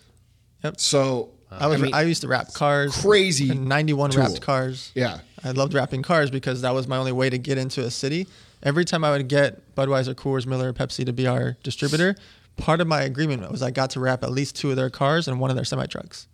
[0.64, 0.80] Yep.
[0.80, 2.96] So I was I, mean, used to wrap cars.
[3.02, 4.22] crazy and 91 tool.
[4.22, 4.92] wrapped cars.
[4.94, 5.22] Yeah.
[5.44, 8.28] I loved wrapping cars because that was my only way to get into a city.
[8.62, 12.16] Every time I would get Budweiser, Coors, Miller, Pepsi to be our distributor,
[12.56, 15.28] part of my agreement was I got to wrap at least two of their cars
[15.28, 16.28] and one of their semi trucks.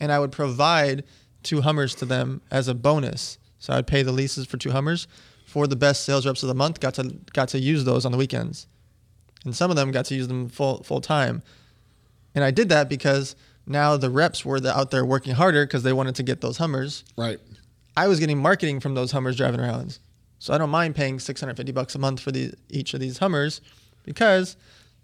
[0.00, 1.04] And I would provide
[1.42, 3.36] two Hummers to them as a bonus.
[3.60, 5.06] So I'd pay the leases for two Hummers.
[5.44, 8.12] For the best sales reps of the month, got to got to use those on
[8.12, 8.68] the weekends,
[9.44, 11.42] and some of them got to use them full full time.
[12.36, 13.34] And I did that because
[13.66, 16.58] now the reps were the, out there working harder because they wanted to get those
[16.58, 17.04] Hummers.
[17.16, 17.38] right.
[17.96, 19.98] I was getting marketing from those Hummers driving around.
[20.38, 23.60] So I don't mind paying 650 bucks a month for the, each of these Hummers
[24.04, 24.56] because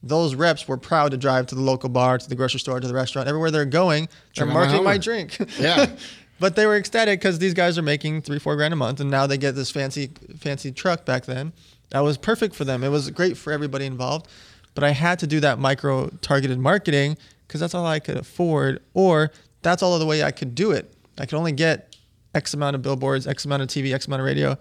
[0.02, 2.86] those reps were proud to drive to the local bar, to the grocery store, to
[2.86, 4.08] the restaurant, everywhere they're going.
[4.34, 5.36] They're out my marketing my drink.
[5.58, 5.86] Yeah.
[6.38, 9.10] but they were ecstatic because these guys are making three, four grand a month, and
[9.10, 11.52] now they get this fancy, fancy truck back then.
[11.90, 12.82] That was perfect for them.
[12.82, 14.28] It was great for everybody involved.
[14.74, 17.16] But I had to do that micro targeted marketing
[17.46, 19.30] because that's all I could afford, or
[19.62, 20.92] that's all the way I could do it.
[21.18, 21.96] I could only get
[22.34, 24.58] X amount of billboards, X amount of TV, X amount of radio.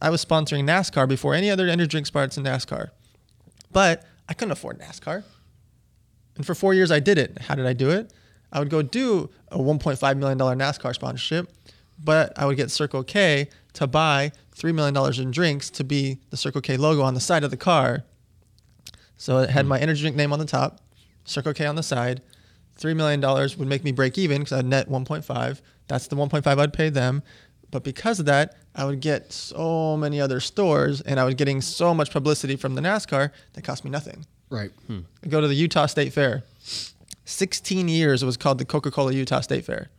[0.00, 2.90] I was sponsoring NASCAR before any other energy drink spots in NASCAR,
[3.70, 5.22] but I couldn't afford NASCAR.
[6.34, 7.42] And for four years, I did it.
[7.42, 8.12] How did I do it?
[8.52, 11.50] I would go do a $1.5 million NASCAR sponsorship,
[12.02, 16.36] but I would get Circle K to buy $3 million in drinks to be the
[16.36, 18.04] Circle K logo on the side of the car.
[19.16, 19.70] So it had hmm.
[19.70, 20.80] my energy drink name on the top,
[21.24, 22.22] Circle K on the side.
[22.78, 25.60] $3 million would make me break even because I'd net 1.5.
[25.88, 27.22] That's the 1.5 I'd pay them.
[27.70, 31.60] But because of that, I would get so many other stores and I was getting
[31.60, 34.26] so much publicity from the NASCAR that cost me nothing.
[34.50, 34.70] Right.
[35.24, 36.44] I go to the Utah State Fair.
[37.24, 39.90] 16 years it was called the Coca-Cola Utah State Fair.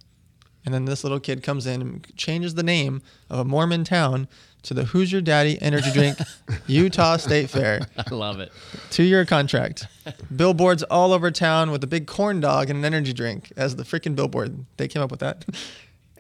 [0.66, 4.28] And then this little kid comes in and changes the name of a Mormon town
[4.64, 6.18] to the Who's Your Daddy Energy Drink
[6.68, 7.82] Utah State Fair.
[7.98, 8.52] I love it.
[8.90, 9.88] Two year contract.
[10.34, 13.84] Billboards all over town with a big corn dog and an energy drink as the
[13.84, 14.66] freaking billboard.
[14.78, 15.44] They came up with that.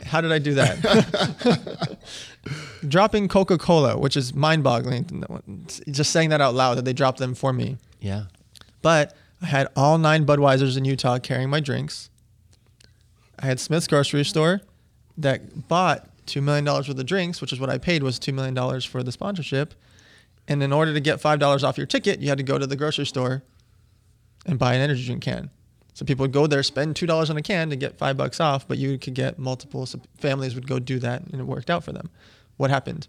[0.05, 1.97] How did I do that?
[2.87, 5.23] Dropping Coca Cola, which is mind boggling.
[5.89, 7.77] Just saying that out loud that they dropped them for me.
[8.01, 8.23] Yeah.
[8.81, 12.09] But I had all nine Budweisers in Utah carrying my drinks.
[13.37, 14.61] I had Smith's grocery store
[15.17, 18.81] that bought $2 million worth of drinks, which is what I paid was $2 million
[18.81, 19.73] for the sponsorship.
[20.47, 22.75] And in order to get $5 off your ticket, you had to go to the
[22.75, 23.43] grocery store
[24.45, 25.49] and buy an energy drink can.
[25.93, 28.67] So people would go there, spend $2 on a can to get five bucks off,
[28.67, 29.87] but you could get multiple.
[30.17, 32.09] Families would go do that and it worked out for them.
[32.57, 33.07] What happened?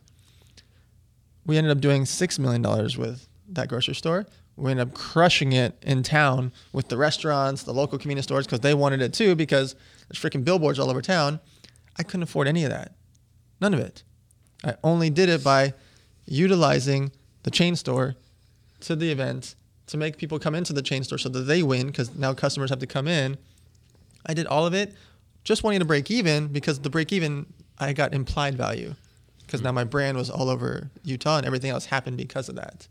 [1.47, 4.27] we ended up doing six million dollars with that grocery store.
[4.57, 8.61] We ended up crushing it in town with the restaurants, the local convenience stores, because
[8.61, 9.35] they wanted it too.
[9.35, 9.75] Because
[10.09, 11.41] there's freaking billboards all over town.
[11.99, 12.93] I couldn't afford any of that,
[13.61, 14.03] none of it.
[14.65, 15.75] I only did it by
[16.27, 18.17] utilizing the chain store
[18.81, 19.55] to the event
[19.87, 22.71] to make people come into the chain store so that they win because now customers
[22.71, 23.37] have to come in.
[24.27, 24.95] I did all of it
[25.45, 27.47] just wanting to break even because the break even
[27.79, 28.95] I got implied value
[29.43, 32.89] because now my brand was all over Utah and everything else happened because of that.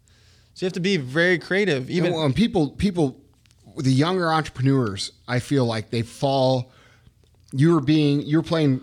[0.53, 1.89] So you have to be very creative.
[1.89, 3.19] Even Even when um, people, people,
[3.77, 6.71] the younger entrepreneurs, I feel like they fall.
[7.51, 8.81] You're being, you're playing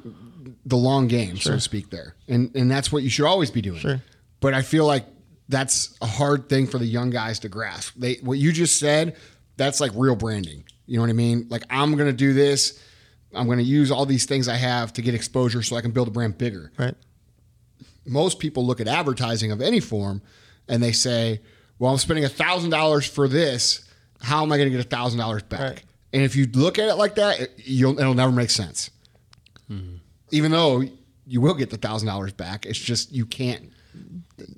[0.64, 1.90] the long game, so to speak.
[1.90, 3.80] There, and and that's what you should always be doing.
[3.80, 4.02] Sure.
[4.40, 5.06] But I feel like
[5.48, 7.94] that's a hard thing for the young guys to grasp.
[7.96, 9.16] They, what you just said,
[9.56, 10.64] that's like real branding.
[10.86, 11.46] You know what I mean?
[11.50, 12.82] Like I'm gonna do this.
[13.34, 16.08] I'm gonna use all these things I have to get exposure, so I can build
[16.08, 16.94] a brand bigger right,
[18.06, 20.22] most people look at advertising of any form
[20.68, 21.40] and they say,
[21.80, 23.84] well, I'm spending $1,000 for this.
[24.22, 25.60] How am I going to get $1,000 back?
[25.60, 25.82] Right.
[26.12, 28.90] And if you look at it like that, it, you'll, it'll never make sense.
[29.66, 29.96] Hmm.
[30.30, 30.82] Even though
[31.26, 33.70] you will get the $1,000 back, it's just you can't.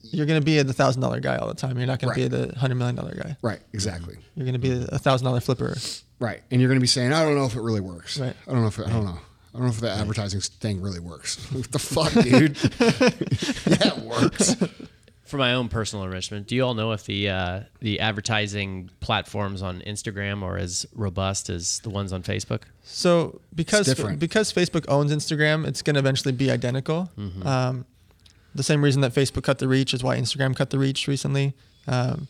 [0.02, 1.78] you're going to be the thousand dollar guy all the time.
[1.78, 2.22] You're not going Right.
[2.22, 3.36] to be the hundred million dollar guy.
[3.40, 4.16] Right, exactly.
[4.34, 5.76] You're going to be a thousand dollar flipper.
[6.18, 6.42] Right.
[6.50, 8.18] And you're going to be saying, I don't know if it really works.
[8.18, 8.34] Right.
[8.46, 9.18] I don't know if it, I don't know.
[9.54, 11.36] I don't know if that advertising thing really works.
[11.52, 12.56] What the fuck, dude?
[13.66, 14.56] yeah, it works.
[15.32, 19.62] For my own personal enrichment, do you all know if the uh, the advertising platforms
[19.62, 22.64] on Instagram are as robust as the ones on Facebook?
[22.84, 23.86] So because
[24.18, 27.08] because Facebook owns Instagram, it's going to eventually be identical.
[27.46, 27.86] Um,
[28.54, 31.54] the same reason that Facebook cut the reach is why Instagram cut the reach recently.
[31.88, 32.28] Um,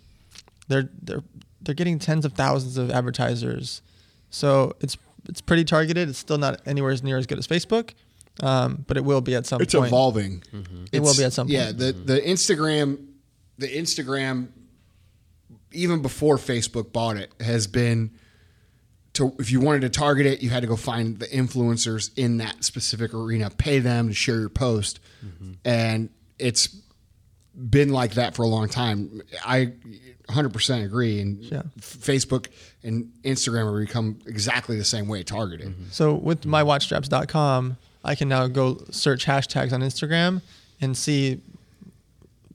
[0.69, 1.24] they're they're
[1.61, 3.83] they're getting tens of thousands of advertisers,
[4.31, 4.97] so it's
[5.29, 6.09] it's pretty targeted.
[6.09, 7.95] It's still not anywhere as near as good as Facebook,
[8.40, 9.66] um, but it will be at some point.
[9.66, 9.86] It's point.
[9.88, 10.42] evolving.
[10.52, 10.84] Mm-hmm.
[10.92, 11.78] It will be at some Yeah, point.
[11.78, 12.30] the the mm-hmm.
[12.30, 13.06] Instagram,
[13.59, 14.48] the Instagram,
[15.72, 18.10] even before Facebook bought it, has been
[19.14, 22.38] to if you wanted to target it, you had to go find the influencers in
[22.38, 25.52] that specific arena, pay them to share your post, mm-hmm.
[25.64, 26.76] and it's
[27.54, 29.20] been like that for a long time.
[29.44, 29.72] I
[30.28, 31.62] 100% agree, and Yeah.
[31.78, 32.46] Facebook
[32.82, 35.74] and Instagram have become exactly the same way targeted.
[35.90, 40.43] So with mywatchstraps.com, I can now go search hashtags on Instagram
[40.81, 41.41] and see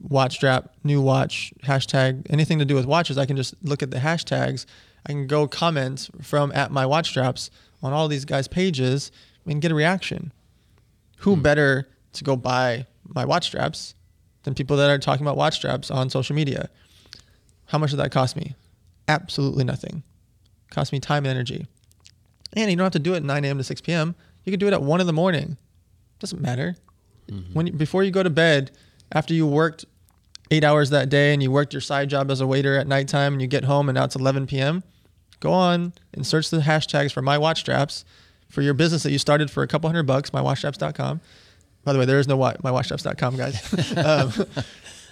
[0.00, 3.18] watch strap, new watch, hashtag, anything to do with watches.
[3.18, 4.66] I can just look at the hashtags.
[5.06, 7.50] I can go comment from at my watch straps
[7.82, 9.10] on all these guys' pages
[9.46, 10.32] and get a reaction.
[11.18, 11.42] Who hmm.
[11.42, 13.94] better to go buy my watch straps
[14.42, 16.68] than people that are talking about watch straps on social media?
[17.66, 18.54] How much did that cost me?
[19.08, 20.02] Absolutely nothing.
[20.70, 21.66] Cost me time and energy.
[22.54, 23.58] And you don't have to do it at 9 a.m.
[23.58, 24.14] to 6 p.m.
[24.48, 25.58] You can do it at 1 in the morning.
[26.20, 26.74] Doesn't matter.
[27.52, 28.70] When you, Before you go to bed,
[29.12, 29.84] after you worked
[30.50, 33.34] eight hours that day and you worked your side job as a waiter at nighttime
[33.34, 34.82] and you get home and now it's 11 p.m.,
[35.40, 38.06] go on and search the hashtags for my watch straps
[38.48, 41.20] for your business that you started for a couple hundred bucks, mywatchstraps.com.
[41.84, 43.96] By the way, there is no wa- mywatchstraps.com, guys.
[43.98, 44.32] um,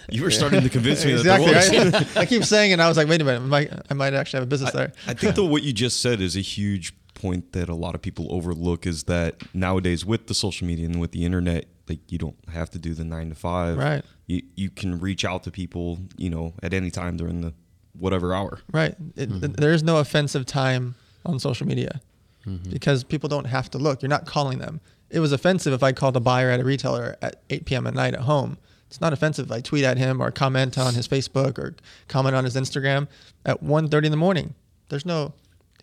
[0.09, 1.53] You were starting to convince me exactly.
[1.53, 2.17] that right?
[2.17, 2.73] I keep saying it.
[2.73, 4.71] And I was like, wait a minute, I might, I might actually have a business
[4.71, 4.93] there.
[5.05, 8.01] I think though what you just said is a huge point that a lot of
[8.01, 12.17] people overlook is that nowadays with the social media and with the internet, like you
[12.17, 13.77] don't have to do the nine to five.
[13.77, 14.03] Right.
[14.27, 17.53] You you can reach out to people, you know, at any time during the
[17.93, 18.59] whatever hour.
[18.71, 18.95] Right.
[19.15, 19.53] It, mm-hmm.
[19.53, 20.95] There is no offensive time
[21.25, 22.01] on social media
[22.45, 22.69] mm-hmm.
[22.69, 24.01] because people don't have to look.
[24.01, 24.79] You're not calling them.
[25.09, 27.87] It was offensive if I called a buyer at a retailer at 8 p.m.
[27.87, 28.57] at night at home.
[28.87, 31.75] It's not offensive if I tweet at him or comment on his Facebook or
[32.07, 33.07] comment on his Instagram
[33.45, 34.53] at 1.30 in the morning.
[34.89, 35.33] There's no,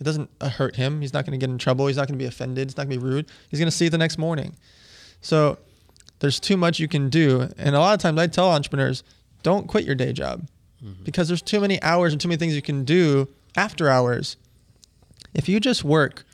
[0.01, 1.01] it doesn't uh, hurt him.
[1.01, 1.87] He's not going to get in trouble.
[1.87, 2.69] He's not going to be offended.
[2.69, 3.27] He's not going to be rude.
[3.49, 4.57] He's going to see it the next morning.
[5.21, 5.59] So
[6.19, 7.49] there's too much you can do.
[7.57, 9.03] And a lot of times I tell entrepreneurs,
[9.43, 10.49] don't quit your day job
[11.05, 14.37] because there's too many hours and too many things you can do after hours.
[15.33, 16.25] If you just work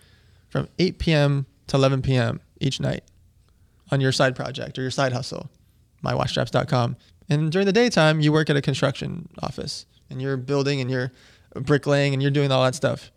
[0.48, 1.46] from 8 p.m.
[1.68, 2.40] to 11 p.m.
[2.60, 3.04] each night
[3.90, 5.48] on your side project or your side hustle,
[6.04, 6.96] mywatchstraps.com,
[7.28, 11.12] and during the daytime you work at a construction office and you're building and you're
[11.54, 13.10] bricklaying and you're doing all that stuff.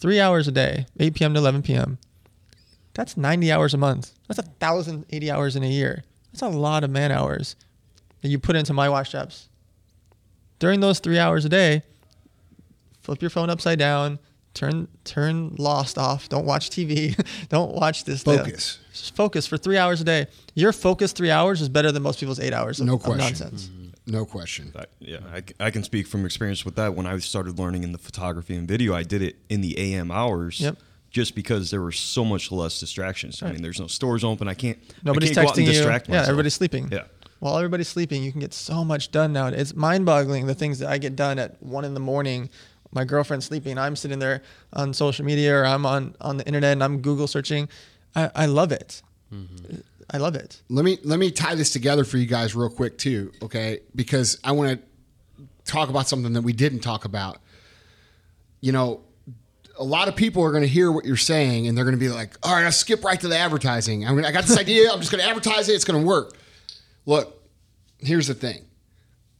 [0.00, 1.34] Three hours a day, 8 p.m.
[1.34, 1.98] to 11 p.m.
[2.94, 4.12] That's 90 hours a month.
[4.28, 6.04] That's 1,080 hours in a year.
[6.32, 7.56] That's a lot of man hours
[8.22, 9.48] that you put into my watch straps.
[10.58, 11.82] During those three hours a day,
[13.00, 14.18] flip your phone upside down,
[14.54, 16.28] turn turn Lost off.
[16.28, 17.14] Don't watch TV.
[17.48, 18.22] Don't watch this.
[18.22, 18.78] Focus.
[18.92, 20.26] Just focus for three hours a day.
[20.54, 23.18] Your focus three hours is better than most people's eight hours of, No of question.
[23.18, 23.66] nonsense.
[23.66, 23.77] Mm-hmm.
[24.08, 24.72] No question.
[24.74, 26.94] I, yeah, I, c- I can speak from experience with that.
[26.94, 30.10] When I started learning in the photography and video, I did it in the AM
[30.10, 30.60] hours.
[30.60, 30.78] Yep.
[31.10, 33.42] Just because there were so much less distractions.
[33.42, 34.46] I mean, there's no stores open.
[34.46, 34.78] I can't.
[35.02, 35.72] Nobody's I can't go out texting and you.
[35.72, 36.88] distract Yeah, everybody's sleeping.
[36.92, 37.04] Yeah.
[37.40, 39.46] While everybody's sleeping, you can get so much done now.
[39.46, 42.50] It's mind-boggling the things that I get done at one in the morning.
[42.92, 43.78] My girlfriend's sleeping.
[43.78, 47.26] I'm sitting there on social media or I'm on on the internet and I'm Google
[47.26, 47.68] searching.
[48.14, 49.00] I, I love it.
[49.32, 49.76] Mm-hmm.
[50.10, 50.62] I love it.
[50.70, 53.80] let me let me tie this together for you guys real quick too, okay?
[53.94, 57.38] Because I want to talk about something that we didn't talk about.
[58.60, 59.02] You know,
[59.78, 62.00] a lot of people are going to hear what you're saying and they're going to
[62.00, 64.06] be like, "All right, I'll skip right to the advertising.
[64.06, 64.90] I'm gonna, I got this idea.
[64.90, 65.74] I'm just going to advertise it.
[65.74, 66.36] It's going to work."
[67.06, 67.42] Look,
[67.98, 68.64] here's the thing.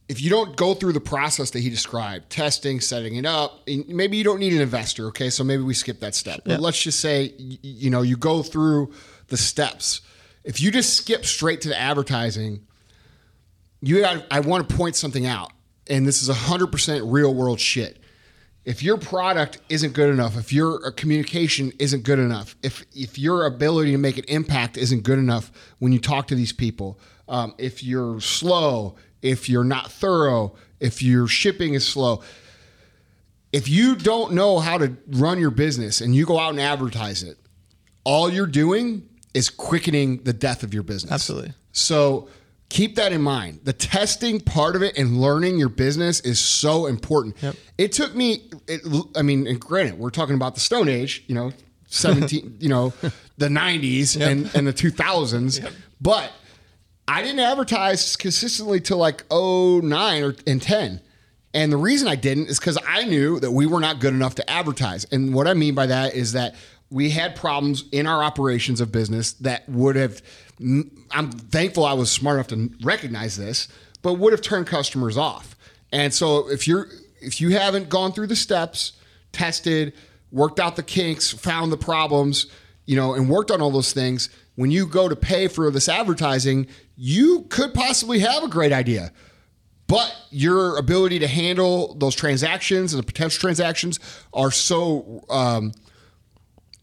[0.07, 3.87] If you don't go through the process that he described, testing, setting it up, and
[3.87, 5.29] maybe you don't need an investor, okay?
[5.29, 6.41] So maybe we skip that step.
[6.45, 6.57] But Yeah.
[6.59, 8.91] let's just say you know, you go through
[9.27, 10.01] the steps.
[10.49, 12.65] If you just skip straight to the advertising,
[13.81, 15.51] you got I want to point something out.
[15.87, 17.99] And this is 100% real world shit.
[18.65, 23.19] If your product isn't good enough, if your uh, communication isn't good enough, if if
[23.19, 26.99] your ability to make an impact isn't good enough when you talk to these people,
[27.27, 32.23] um, if you're slow, if you're not thorough, if your shipping is slow,
[33.53, 37.21] if you don't know how to run your business and you go out and advertise
[37.21, 37.37] it,
[38.03, 41.11] all you're doing is quickening the death of your business.
[41.11, 41.53] Absolutely.
[41.71, 42.29] So
[42.69, 43.61] keep that in mind.
[43.63, 47.35] The testing part of it and learning your business is so important.
[47.41, 47.55] Yep.
[47.77, 48.81] It took me, it,
[49.15, 51.51] I mean, and granted, we're talking about the Stone Age, you know,
[51.87, 52.93] 17, you know,
[53.37, 55.73] the 90s and, and the 2000s.
[55.99, 56.31] But
[57.07, 61.01] I didn't advertise consistently till like 09 or and 10.
[61.53, 64.35] And the reason I didn't is because I knew that we were not good enough
[64.35, 65.05] to advertise.
[65.05, 66.53] And what I mean by that is that
[66.91, 70.21] we had problems in our operations of business that would have,
[70.59, 73.67] I'm thankful I was smart enough to recognize this,
[74.01, 75.55] but would have turned customers off.
[75.91, 76.87] And so if you're,
[77.21, 78.93] if you haven't gone through the steps,
[79.31, 79.93] tested,
[80.31, 82.47] worked out the kinks, found the problems,
[82.85, 85.87] you know, and worked on all those things, when you go to pay for this
[85.87, 86.67] advertising,
[86.97, 89.11] you could possibly have a great idea.
[89.87, 93.99] But your ability to handle those transactions and the potential transactions
[94.33, 95.71] are so um,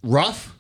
[0.02, 0.54] rough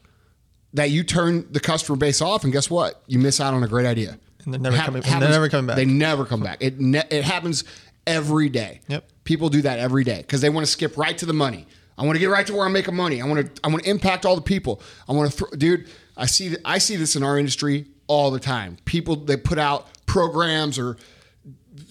[0.74, 3.02] that you turn the customer base off, and guess what?
[3.06, 4.18] You miss out on a great idea.
[4.44, 5.76] And they're never coming- and they're never coming back.
[5.76, 6.58] They never come back.
[6.60, 7.64] It ne- it happens
[8.06, 8.80] every day.
[8.88, 9.08] Yep.
[9.24, 11.66] People do that every day because they want to skip right to the money.
[11.98, 13.20] I want to get right to where I'm making money.
[13.22, 14.80] I want to I want to impact all the people.
[15.08, 15.88] I want to, th- dude.
[16.16, 18.76] I see I see this in our industry all the time.
[18.84, 20.96] People they put out programs or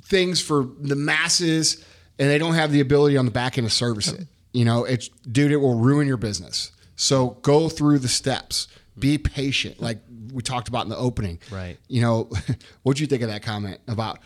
[0.03, 1.83] things for the masses,
[2.19, 4.27] and they don't have the ability on the back end to service it.
[4.53, 6.71] You know, it's dude, it will ruin your business.
[6.95, 8.67] So go through the steps.
[8.97, 9.99] Be patient, like
[10.31, 11.39] we talked about in the opening.
[11.51, 11.77] Right.
[11.89, 12.29] You know,
[12.83, 14.19] what'd you think of that comment about?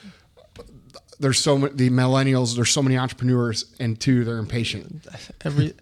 [1.20, 2.56] There's so many the millennials.
[2.56, 5.06] There's so many entrepreneurs, and two, they're impatient.
[5.44, 5.74] every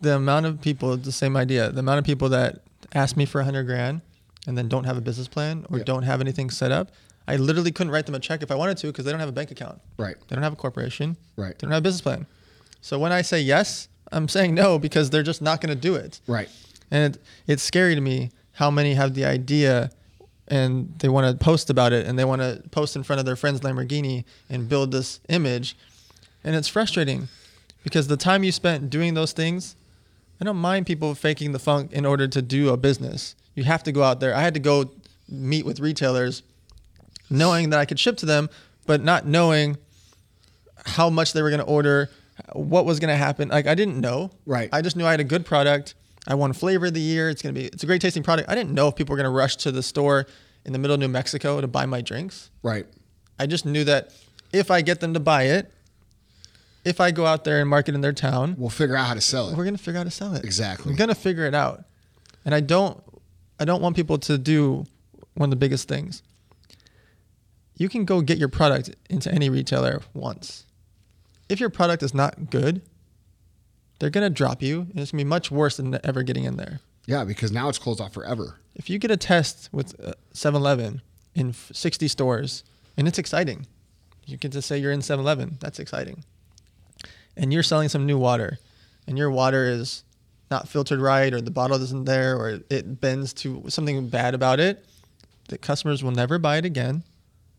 [0.00, 2.60] the amount of people the same idea the amount of people that
[2.94, 4.00] ask me for a hundred grand
[4.46, 5.84] and then don't have a business plan or Yeah.
[5.84, 6.92] don't have anything set up
[7.26, 9.28] i literally couldn't write them a check if i wanted to because they don't have
[9.28, 10.14] a bank account Right.
[10.28, 11.58] they don't have a corporation Right.
[11.58, 12.26] they don't have a business plan
[12.80, 15.94] so when i say yes i'm saying no because they're just not going to do
[15.94, 16.48] it Right.
[16.90, 19.90] and it, it's scary to me how many have the idea
[20.48, 23.26] and they want to post about it and they want to post in front of
[23.26, 25.76] their friend's Lamborghini and build this image.
[26.42, 27.28] And it's frustrating
[27.84, 29.76] because the time you spent doing those things,
[30.40, 33.34] I don't mind people faking the funk in order to do a business.
[33.54, 34.34] You have to go out there.
[34.34, 34.90] I had to go
[35.28, 36.42] meet with retailers
[37.28, 38.48] knowing that I could ship to them,
[38.86, 39.76] but not knowing
[40.86, 42.08] how much they were going to order,
[42.52, 43.48] what was going to happen.
[43.48, 44.30] Like I didn't know.
[44.46, 44.68] Right.
[44.72, 45.94] I just knew I had a good product.
[46.26, 47.30] I won flavor of the year.
[47.30, 48.48] It's going to be it's a great tasting product.
[48.48, 50.26] I didn't know if people were going to rush to the store
[50.64, 52.50] in the middle of New Mexico to buy my drinks.
[52.62, 52.86] Right.
[53.38, 54.12] I just knew that
[54.52, 55.72] if I get them to buy it,
[56.84, 59.20] if I go out there and market in their town, We'll figure out how to
[59.20, 59.56] sell it.
[59.56, 60.44] we're gonna figure out how to sell it.
[60.44, 60.90] Exactly.
[60.92, 61.84] We're gonna figure it out.
[62.44, 63.02] And I don't
[63.60, 64.84] I don't want people to do
[65.34, 66.22] one of the biggest things.
[67.76, 70.64] You can go get your product into any retailer once.
[71.48, 72.82] If your product is not good,
[73.98, 76.80] they're gonna drop you, and it's gonna be much worse than ever getting in there.
[77.06, 78.56] Yeah, because now it's closed off forever.
[78.74, 81.00] If you get a test with uh, 7-Eleven
[81.34, 82.64] in f- 60 stores,
[82.96, 83.66] and it's exciting,
[84.26, 85.56] you get to say you're in 7-Eleven.
[85.60, 86.22] That's exciting.
[87.36, 88.58] And you're selling some new water,
[89.06, 90.04] and your water is
[90.50, 94.60] not filtered right, or the bottle isn't there, or it bends to something bad about
[94.60, 94.84] it.
[95.48, 97.04] The customers will never buy it again.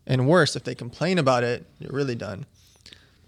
[0.06, 2.46] And worse, if they complain about it, you're really done.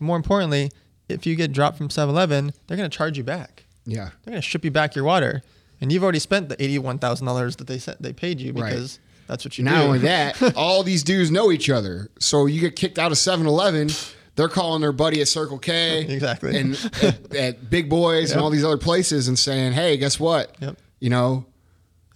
[0.02, 0.70] More importantly,
[1.08, 4.10] if you get dropped from 7-Eleven, they're going to charge you back Yeah.
[4.24, 5.42] they're gonna ship you back your water,
[5.80, 8.70] and you've already spent the eighty-one thousand dollars that they sent, they paid you Right.
[8.70, 9.82] because that's what you Not do.
[9.82, 12.08] only that, all these dudes know each other.
[12.18, 13.90] So you get kicked out of 7-Eleven,
[14.36, 16.56] they're calling their buddy at Circle K, Exactly.
[16.56, 20.54] and at, at Big Boys and all these other places, and saying, "Hey, guess what?
[20.60, 20.78] Yep.
[21.00, 21.44] You know,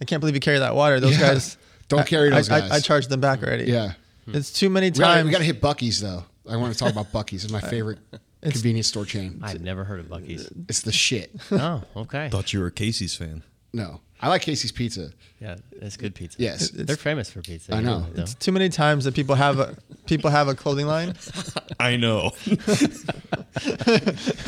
[0.01, 0.99] I can't believe you carry that water.
[0.99, 1.33] Those Yeah.
[1.33, 1.57] guys
[1.89, 2.71] Don't I- carry those I, guys.
[2.71, 3.65] I, I charged them back already.
[3.65, 3.93] yeah."
[4.29, 5.25] it's too many We gotta, times.
[5.25, 6.25] we gotta hit Bucky's though.
[6.49, 7.43] I want to talk about Bucky's.
[7.43, 7.99] It's my favorite
[8.41, 9.39] convenience store chain.
[9.43, 10.49] I've never heard of Bucky's.
[10.69, 11.31] It's the shit.
[11.51, 12.29] Oh, okay.
[12.29, 13.43] Thought you were a Casey's fan.
[13.73, 15.11] No, I like Casey's Pizza.
[15.39, 16.41] Yeah, it's good pizza.
[16.41, 16.69] Yes.
[16.71, 17.75] They're famous for pizza.
[17.75, 18.05] I you know.
[18.13, 18.23] though.
[18.23, 19.75] it's too many times that people have a
[20.07, 21.13] people have a clothing line.
[21.79, 22.29] I know.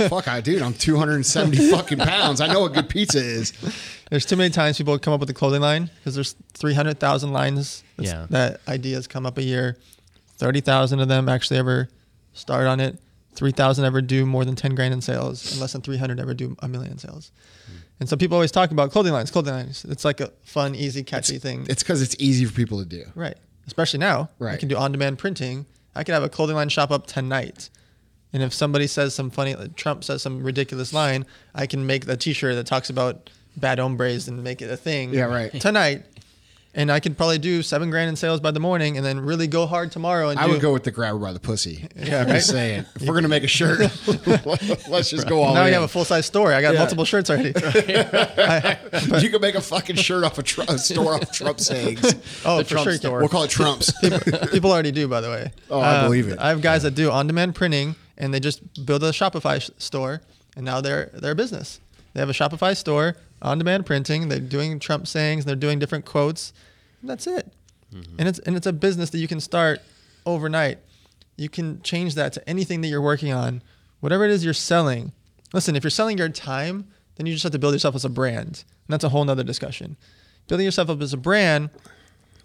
[0.10, 2.42] Fuck, I dude, I'm 270 fucking pounds.
[2.42, 3.54] I know what good pizza is.
[4.10, 7.84] There's too many times people come up with a clothing line because there's 300,000 lines
[7.98, 8.26] that's- Yeah.
[8.30, 9.78] that ideas come up a year.
[10.40, 11.90] 30,000 of them actually ever
[12.34, 12.98] start on it.
[13.36, 16.58] 3,000 ever do more than 10 grand in sales, and less than 300 ever do
[16.60, 17.32] a million in sales.
[18.00, 19.86] And so people always talk about clothing lines, clothing lines.
[19.88, 21.66] It's like a fun, easy, catchy thing.
[21.70, 23.04] It's because it's easy for people to do.
[23.14, 23.38] Right.
[23.68, 24.30] Especially now.
[24.40, 24.54] Right.
[24.54, 25.66] I can do on demand printing.
[25.96, 27.70] I could have a clothing line shop up tonight.
[28.32, 32.08] And if somebody says some funny, like Trump says some ridiculous line, I can make
[32.08, 35.14] a t shirt that talks about bad hombres and make it a thing.
[35.14, 35.52] Yeah, right.
[35.60, 36.06] Tonight.
[36.76, 39.48] And I could probably do seven grand in sales by the morning and then really
[39.48, 40.30] go hard tomorrow.
[40.30, 41.88] And I do, would go with the grabber by the pussy.
[41.96, 42.36] Yeah, I'm right?
[42.36, 42.86] just saying.
[42.96, 43.80] If we're gonna make a shirt,
[44.88, 45.68] let's just go all Now in.
[45.70, 46.54] you have a full size store.
[46.54, 46.80] I got Yeah.
[46.82, 47.50] multiple shirts already.
[49.20, 52.04] you can make a fucking shirt off a, tr- a store off Trump sayings.
[52.46, 52.94] Oh, The for Trump sure.
[52.94, 53.20] store.
[53.20, 53.92] We'll call it Trump's.
[54.52, 55.52] People already do, by the way.
[55.70, 56.38] Uh, Oh, I believe it.
[56.40, 60.22] I have guys that do on-demand printing, and they just build a Shopify sh- store,
[60.56, 61.80] and now they're they're a business.
[62.14, 64.30] They have a Shopify store, on-demand printing.
[64.30, 65.46] They're doing Trump sayings.
[65.46, 66.54] They're doing different quotes.
[67.02, 67.52] And that's it.
[67.94, 68.16] Mm-hmm.
[68.20, 69.80] And it's and it's a business that you can start
[70.26, 70.80] overnight.
[71.38, 73.64] You can change that to anything that you're working on,
[74.00, 75.14] whatever it is you're selling.
[75.54, 78.10] Listen, if you're selling your time, then you just have to build yourself as a
[78.10, 79.98] brand, and that's a whole nother discussion.
[80.48, 81.70] Building yourself up as a brand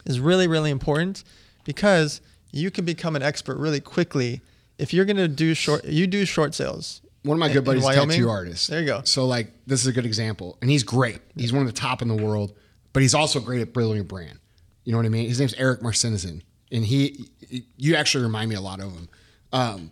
[0.06, 1.24] is really really important
[1.64, 2.20] because
[2.52, 4.40] you can become an expert really quickly
[4.78, 5.84] if you're going to do short.
[5.84, 7.02] You do short sales.
[7.24, 8.10] One of my good buddies, Wyoming.
[8.10, 8.68] tattoo artist.
[8.68, 9.00] There you go.
[9.04, 11.20] So like this is a good example, and he's great.
[11.36, 12.52] He's one of the top in the world,
[12.92, 14.38] but he's also great at building a brand.
[14.84, 15.26] You know what I mean?
[15.26, 17.30] His name's Eric Marcinison, and he,
[17.76, 19.08] you actually remind me a lot of him.
[19.52, 19.90] Um,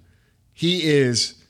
[0.53, 1.43] he is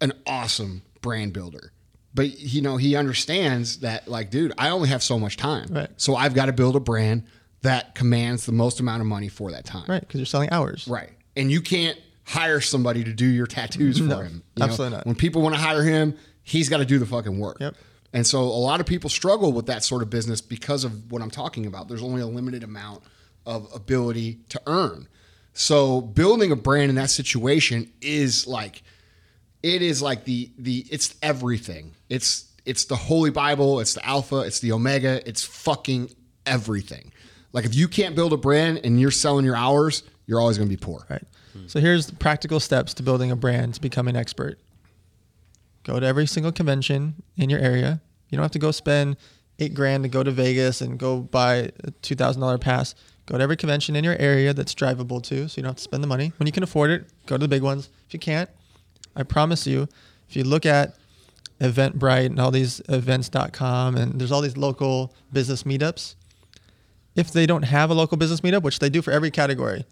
[0.00, 1.72] an awesome brand builder,
[2.12, 5.88] but you know he understands that like, dude, I only have so much time, Right.
[5.96, 7.24] So I've got to build a brand
[7.62, 10.88] that commands the most amount of money for that time, Right, because you're selling hours.
[10.88, 11.10] Right.
[11.36, 14.42] And you can't hire somebody to do your tattoos for No, him.
[14.56, 14.64] you know?
[14.66, 15.06] absolutely not.
[15.06, 17.58] When people want to hire him, he's got to do the fucking work.
[17.60, 17.74] Yep.
[18.12, 21.22] And so a lot of people struggle with that sort of business because of what
[21.22, 21.88] I'm talking about.
[21.88, 23.02] There's only a limited amount
[23.44, 25.06] of ability to earn.
[25.52, 28.82] So building a brand in that situation is like
[29.62, 31.94] it is like the the it's everything.
[32.08, 36.10] It's it's the holy bible, it's the alpha, it's the omega, it's fucking
[36.44, 37.12] everything.
[37.52, 40.68] Like if you can't build a brand and you're selling your hours, you're always going
[40.68, 41.06] to be poor.
[41.08, 41.22] Right.
[41.56, 41.68] Hmm.
[41.68, 44.58] So here's practical steps to building a brand to become an expert.
[45.84, 48.00] Go to every single convention in your area.
[48.28, 49.16] You don't have to go spend
[49.58, 52.94] eight grand to go to Vegas and go buy a two thousand dollar pass.
[53.26, 55.82] Go to every convention in your area that's drivable to, so you don't have to
[55.82, 56.32] spend the money.
[56.38, 57.90] When you can afford it, go to the big ones.
[58.06, 58.48] If you can't,
[59.16, 59.88] I promise you,
[60.28, 60.94] if you look at
[61.60, 66.14] Eventbrite and all these events.com and there's all these local business meetups,
[67.16, 69.86] if they don't have a local business meetup, which they do for every category,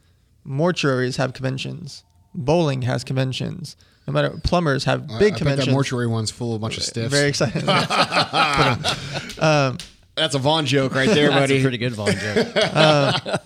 [0.46, 2.04] mortuaries have conventions,
[2.34, 3.76] bowling has conventions,
[4.06, 5.66] no matter plumbers have I- big I, conventions.
[5.66, 7.10] bet that mortuary one's full of a bunch of stiffs.
[7.12, 7.64] Very excited.
[9.38, 9.78] Um,
[10.14, 11.58] That's a Vaughn joke right there, That's buddy.
[11.58, 12.48] a pretty good Vaughn joke.
[12.56, 13.38] Uh,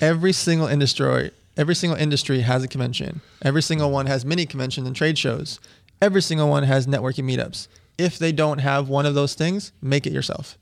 [0.00, 3.20] every single industry, every single industry has a convention.
[3.42, 5.60] Every single one has mini conventions and trade shows.
[6.00, 7.68] Every single one has networking meetups.
[7.98, 10.58] If they don't have one of those things, make it yourself.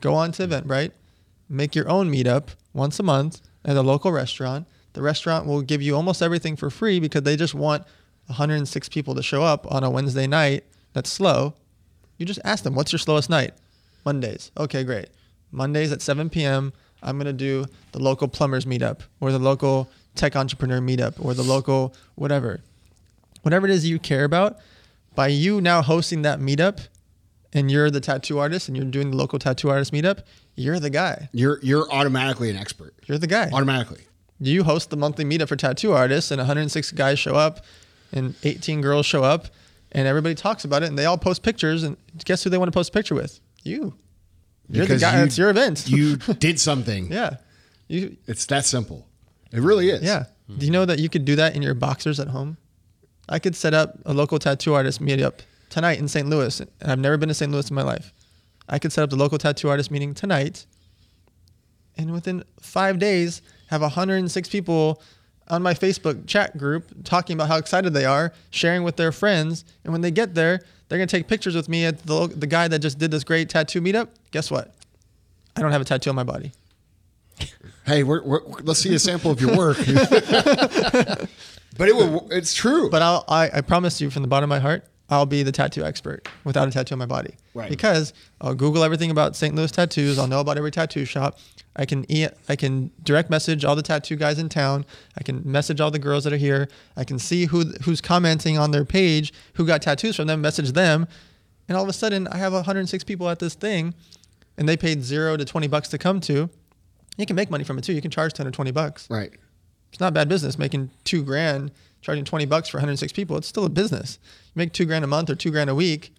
[0.00, 0.92] Go on to Eventbrite,
[1.48, 4.66] make your own meetup once a month at a local restaurant.
[4.92, 7.84] The restaurant will give you almost everything for free because they just want
[8.26, 11.54] 106 people to show up on a Wednesday night that's slow.
[12.16, 13.54] You just ask them, what's your slowest night?
[14.04, 14.50] Mondays.
[14.56, 15.08] Okay, great.
[15.50, 16.72] Mondays at 7 p.m.,
[17.02, 21.34] I'm going to do the local plumbers meetup or the local tech entrepreneur meetup or
[21.34, 22.60] the local whatever.
[23.42, 24.58] Whatever it is you care about,
[25.14, 26.88] by you now hosting that meetup
[27.52, 30.22] and you're the tattoo artist and you're doing the local tattoo artist meetup,
[30.56, 31.28] you're the guy.
[31.32, 32.94] You're you're automatically an expert.
[33.06, 33.50] You're the guy.
[33.52, 34.02] Automatically.
[34.40, 37.64] You host the monthly meetup for tattoo artists, and 106 guys show up,
[38.12, 39.46] and 18 girls show up,
[39.92, 41.82] and everybody talks about it, and they all post pictures.
[41.84, 43.40] And guess who they want to post a picture with?
[43.62, 43.94] You.
[44.68, 45.18] You're Because the guy.
[45.18, 45.88] you- it's your event.
[45.88, 47.10] You did something.
[47.12, 47.36] yeah.
[47.88, 48.16] You.
[48.26, 49.06] It's that simple.
[49.52, 50.02] It really is.
[50.02, 50.24] Yeah.
[50.58, 52.56] Do you know that you could do that in your boxers at home?
[53.28, 55.40] I could set up a local tattoo artist meetup
[55.70, 56.28] tonight in St.
[56.28, 57.50] Louis, and I've never been to St.
[57.50, 58.12] Louis in my life.
[58.68, 60.66] I could set up the local tattoo artist meeting tonight,
[61.96, 65.02] and within five days, have 106 people
[65.48, 69.64] on my Facebook chat group talking about how excited they are, sharing with their friends,
[69.84, 72.68] and when they get there, they're gonna take pictures with me at the the guy
[72.68, 74.08] that just did this great tattoo meetup.
[74.30, 74.74] Guess what?
[75.56, 76.52] I don't have a tattoo on my body.
[77.86, 79.76] Hey, we're, we're, let's see a sample of your work.
[79.86, 81.28] but
[81.80, 82.88] it will, it's true.
[82.88, 85.52] But I'll, I, I promise you from the bottom of my heart, I'll be the
[85.52, 87.34] tattoo expert without a tattoo on my body.
[87.52, 87.68] Right.
[87.68, 89.54] Because I'll Google everything about St.
[89.54, 90.18] Louis tattoos.
[90.18, 91.38] I'll know about every tattoo shop.
[91.76, 94.86] I can e- I can direct message all the tattoo guys in town.
[95.18, 96.68] I can message all the girls that are here.
[96.96, 100.72] I can see who who's commenting on their page, who got tattoos from them, message
[100.72, 101.06] them,
[101.68, 103.92] and all of a sudden I have 106 people at this thing,
[104.56, 106.48] and they paid zero to 20 bucks to come to.
[107.16, 107.92] You can make money from it too.
[107.92, 109.32] You can charge 10 or 20 bucks right.
[109.90, 111.70] it's not bad business making two grand
[112.04, 114.18] charging 20 bucks for 106 people it's still a business
[114.54, 116.14] you make two grand a month or two grand a week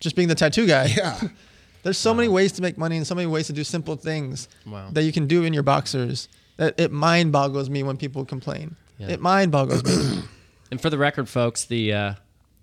[0.00, 1.20] just being the tattoo guy Yeah.
[1.82, 4.48] there's so many ways to make money and so many ways to do simple things
[4.66, 4.88] Wow.
[4.92, 8.76] that you can do in your boxers that it mind boggles me when people complain
[8.98, 9.08] Yeah.
[9.10, 10.22] it mind boggles me
[10.70, 12.14] And for the record, folks, the uh,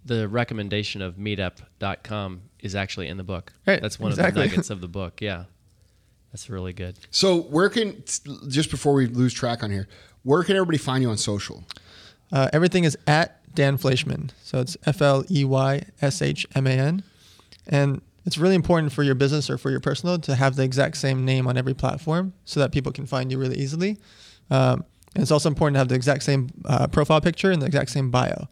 [0.06, 3.52] the recommendation of meetup.com is actually in the book.
[3.66, 4.44] Right, That's one exactly.
[4.44, 5.22] of the nuggets of the book.
[5.22, 5.46] Yeah.
[6.32, 7.00] That's really good.
[7.10, 8.04] So where can,
[8.48, 9.88] just before we lose track on here,
[10.22, 11.64] where can everybody find you on social?
[12.32, 16.68] Uh, everything is at dan fleyshman so it's F L E Y S H M
[16.68, 17.04] A N.
[17.68, 20.98] and it's really important for your business or for your personal to have the exact
[20.98, 24.00] same name on every platform so that people can find you really easily.
[24.50, 24.84] Um,
[25.14, 27.92] and it's also important to have the exact same uh, profile picture and the exact
[27.92, 28.48] same bio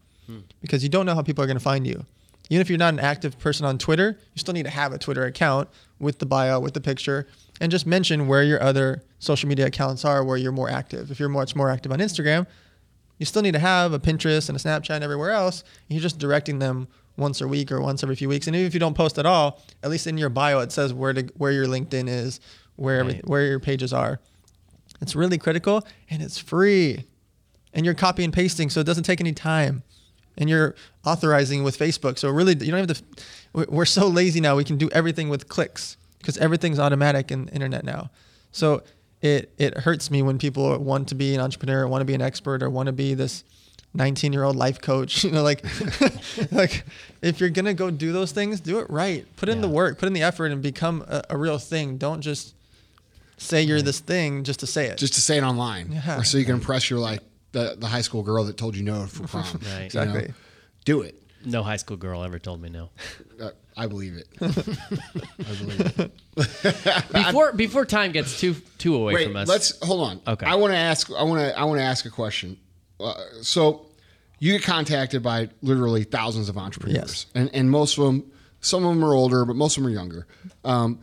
[0.62, 2.06] because you don't know how people are going to find you.
[2.50, 4.98] even if you're not an active person on Twitter, you still need to have a
[5.00, 5.68] Twitter account
[6.00, 7.28] with the bio, with the picture,
[7.60, 11.10] and just mention where your other social media accounts are, where you're more active.
[11.12, 12.45] If you're much more active on Instagram,
[13.19, 15.64] you still need to have a Pinterest and a Snapchat and everywhere else.
[15.88, 16.88] You're just directing them
[17.18, 18.48] once a week or once every few weeks.
[18.48, 20.94] And even if you don't post at all, at least in your bio it says
[20.94, 22.40] where to where your LinkedIn is,
[22.76, 23.27] where Right.
[23.27, 24.19] where your pages are.
[25.02, 27.06] It's really critical and it's free.
[27.73, 29.84] And you're copy and pasting, so it doesn't take any time.
[30.38, 30.76] And you're
[31.06, 33.03] authorizing with Facebook, so really you don't have to.
[33.69, 37.52] We're so lazy now; we can do everything with clicks because everything's automatic in the
[37.53, 38.10] internet now.
[38.52, 38.81] So
[39.24, 42.22] it it hurts me when people want to be an entrepreneur, want to be an
[42.22, 43.44] expert, or want to be this
[43.95, 45.24] 19 year old life coach.
[45.24, 45.64] You know, like
[46.52, 46.84] like
[47.22, 49.26] if you're gonna go do those things, do it right.
[49.38, 51.98] Put in the work, put in the effort, and become a, a real thing.
[51.98, 52.54] Don't just
[53.38, 54.98] say you're this thing just to say it.
[54.98, 56.20] just to say it online, Yeah.
[56.20, 57.22] or so you can impress your like
[57.52, 59.44] the, the high school girl that told you no for prom.
[59.44, 59.62] Right.
[59.64, 59.86] you know?
[59.86, 60.34] Exactly.
[60.86, 61.16] Do it.
[61.45, 62.90] No high school girl ever told me no.
[63.41, 64.28] Uh, I believe it.
[64.41, 66.11] I believe it.
[67.14, 69.48] Before before time gets too too away Wait, from us.
[69.48, 70.22] let's hold on.
[70.28, 70.45] Okay.
[70.45, 71.11] I want to ask.
[71.11, 71.57] I want to.
[71.57, 72.57] I want to ask a question.
[72.99, 73.88] Uh, so,
[74.40, 77.26] you get contacted by literally thousands of entrepreneurs, Yes.
[77.36, 79.95] and and most of them, some of them are older, but most of them are
[79.95, 80.28] younger.
[80.64, 80.99] Um,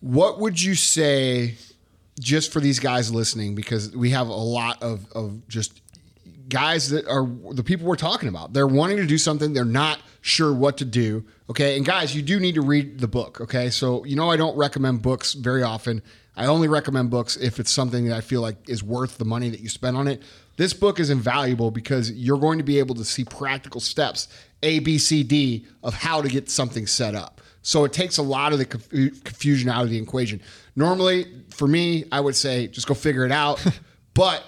[0.00, 1.54] what would you say,
[2.20, 5.80] just for these guys listening, because we have a lot of of just
[6.48, 8.52] guys that are the people we're talking about.
[8.52, 11.24] They're wanting to do something, they're not sure what to do.
[11.50, 11.76] Okay.
[11.76, 13.40] And guys, you do need to read the book.
[13.40, 13.70] Okay.
[13.70, 16.02] So, you know, I don't recommend books very often.
[16.36, 19.48] I only recommend books if it's something that I feel like is worth the money
[19.50, 20.22] that you spend on it.
[20.56, 24.28] This book is invaluable because you're going to be able to see practical steps,
[24.62, 27.40] A, B, C, D, of how to get something set up.
[27.62, 30.40] So it takes a lot of the confusion out of the equation.
[30.76, 33.64] Normally, for me, I would say just go figure it out.
[34.14, 34.44] but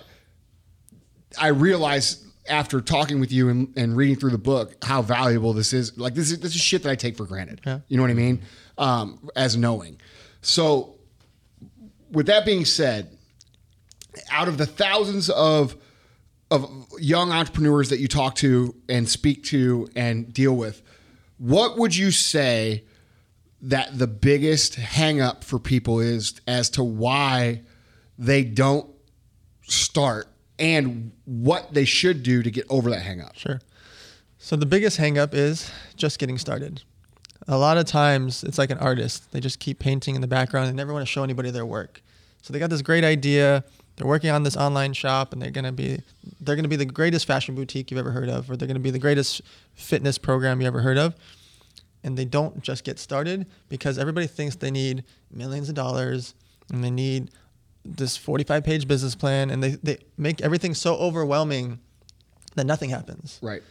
[1.40, 5.72] I realize after talking with you and, and reading through the book how valuable this
[5.72, 5.98] is.
[5.98, 7.60] Like this is this is shit that I take for granted.
[7.66, 7.80] Yeah.
[7.88, 8.42] You know what I mean?
[8.76, 10.00] Um, as knowing.
[10.40, 10.96] So,
[12.10, 13.16] with that being said,
[14.30, 15.76] out of the thousands of
[16.50, 20.82] of young entrepreneurs that you talk to and speak to and deal with,
[21.36, 22.84] what would you say
[23.60, 27.62] that the biggest hang up for people is as to why
[28.16, 28.88] they don't
[29.62, 30.27] start
[30.58, 33.36] and what they should do to get over that hang up?
[33.36, 33.60] Sure.
[34.38, 36.82] So the biggest hang up is just getting started.
[37.46, 39.32] A lot of times it's like an artist.
[39.32, 42.02] They just keep painting in the background and never want to show anybody their work.
[42.42, 43.64] So they got this great idea.
[43.96, 46.00] They're working on this online shop and they're gonna be
[46.40, 48.90] they're gonna be the greatest fashion boutique you've ever heard of, or they're gonna be
[48.90, 49.42] the greatest
[49.74, 51.14] fitness program you ever heard of.
[52.04, 56.34] And they don't just get started because everybody thinks they need millions of dollars
[56.72, 57.30] and they need
[57.96, 61.80] this 45 page business plan and they, they make everything so overwhelming
[62.54, 63.38] that nothing happens.
[63.42, 63.62] Right.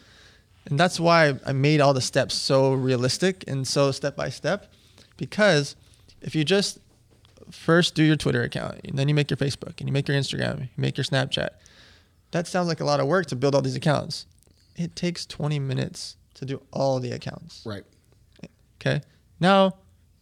[0.66, 4.72] And that's why I made all the steps so realistic and so step by step.
[5.16, 5.76] Because
[6.20, 6.78] if you just
[7.50, 10.16] first do your Twitter account, and then you make your Facebook, and you make your
[10.16, 11.48] Instagram, you make your Snapchat,
[12.32, 14.26] that sounds like a lot of work to build all these accounts.
[14.76, 17.62] It takes 20 minutes to do all the accounts.
[17.64, 17.84] Right.
[18.80, 19.00] Okay.
[19.40, 19.74] Now,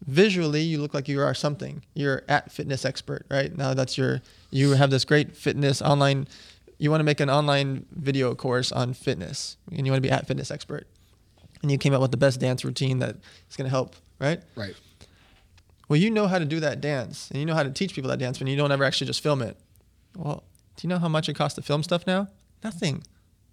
[0.07, 1.83] visually, you look like you are something.
[1.95, 3.57] You're at fitness expert, right?
[3.57, 6.29] Now that's your, you have this great fitness online,
[6.79, 10.13] you want to make an online video course on fitness and you want to be
[10.13, 10.87] at fitness expert.
[11.63, 13.17] And you came up with the best dance routine that
[13.51, 14.41] is going to help, right?
[14.55, 14.75] Right.
[15.89, 18.11] Well, you know how to do that dance and you know how to teach people
[18.11, 19.57] that dance, but you don't ever actually just film it.
[20.17, 20.43] Well,
[20.77, 22.29] do you know how much it costs to film stuff now?
[22.63, 23.03] Nothing.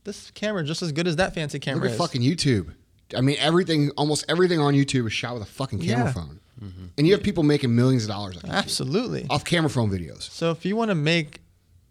[0.03, 1.97] This camera is just as good as that fancy camera Look at is.
[1.97, 2.73] fucking YouTube.
[3.15, 6.11] I mean, everything, almost everything on YouTube is shot with a fucking camera Yeah.
[6.11, 6.39] phone.
[6.63, 6.85] Mm-hmm.
[6.97, 9.25] And you have people making millions of dollars on Absolutely.
[9.29, 10.23] off camera phone videos.
[10.29, 11.41] So if you want to make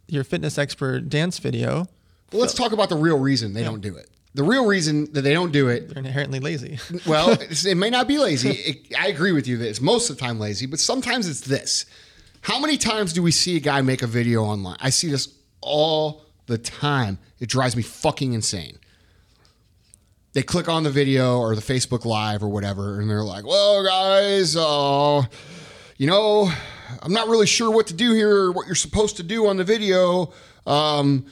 [0.09, 1.86] your fitness expert dance video,
[2.32, 4.09] Well, let's talk about the real reason they don't do it.
[4.35, 6.78] The real reason that they don't do it, they're inherently lazy.
[7.07, 8.51] well, it's, it may not be lazy.
[8.51, 11.43] It, I agree with you that it's most of the time lazy, but sometimes it's
[11.43, 11.85] this.
[12.40, 14.78] How many times do we see a guy make a video online?
[14.81, 15.28] I see this
[15.61, 17.19] all the time.
[17.40, 18.78] It drives me fucking insane.
[20.33, 23.85] They click on the video or the Facebook Live or whatever, and they're like, well,
[23.85, 25.23] guys, uh,
[25.99, 26.51] you know,
[27.03, 29.57] I'm not really sure what to do here, or what you're supposed to do on
[29.59, 30.33] the video.
[30.67, 31.27] Um,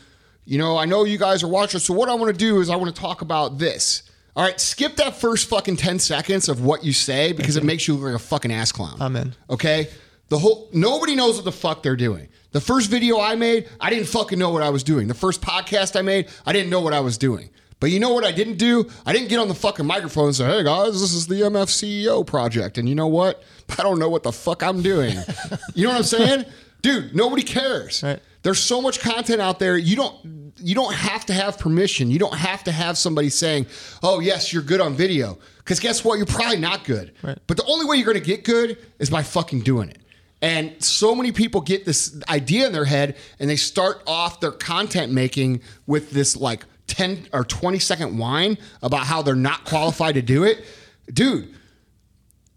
[0.44, 2.68] you know, I know you guys are watching, so what I want to do is
[2.68, 4.02] I want to talk about this.
[4.36, 7.88] All right, skip that first fucking 10 seconds of what you say because it makes
[7.88, 8.96] you look like a fucking ass clown.
[9.00, 9.34] Amen.
[9.48, 9.88] Okay?
[10.28, 12.28] The whole nobody knows what the fuck they're doing.
[12.52, 15.08] The first video I made, I didn't fucking know what I was doing.
[15.08, 17.50] The first podcast I made, I didn't know what I was doing.
[17.80, 18.88] But you know what I didn't do?
[19.06, 22.26] I didn't get on the fucking microphone and say, "Hey guys, this is the MFCEO
[22.26, 23.42] project." And you know what?
[23.78, 25.16] I don't know what the fuck I'm doing.
[25.74, 26.44] you know what I'm saying?
[26.82, 28.02] Dude, nobody cares.
[28.02, 28.20] Right.
[28.42, 29.76] There's so much content out there.
[29.76, 32.10] You don't you don't have to have permission.
[32.10, 33.66] You don't have to have somebody saying,
[34.02, 36.18] "Oh, yes, you're good on video." Because guess what?
[36.18, 37.12] You're probably not good.
[37.22, 37.38] Right.
[37.46, 39.98] But the only way you're going to get good is by fucking doing it.
[40.42, 44.52] And so many people get this idea in their head and they start off their
[44.52, 50.14] content making with this like 10 or 20 second whine about how they're not qualified
[50.16, 50.64] to do it.
[51.12, 51.54] Dude,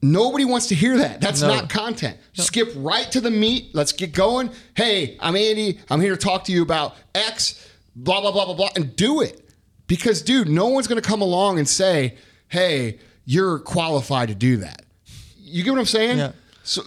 [0.05, 1.21] Nobody wants to hear that.
[1.21, 1.47] That's No.
[1.47, 2.17] not content.
[2.33, 3.69] Skip right to the meat.
[3.73, 4.49] Let's get going.
[4.75, 5.79] Hey, I'm Andy.
[5.89, 7.55] I'm here to talk to you about X,
[7.95, 9.49] blah, blah, blah, blah, blah, and do it.
[9.87, 12.17] Because, dude, no one's going to come along and say,
[12.49, 14.81] hey, you're qualified to do that.
[15.37, 16.17] You get what I'm saying?
[16.17, 16.31] Yeah.
[16.65, 16.81] So,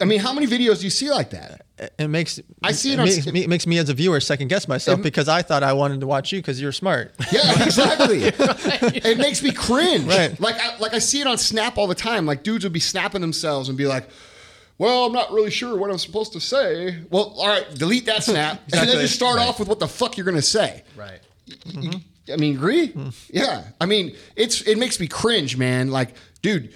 [0.00, 1.62] I mean, how many videos do you see like that?
[1.98, 4.20] it makes I see it it on makes me, it makes me as a viewer
[4.20, 7.14] second guess myself because I thought I wanted to watch you because you're smart.
[7.32, 8.24] Yeah, exactly.
[9.08, 10.04] It makes me cringe.
[10.06, 10.38] Right.
[10.40, 12.26] Like I, like I see it on Snap all the time.
[12.26, 14.10] Like dudes would be snapping themselves and be like,
[14.78, 18.24] "Well, I'm not really sure what I'm supposed to say." Well, all right, delete that
[18.24, 20.82] snap and then just start off with what the fuck you're gonna say.
[20.96, 21.20] Right.
[21.64, 22.00] You-
[22.32, 22.88] I mean, agree?
[22.88, 23.08] Mm-hmm.
[23.30, 23.64] Yeah.
[23.80, 25.90] I mean, it's it makes me cringe, man.
[25.90, 26.72] Like, dude,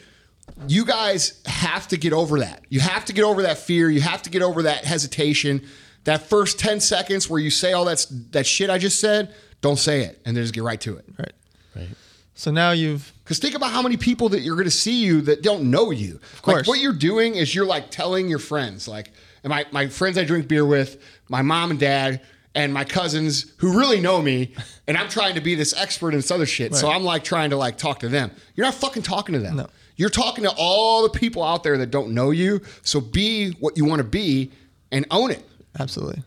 [0.69, 2.65] you guys have to get over that.
[2.69, 3.91] You have to get over that fear.
[3.91, 5.67] You have to get over that hesitation.
[6.05, 9.79] That first 10 seconds where you say all that that shit I just said, don't
[9.79, 11.05] say it and then just get right to it.
[11.19, 11.33] Right.
[11.75, 11.89] Right.
[12.35, 15.23] So now you've Because think about how many people that you're going to see you
[15.23, 16.21] that don't know you.
[16.35, 16.57] Of course.
[16.59, 19.13] Like what you're doing is you're like telling your friends, like,
[19.43, 22.21] and my, my friends I drink beer with, my mom and dad,
[22.55, 24.55] and my cousins who really know me,
[24.87, 26.75] and I'm trying to be this expert in this other shit.
[26.75, 28.31] So I'm like trying to like talk to them.
[28.55, 29.57] You're not fucking talking to them.
[29.57, 29.69] No.
[29.97, 32.61] You're talking to all the people out there that don't know you.
[32.83, 34.51] So be what you want to be
[34.91, 35.45] and own it.
[35.79, 36.23] Absolutely.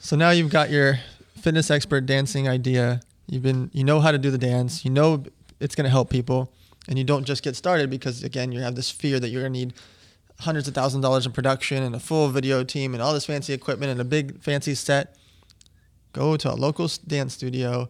[0.00, 0.98] So now you've got your
[1.40, 3.00] fitness expert dancing idea.
[3.26, 4.84] You've been you know how to do the dance.
[4.84, 5.24] You know
[5.60, 6.52] it's going to help people
[6.88, 9.52] and you don't just get started because again you have this fear that you're going
[9.52, 9.74] to need
[10.40, 13.26] hundreds of thousands of dollars in production and a full video team and all this
[13.26, 15.16] fancy equipment and a big fancy set.
[16.12, 17.88] Go to a local dance studio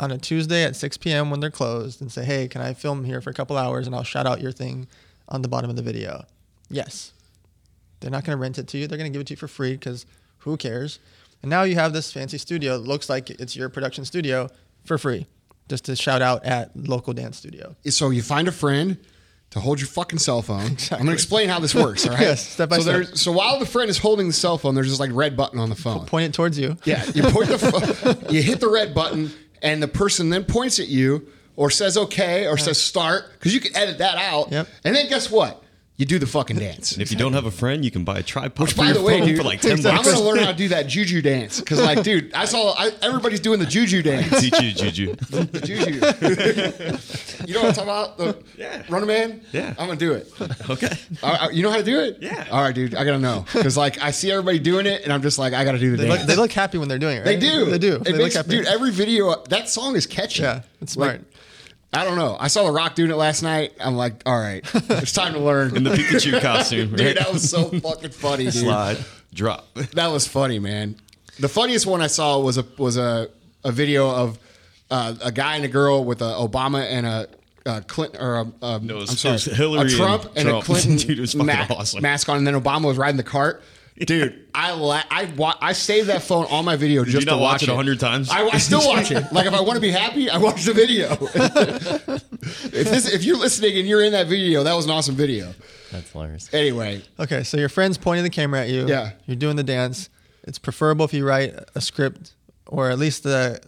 [0.00, 1.30] on a Tuesday at 6 p.m.
[1.30, 3.94] when they're closed and say, "Hey, can I film here for a couple hours and
[3.94, 4.88] I'll shout out your thing
[5.28, 6.24] on the bottom of the video?"
[6.68, 7.12] Yes.
[8.00, 8.86] They're not going to rent it to you.
[8.86, 10.06] They're going to give it to you for free because
[10.38, 10.98] who cares?
[11.42, 12.78] And now you have this fancy studio.
[12.78, 14.48] that looks like it's your production studio
[14.84, 15.26] for free,
[15.68, 17.76] just to shout out at local dance studio.
[17.86, 18.96] So you find a friend
[19.50, 20.76] to hold your fucking cell phone.
[20.92, 22.06] I'm going to explain how this works.
[22.06, 22.20] All right.
[22.22, 23.16] Yes, step by so step.
[23.16, 25.68] So while the friend is holding the cell phone, there's this like red button on
[25.68, 26.06] the phone.
[26.06, 26.76] Point it towards you.
[26.84, 29.30] Yeah, you point the pho- you hit the red button,
[29.62, 31.26] and the person then points at you
[31.56, 34.50] or says okay or says start because you can edit that out.
[34.50, 34.68] Yep.
[34.84, 35.62] And then guess what?
[36.00, 36.92] You do the fucking dance.
[36.92, 38.78] And if you don't have a friend, you can buy a tripod oh, Which, for
[38.78, 40.86] by your the way, dude, for like ten I'm gonna learn how to do that
[40.86, 44.40] juju dance because, like, dude, I saw I, everybody's doing the juju dance.
[44.40, 45.14] Teach you juju.
[45.50, 47.44] The juju.
[47.46, 48.16] you know what I'm talking about?
[48.16, 48.82] The Yeah.
[48.88, 49.42] Running Man.
[49.52, 49.74] Yeah.
[49.78, 50.32] I'm gonna do it.
[50.70, 50.88] Okay.
[51.22, 52.16] All right, you know how to do it?
[52.22, 52.48] Yeah.
[52.50, 52.94] All right, dude.
[52.94, 55.64] I gotta know because, like, I see everybody doing it, and I'm just like, I
[55.66, 56.20] gotta do the They dance.
[56.20, 57.26] look, they look happy when they're doing it.
[57.26, 57.66] They do.
[57.66, 57.96] They do.
[57.96, 58.56] It they makes, look happy.
[58.56, 60.44] dude, every video that song is catchy.
[60.44, 61.29] Yeah, it's Like, smart.
[61.92, 62.36] I don't know.
[62.38, 63.72] I saw The Rock doing it last night.
[63.80, 65.76] I'm like, all right, it's time to learn.
[65.76, 68.54] In the Pikachu costume, dude, that was so fucking funny, dude.
[68.54, 68.98] Slide,
[69.34, 69.66] drop.
[69.94, 70.96] That was funny, man.
[71.40, 73.28] The funniest one I saw was a was a,
[73.64, 74.38] a video of
[74.90, 77.28] uh, a guy and a girl with a Obama and a.
[77.66, 80.62] Uh, Clinton or a, a No, was- I'm sorry, Hillary a Trump and and, Trump.
[80.62, 82.00] a Clinton Dude, it was fucking ma- awesome.
[82.00, 83.62] mask on, and then Obama was riding the cart.
[84.06, 87.30] Dude, I la- I wa- I saved that phone on my video Did just you
[87.30, 88.30] not to watch watch it a hundred times?
[88.30, 89.24] I, I still watch it.
[89.32, 91.08] Like if I want to be happy, I watch the video.
[91.20, 95.52] if this, if you're listening and you're in that video, that was an awesome video.
[95.92, 96.52] That's hilarious.
[96.54, 98.86] Anyway, Okay, so your friend's pointing the camera at you.
[98.86, 99.12] Yeah.
[99.26, 100.08] You're doing the dance.
[100.44, 102.34] It's preferable if you write a script
[102.66, 103.60] or at least the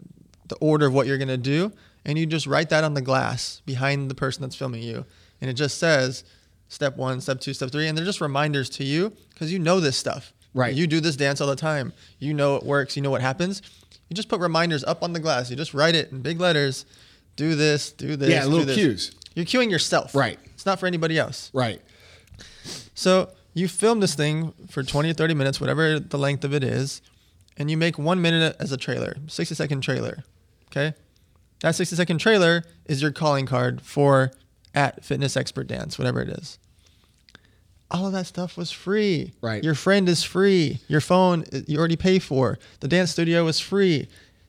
[0.48, 1.72] the order of what you're gonna do,
[2.04, 5.04] and you just write that on the glass behind the person that's filming you,
[5.40, 6.24] and it just says
[6.68, 9.12] step one, step two, step three, and they're just reminders to you
[9.43, 10.32] because you know this stuff.
[10.55, 10.73] Right.
[10.73, 11.93] You do this dance all the time.
[12.20, 12.94] You know it works.
[12.94, 13.60] You know what happens.
[14.09, 15.51] You just put reminders up on the glass.
[15.51, 16.86] You just write it in big letters.
[17.35, 17.90] Do this.
[17.90, 18.28] Do this.
[18.31, 18.77] Yeah, do little this.
[18.77, 19.10] cues.
[19.35, 20.14] You're cueing yourself.
[20.14, 20.39] Right.
[20.55, 21.51] It's not for anybody else.
[21.52, 21.81] right.
[22.94, 26.62] So you film this thing for 20 or 30 minutes, whatever the length of it
[26.62, 27.02] is,
[27.56, 30.23] and you make one minute as a trailer, 60 second trailer.
[30.70, 30.94] Okay.
[31.62, 34.31] That 60 second trailer is your calling card for
[34.73, 36.60] at Fitness Expert Dance, whatever it is.
[37.93, 39.32] All of that stuff was free.
[39.40, 39.62] Right.
[39.62, 40.81] Your friend is free.
[40.89, 42.59] Your phone uh, you already pay for.
[42.81, 44.09] The dance studio was free.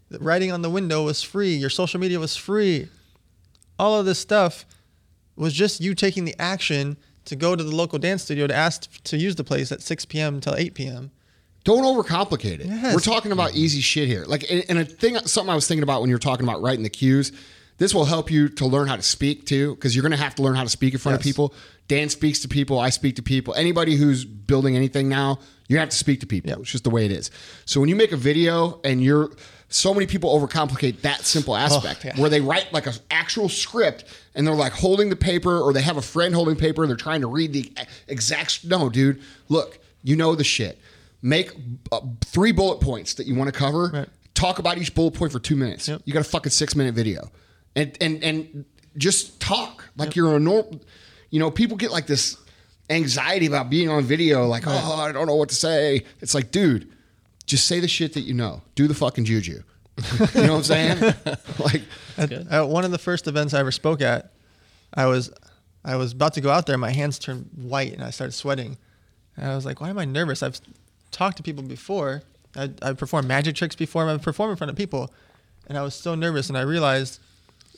[0.09, 1.53] The writing on the window was free.
[1.55, 2.87] Your social media was free.
[3.77, 4.65] All of this stuff
[5.35, 9.01] was just you taking the action to go to the local dance studio to ask
[9.03, 10.39] to use the place at 6 p.m.
[10.39, 11.11] till 8 p.m.
[11.63, 12.65] Don't overcomplicate it.
[12.65, 12.93] Yes.
[12.93, 14.25] We're talking about easy shit here.
[14.25, 16.61] Like, and and a thing, something I was thinking about when you were talking about
[16.61, 17.31] writing the cues.
[17.83, 20.35] This will help you to learn how to speak too, because you're going to have
[20.35, 21.53] to learn how to speak in front of people.
[21.89, 22.79] Dan speaks to people.
[22.79, 23.53] I speak to people.
[23.55, 26.49] Anybody who's building anything now, you have to speak to people.
[26.51, 26.59] Yep.
[26.59, 27.29] It's just the way it is.
[27.65, 29.31] So when you make a video and you're
[29.67, 32.15] so many people overcomplicate that simple aspect yeah.
[32.15, 35.81] where they write like an actual script and they're like holding the paper or they
[35.81, 37.69] have a friend holding paper and they're trying to read the
[38.07, 40.79] exact no dude look you know the shit
[41.21, 41.51] make
[41.91, 44.09] uh, three bullet points that you want to cover Right.
[44.35, 46.03] talk about each bullet point for two minutes Yep.
[46.05, 47.29] you got a fucking six minute video
[47.75, 48.65] and and and
[48.97, 50.81] just talk like you're a normal
[51.29, 52.37] you know people get like this
[52.89, 56.51] anxiety about being on video like oh i don't know what to say it's like
[56.51, 56.87] dude
[57.45, 60.63] just say the shit that you know do the fucking juju you know what i'm
[60.63, 60.99] saying
[61.59, 61.81] like
[62.17, 64.31] At, at one of the first events I ever spoke at,
[64.93, 65.31] I was
[65.83, 66.77] I was about to go out there.
[66.77, 68.77] My hands turned white and I started sweating.
[69.35, 70.61] And I was like, "Why am I nervous?" I've
[71.11, 72.21] talked to people before.
[72.55, 74.07] I I performed magic tricks before.
[74.07, 75.11] I've performed in front of people,
[75.67, 76.49] and I was so nervous.
[76.49, 77.19] And I realized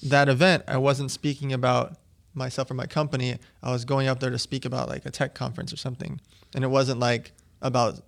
[0.05, 1.97] that event I wasn't speaking about
[2.33, 3.37] myself or my company.
[3.63, 6.19] I was going up there to speak about like a tech conference or something,
[6.53, 8.01] and it wasn't like about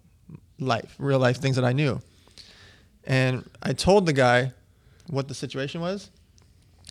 [0.59, 2.01] life, real life things that I knew.
[3.05, 4.51] And I told the guy
[5.07, 6.09] what the situation was.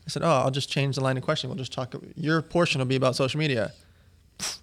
[0.07, 1.51] I said, "Oh, I'll just change the line of question.
[1.51, 1.95] We'll just talk.
[2.15, 3.73] Your portion will be about social media."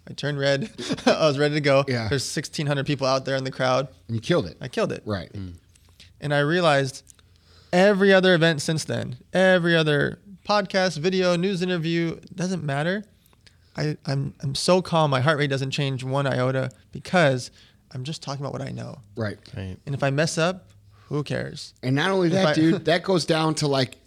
[0.08, 0.70] I turned red.
[1.06, 1.84] I was ready to go.
[1.88, 2.08] Yeah.
[2.08, 3.88] There's 1,600 people out there in the crowd.
[4.08, 5.02] And you killed it I killed it.
[5.04, 5.56] right mm.
[6.22, 7.04] And I realized
[7.74, 13.04] every other event since then, every other podcast, video, news interview, doesn't matter.
[13.76, 15.10] I, I'm I'm so calm.
[15.12, 17.50] My heart rate doesn't change one iota because
[17.92, 19.00] I'm just talking about what I know.
[19.16, 19.78] right Right.
[19.86, 20.70] And if I mess up,
[21.06, 21.74] who cares?
[21.84, 23.98] And not only that, I- dude, that goes down to like,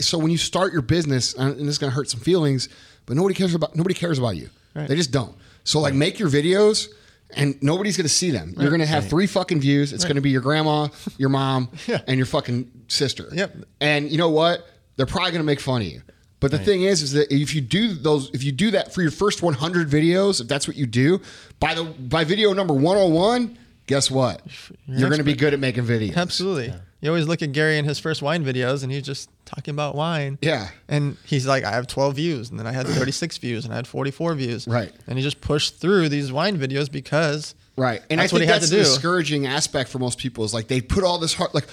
[0.00, 2.68] so when you start your business, uh, and this is gonna hurt some feelings,
[3.06, 4.48] but nobody cares about nobody cares about you.
[4.74, 4.88] Right.
[4.88, 5.34] They just don't.
[5.64, 6.88] So like, make your videos,
[7.36, 8.54] and nobody's gonna see them.
[8.58, 9.92] You're gonna have three fucking views.
[9.92, 12.00] It's gonna be your grandma, your mom, Yeah.
[12.06, 13.28] and your fucking sister.
[13.32, 13.56] Yep.
[13.80, 14.66] And you know what?
[15.00, 16.02] They're probably gonna make fun of you.
[16.40, 19.00] But the thing is, is that if you do those, if you do that for
[19.00, 21.22] your first 100 videos, if that's what you do,
[21.58, 23.56] by the by video number 101,
[23.86, 24.42] guess what?
[24.86, 26.16] You're, gonna be good at making videos.
[26.16, 26.74] Absolutely.
[27.00, 29.94] You always look at Gary in his first wine videos, and he's just talking about
[29.94, 30.36] wine.
[30.42, 30.68] Yeah.
[30.86, 33.76] And he's like, I have 12 views, and then I had 36 views, and I
[33.76, 34.68] had 44 views.
[34.68, 34.92] Right.
[35.06, 38.02] And he just pushed through these wine videos because Right.
[38.10, 38.88] And That's I what think he had that's to the do.
[38.88, 41.66] discouraging aspect for most people is like they put all this hard like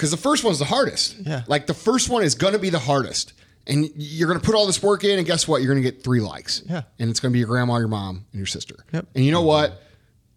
[0.00, 1.16] because the first one's the hardest.
[1.26, 1.42] Yeah.
[1.46, 3.34] Like the first one is gonna be the hardest.
[3.66, 5.60] And you're gonna put all this work in, and guess what?
[5.60, 6.62] You're gonna get three likes.
[6.66, 6.84] Yeah.
[6.98, 8.76] And it's gonna be your grandma, your mom, and your sister.
[8.94, 9.08] Yep.
[9.14, 9.82] And you know what?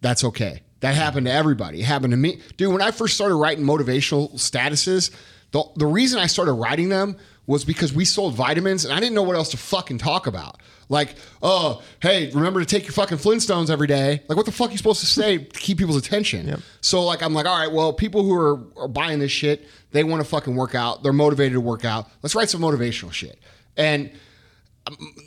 [0.02, 0.60] That's okay.
[0.80, 1.80] That happened to everybody.
[1.80, 2.42] It happened to me.
[2.58, 5.10] Dude, when I first started writing motivational statuses,
[5.52, 7.16] the, the reason I started writing them
[7.46, 10.60] was because we sold vitamins and I didn't know what else to fucking talk about.
[10.88, 14.22] Like, oh, hey, remember to take your fucking Flintstones every day.
[14.28, 16.46] Like, what the fuck are you supposed to say to keep people's attention?
[16.46, 16.60] Yep.
[16.80, 20.04] So, like, I'm like, all right, well, people who are, are buying this shit, they
[20.04, 21.02] want to fucking work out.
[21.02, 22.08] They're motivated to work out.
[22.22, 23.38] Let's write some motivational shit.
[23.76, 24.10] And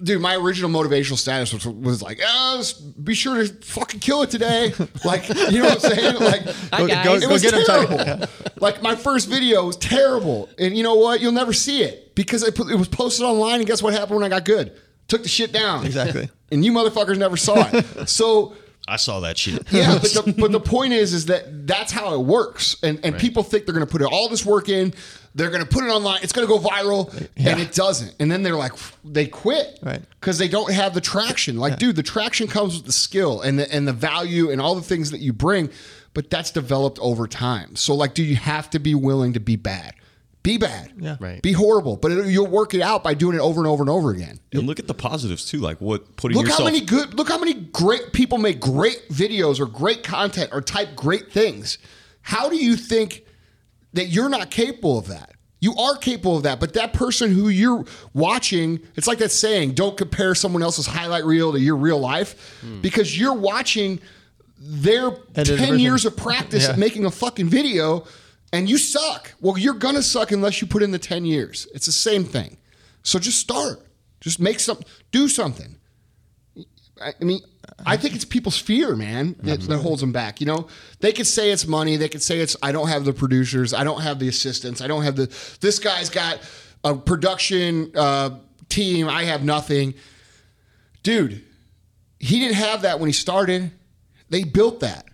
[0.04, 2.64] dude, my original motivational status was, was like, oh,
[3.04, 4.74] be sure to fucking kill it today.
[5.06, 6.16] like, you know what I'm saying?
[6.16, 7.98] Like, Go- go, it go was get him terrible.
[7.98, 8.62] tight.
[8.62, 11.22] like my first video was terrible, and you know what?
[11.22, 13.60] You'll never see it because it, put, it was posted online.
[13.60, 14.74] And guess what happened when I got good?
[15.08, 15.86] Took the shit down.
[15.86, 16.30] Exactly.
[16.52, 18.10] and you motherfuckers never saw it.
[18.10, 18.56] So
[18.88, 19.72] I saw that shit.
[19.72, 23.18] yeah, but the, but the point is, is that that's how it works, and and
[23.18, 24.94] people think they're going to put all this work in,
[25.38, 28.30] they're going to put it online, it's going to go viral, and it doesn't, and
[28.32, 28.74] then they're like,
[29.06, 30.02] they quit, Right.
[30.20, 31.58] Because they don't have the traction.
[31.58, 34.76] Like, dude, the traction comes with the skill and the and the value and all
[34.76, 35.70] the things that you bring,
[36.14, 37.76] but that's developed over time.
[37.76, 39.94] So, like, do you have to be willing to be bad?
[40.44, 41.18] Be bad, Yeah.
[41.20, 41.42] Right.
[41.42, 43.90] Be horrible, but it, you'll work it out by doing it over and over and
[43.90, 44.40] over again.
[44.54, 46.60] And look at the positives too, like what putting Look yourself.
[46.70, 50.62] how many good look how many great people make great videos or great content or
[50.62, 51.78] type great things.
[52.22, 53.24] How do you think
[53.98, 55.34] that you're not capable of that?
[55.60, 57.84] You are capable of that, but that person who you're
[58.14, 62.62] watching, it's like that saying, don't compare someone else's highlight reel to your real life
[62.82, 64.00] because you're watching
[64.60, 65.80] their Edited 10 version.
[65.80, 66.72] years of practice Yeah.
[66.74, 68.06] at making a fucking video
[68.54, 69.34] and you suck.
[69.42, 71.68] Well, you're going to suck unless you put in the 10 years.
[71.74, 72.58] It's the same thing.
[73.04, 73.84] So just start.
[74.22, 74.80] Just make some
[75.12, 75.76] do something.
[77.02, 77.42] I mean,
[77.86, 80.40] I think it's people's fear, man, that, that holds them back.
[80.40, 80.68] You know,
[81.00, 81.96] they could say it's money.
[81.96, 84.88] They could say it's I don't have the producers, I don't have the assistants, I
[84.88, 85.28] don't have the.
[85.62, 86.40] This guy's got
[86.84, 88.40] a production uh,
[88.70, 89.08] team.
[89.08, 89.94] I have nothing,
[91.04, 91.44] dude.
[92.20, 93.72] He didn't have that when he started.
[94.30, 95.06] They built that.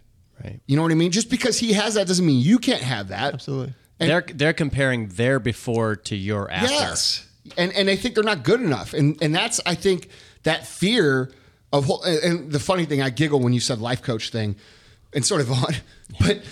[0.44, 0.62] Right.
[0.66, 1.12] You know what I mean?
[1.12, 3.34] Just because he has that doesn't mean you can't have that.
[3.34, 3.74] absolutely.
[4.00, 6.72] And- they're they're comparing their before to your after.
[6.72, 7.28] Yes,
[7.58, 10.10] and and they think they're not good enough, and and that's I think
[10.44, 11.32] that fear
[11.74, 12.04] of whole.
[12.04, 14.56] And the funny thing, I giggle when you said life coach thing,
[15.14, 15.74] and sort of on,
[16.20, 16.44] but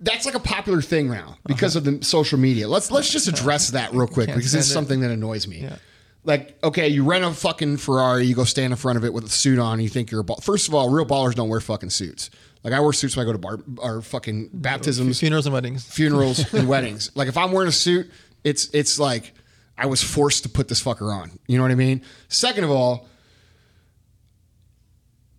[0.00, 1.36] that's like a popular thing now uh-huh.
[1.46, 2.68] because of the social media.
[2.68, 4.88] Let's let's just address that real quick because it's stand it.
[4.88, 5.58] something that annoys me.
[5.58, 5.76] Yeah.
[6.22, 9.24] Like, okay, you rent a fucking Ferrari, you go stand in front of it with
[9.24, 10.36] a suit on, and you think you're a ball.
[10.36, 12.28] First of all, real ballers don't wear fucking suits.
[12.62, 15.84] Like I wear suits when I go to bar or fucking baptisms, Funerals and weddings.
[15.84, 17.10] funerals, and weddings.
[17.14, 18.10] Like if I'm wearing a suit,
[18.44, 19.32] it's it's like
[19.78, 21.38] I was forced to put this fucker on.
[21.46, 22.02] You know what I mean?
[22.28, 23.08] Second of all,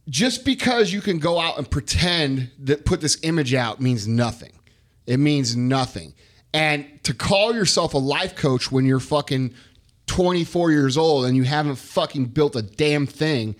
[0.09, 4.51] just because you can go out and pretend that put this image out means nothing.
[5.05, 6.13] It means nothing.
[6.53, 9.53] And to call yourself a life coach when you're fucking
[10.07, 13.55] 24 years old and you haven't fucking built a damn thing,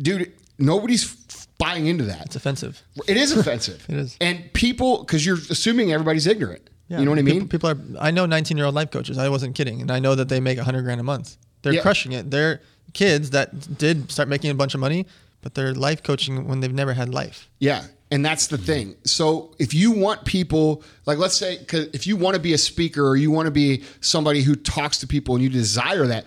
[0.00, 2.26] dude, nobody's buying into that.
[2.26, 2.80] It's offensive.
[3.08, 3.84] It is offensive.
[3.88, 4.16] It is.
[4.20, 6.70] And people, because you're assuming everybody's ignorant.
[6.88, 7.48] Yeah, you know what I people- mean?
[7.48, 7.78] People are.
[8.00, 9.18] I know 19 year old life coaches.
[9.18, 11.36] I wasn't kidding, and I know that they make 100 grand a month.
[11.62, 11.82] They're Yeah.
[11.82, 12.30] crushing it.
[12.30, 12.60] They're
[12.94, 15.06] kids that did start making a bunch of money,
[15.40, 17.48] but they're life coaching when they've never had life.
[17.58, 17.84] Yeah.
[18.10, 18.96] And that's the thing.
[19.04, 23.06] So if you want people, like let's say, if you want to be a speaker
[23.06, 26.24] or you want to be somebody who talks to people and you desire that,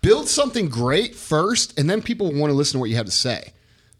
[0.00, 3.12] build something great first, and then people want to listen to what you have to
[3.12, 3.52] say.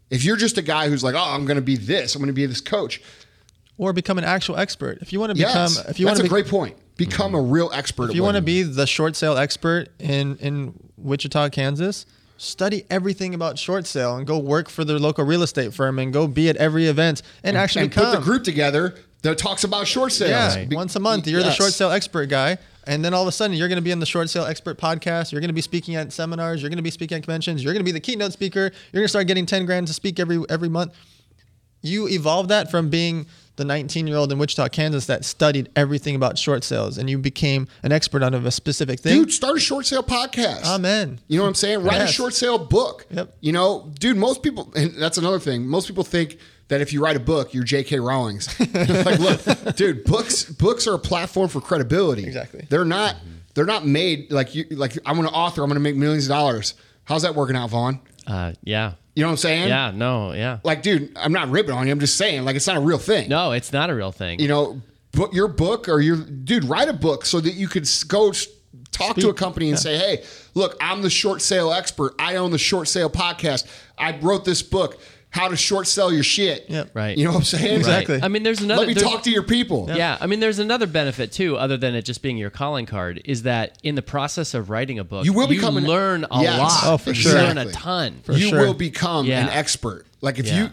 [0.09, 2.27] If you're just a guy who's like, oh, I'm going to be this, I'm going
[2.29, 2.99] to be this coach.
[3.77, 4.97] Or become an actual expert.
[5.01, 6.77] If you want to become, Yes, if you that's want a to, great point.
[6.97, 8.09] Become a real expert.
[8.09, 12.05] if you want to be the short sale expert in in Wichita, Kansas,
[12.39, 16.13] study everything about short sale and go work for their local real estate firm and
[16.13, 19.85] go be at every event and, actually and put the group together that talks about
[19.85, 20.55] short sales.
[20.55, 22.57] Yeah, Be- once a month, you're the short sale expert guy,
[22.87, 24.79] and then all of a sudden, you're going to be in the short sale expert
[24.79, 25.31] podcast.
[25.31, 26.61] You're going to be speaking at seminars.
[26.61, 27.61] You're going to be speaking at conventions.
[27.61, 28.71] You're going to be the keynote speaker.
[28.91, 30.93] You're going to start getting ten grand to speak every every month.
[31.81, 33.27] You evolve that from being
[33.59, 37.19] the 19 year old in Wichita, Kansas, that studied everything about short sales, and you
[37.19, 39.21] became an expert on a specific thing.
[39.21, 40.65] Dude, start a short sale podcast.
[40.65, 41.19] Amen.
[41.27, 41.83] You know what I'm saying?
[41.83, 43.05] Write a short sale book.
[43.11, 43.35] Yep.
[43.41, 45.67] You know, dude, most people, and that's another thing.
[45.67, 47.99] Most people think that if you write a book, you're J.K.
[47.99, 48.47] Rowling's.
[48.73, 52.25] like, look, dude, books books are a platform for credibility.
[52.25, 52.65] Exactly.
[52.69, 53.17] They're not.
[53.55, 54.65] They're not made like you.
[54.71, 55.61] Like I'm an author.
[55.61, 56.75] I'm going to make millions of dollars.
[57.03, 57.99] How's that working out, Vaughn?
[58.29, 58.93] Uh, yeah.
[59.15, 59.67] You know what I'm saying?
[59.67, 59.91] Yeah.
[59.91, 60.31] No.
[60.33, 60.59] Yeah.
[60.63, 61.91] Like, dude, I'm not ripping on you.
[61.91, 63.27] I'm just saying, like, it's not a real thing.
[63.27, 64.39] No, it's not a real thing.
[64.39, 64.81] you know,
[65.11, 68.31] book your book or your dude, write a book so that you could go
[68.91, 70.23] talk to a company and say, "Hey,
[70.53, 72.13] look, I'm the short sale expert.
[72.19, 73.65] I own the short sale podcast.
[73.97, 75.01] I wrote this book,
[75.31, 76.89] How to Short Sell Your Shit." Yep.
[76.93, 77.17] Right.
[77.17, 77.77] You know what I'm saying?
[77.77, 78.19] Exactly.
[78.21, 78.85] I mean, there's another.
[78.85, 79.87] Let me talk to your people.
[79.93, 83.21] Yeah, I mean, there's another benefit too, other than it just being your calling card,
[83.25, 86.41] is that in the process of writing a book, You will become an- learn a
[86.41, 86.57] Yes.
[86.59, 86.79] lot.
[86.85, 87.33] Oh, for you sure.
[87.33, 88.21] learn a ton.
[88.23, 88.59] For you sure.
[88.59, 89.43] will become Yeah.
[89.43, 90.05] an expert.
[90.21, 90.63] Like if Yeah.
[90.63, 90.69] you,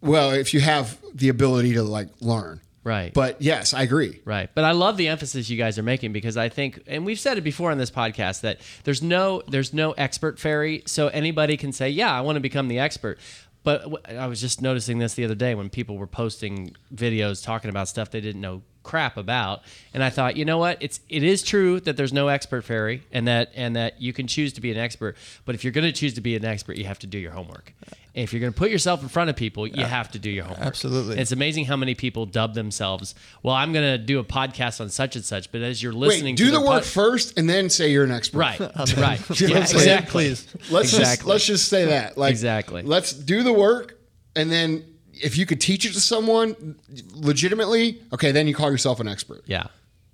[0.00, 2.60] well, if you have the ability to like learn.
[2.82, 3.14] Right.
[3.14, 4.20] But yes, I agree.
[4.26, 4.50] Right.
[4.54, 7.38] But I love the emphasis you guys are making because I think and we've said
[7.38, 11.72] it before on this podcast that there's no there's no expert fairy so anybody can
[11.72, 13.18] say, "Yeah, I want to become the expert."
[13.64, 17.70] But I was just noticing this the other day when people were posting videos talking
[17.70, 19.62] about stuff they didn't know crap about
[19.92, 20.78] and I thought, "You know what?
[20.80, 24.28] It's it is true that there's no expert fairy and that and that you can
[24.28, 26.76] choose to be an expert, but if you're going to choose to be an expert,
[26.76, 27.72] you have to do your homework."
[28.16, 30.30] And if you're going to put yourself in front of people, you have to do
[30.30, 30.64] your homework.
[30.64, 31.18] Absolutely.
[31.18, 33.12] It's amazing how many people dub themselves.
[33.42, 36.10] Well, I'm going to do a podcast on such and such, but as you're Wait,
[36.10, 38.38] listening, do to the the work pod- first and then say you're an expert.
[38.38, 39.58] right, right, yeah, what I'm saying?
[39.62, 40.06] exactly.
[40.06, 40.46] Please.
[40.70, 42.16] Let's just let's just say that.
[42.16, 42.82] Like Exactly.
[42.82, 43.98] Let's do the work,
[44.36, 44.84] and then
[45.22, 46.76] if you could teach it to someone
[47.14, 49.42] legitimately, okay, then you call yourself an expert.
[49.46, 49.66] Yeah,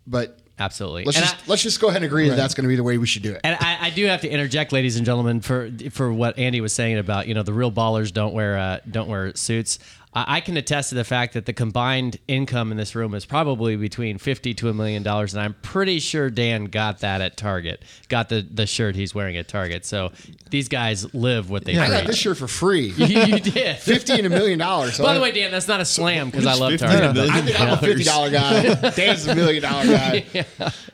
[0.07, 1.05] But absolutely.
[1.05, 2.77] let's and just I, let's just go ahead and agree that that's going to be
[2.77, 3.41] the way we should do it.
[3.45, 6.73] and I, I do have to interject, ladies and gentlemen, for for what Andy was
[6.73, 9.79] saying about you know the real ballers don't wear uh, don't wear suits.
[10.13, 13.25] I, I can attest to the fact that the combined income in this room is
[13.25, 17.37] probably between fifty to a million dollars, and I'm pretty sure Dan got that at
[17.37, 17.83] Target.
[18.09, 19.85] Got the the shirt he's wearing at Target.
[19.87, 20.11] So
[20.51, 21.99] these guys live what they I preach.
[21.99, 22.89] got this shirt for free.
[22.97, 23.77] you, you did.
[23.77, 24.97] Fifty and a million dollars.
[24.97, 27.15] So By I- the way, Dan, that's not a slam because I love Target.
[27.15, 28.91] million I think I'm a fifty dollar guy.
[28.91, 30.25] Dan's a million dollar guy.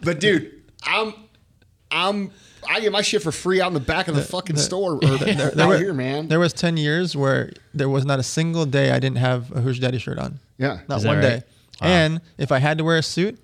[0.02, 1.14] But dude, I'm
[1.90, 2.32] I'm
[2.68, 5.04] I get my shit for free out in the back of the fucking store or
[5.04, 6.28] out were- here, man.
[6.28, 9.60] There was 10 years where there was not a single day I didn't have a
[9.60, 10.38] Hoosh Daddy shirt on.
[10.58, 10.80] yeah.
[10.88, 11.22] Not one right?
[11.22, 11.42] day.
[11.80, 13.38] And if I had to wear a suit,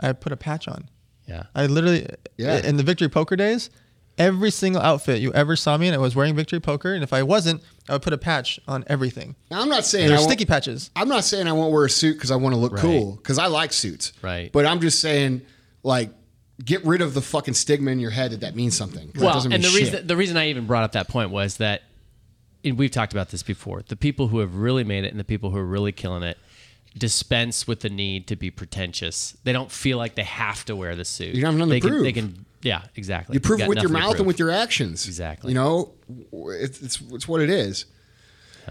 [0.00, 0.88] I put a patch on.
[1.26, 1.44] Yeah.
[1.54, 2.06] I literally,
[2.36, 2.58] Yeah.
[2.66, 3.70] in the Victory Poker days,
[4.18, 6.92] every single outfit you ever saw me in, I was wearing Victory Poker.
[6.94, 9.36] And if I wasn't, I would put a patch on everything.
[9.50, 10.90] Now, I'm not saying They're I won't- sticky patches.
[10.96, 12.80] I'm not saying I won't wear a suit because I want to look Right.
[12.82, 14.12] cool because I like suits.
[14.22, 14.50] Right.
[14.52, 15.42] But I'm just saying,
[15.84, 16.10] like,
[16.64, 19.12] get rid of the fucking stigma in your head that that means something.
[19.16, 21.82] Well, and the mean reason the reason I even brought up that point was that
[22.64, 23.82] and we've talked about this before.
[23.86, 26.38] The people who have really made it and the people who are really killing it
[26.96, 29.36] dispense with the need to be pretentious.
[29.44, 31.34] They don't feel like they have to wear the suit.
[31.34, 32.02] You don't have nothing to they can, prove.
[32.02, 33.34] They can, yeah, exactly.
[33.34, 35.06] you prove it with your mouth and with your actions.
[35.06, 35.52] Exactly.
[35.52, 35.92] You know,
[36.32, 37.86] it's it's, it's what it is.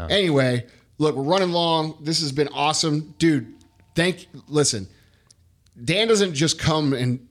[0.10, 0.66] Anyway,
[0.98, 1.98] look, we're running long.
[2.02, 3.54] This has been awesome, dude.
[3.96, 4.28] thank.
[4.48, 4.88] Listen,
[5.84, 7.28] Dan doesn't just come and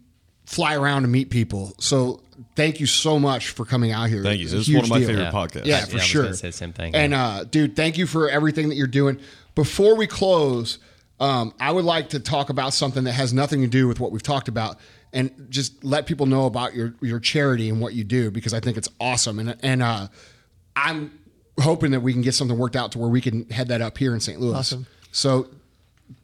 [0.48, 1.74] fly around to meet people.
[1.78, 2.22] So
[2.56, 4.22] thank you so much for coming out here.
[4.22, 4.48] Thank you.
[4.48, 5.08] This is one of my deal.
[5.08, 5.30] favorite Yeah.
[5.30, 5.66] podcasts.
[5.66, 6.32] Yeah, Yeah, for I was sure.
[6.32, 9.20] say the same thing, And uh, dude, thank you for everything that you're doing.
[9.54, 10.78] Before we close,
[11.20, 14.10] um, I would like to talk about something that has nothing to do with what
[14.10, 14.78] we've talked about,
[15.12, 18.60] and just let people know about your your charity and what you do because I
[18.60, 19.38] think it's awesome.
[19.38, 20.08] And and uh,
[20.76, 21.18] I'm
[21.60, 23.98] hoping that we can get something worked out to where we can head that up
[23.98, 24.40] here in St.
[24.40, 24.54] Louis.
[24.54, 24.86] Awesome.
[25.12, 25.48] So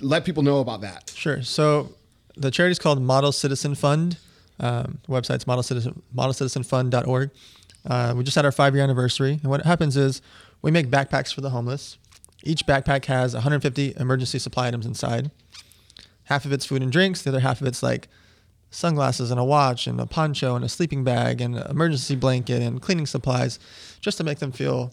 [0.01, 1.13] let people know about that.
[1.15, 1.43] Sure.
[1.43, 1.93] So
[2.37, 4.19] the charity is called Model Citizen Fund.
[4.61, 7.31] Um, website's model citizen modelcitizenfund.org.
[7.87, 10.23] Uh, we just had our five year anniversary, and what happens is
[10.63, 11.99] we make backpacks for the homeless.
[12.45, 15.31] Each backpack has 150 emergency supply items inside.
[16.25, 17.23] Half of it's food and drinks.
[17.23, 18.09] The other half of it's like
[18.71, 22.63] sunglasses and a watch and a poncho and a sleeping bag and an emergency blanket
[22.63, 23.59] and cleaning supplies,
[24.01, 24.93] just to make them feel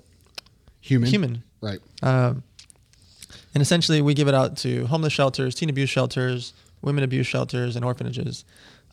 [0.82, 1.10] Human.
[1.10, 1.44] Human.
[1.62, 1.80] Right.
[2.02, 2.44] um,
[3.54, 7.76] and essentially, we give it out to homeless shelters, teen abuse shelters, women abuse shelters,
[7.76, 8.46] and orphanages,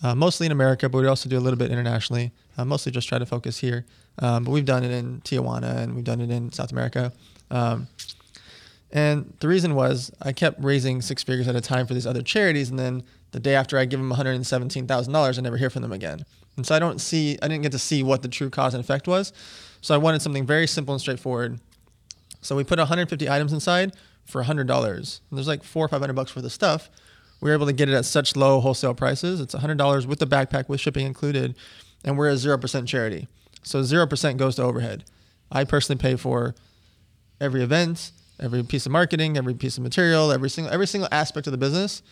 [0.03, 2.33] uh, mostly in America, but we also do a little bit internationally.
[2.57, 3.85] Uh, mostly just try to focus here.
[4.21, 7.13] Um, but we've done it in Tijuana and we've done it in South America.
[7.51, 7.89] Um,
[8.91, 12.23] and the reason was I kept raising six figures at a time for these other
[12.23, 13.03] charities, and then
[13.33, 16.25] the day after I give them $117,000, I never hear from them again.
[16.57, 18.83] And so I don't see, I didn't get to see what the true cause and
[18.83, 19.33] effect was.
[19.81, 21.61] So I wanted something very simple and straightforward.
[22.41, 23.95] So we put 150 items inside
[24.25, 24.61] for $100.
[24.61, 26.91] And there's like four or 500 bucks worth of stuff.
[27.41, 29.41] We were able to get it at such low wholesale prices.
[29.41, 31.55] It's $100 with the backpack with shipping included.
[32.05, 33.29] And we're a 0% charity.
[33.63, 35.05] So 0% goes to overhead.
[35.51, 36.55] I personally pay for
[37.41, 38.11] every event,
[38.41, 41.59] every piece of marketing, every piece of material, every single every single aspect of the
[41.59, 42.03] business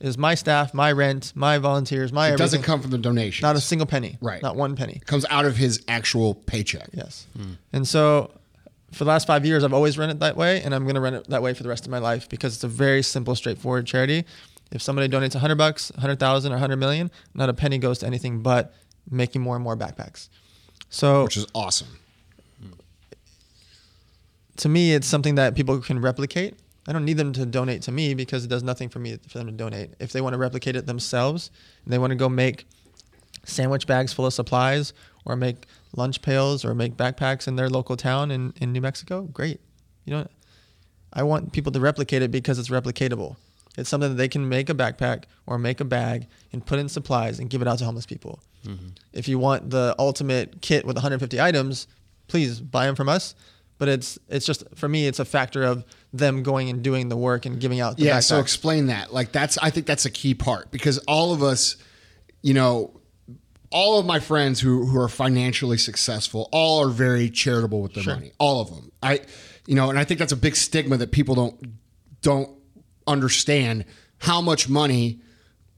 [0.00, 2.44] is my staff, my rent, my volunteers, my It everything.
[2.44, 3.42] doesn't come from the donation.
[3.42, 4.16] not a single penny.
[4.22, 4.42] Right.
[4.42, 4.94] Not one penny.
[4.96, 6.88] It comes out of his actual paycheck.
[6.92, 7.26] Yes.
[7.74, 8.30] And so
[8.92, 11.00] for the last five years, I've always run it that way, and I'm going to
[11.02, 13.34] run it that way for the rest of my life because it's a very simple,
[13.34, 14.24] straightforward charity.
[14.72, 18.42] If somebody donates 100 bucks, 100,000, or 100 million, not a penny goes to anything
[18.42, 18.72] but
[19.10, 20.28] making more and more backpacks.
[20.88, 21.88] So Which is awesome.
[24.56, 26.54] to me, it's something that people can replicate.
[26.86, 29.38] I don't need them to donate to me because it does nothing for me for
[29.38, 29.94] them to donate.
[30.00, 31.50] If they want to replicate it themselves
[31.84, 32.66] and they want to go make
[33.44, 34.92] sandwich bags full of supplies
[35.24, 39.22] or make lunch pails or make backpacks in their local town in, in New Mexico,
[39.22, 39.60] great.
[40.04, 40.26] You know,
[41.12, 43.36] I want people to replicate it because it's replicatable.
[43.78, 46.88] It's something that they can make a backpack or make a bag and put in
[46.88, 48.40] supplies and give it out to homeless people.
[48.66, 48.88] Mm-hmm.
[49.12, 51.86] If you want the ultimate kit with 150 items,
[52.26, 53.34] please buy them from us.
[53.78, 57.16] But it's it's just for me, it's a factor of them going and doing the
[57.16, 57.96] work and giving out.
[57.96, 59.10] The Yeah, so explain that.
[59.10, 61.76] Like that's I think that's a key part because all of us,
[62.42, 63.00] you know,
[63.70, 68.04] all of my friends who who are financially successful, all are very charitable with their
[68.04, 68.32] money.
[68.36, 68.92] All of them.
[69.02, 69.22] I
[69.66, 71.80] you know, and I think that's a big stigma that people don't
[72.20, 72.50] don't
[73.10, 73.84] understand
[74.18, 75.20] how much money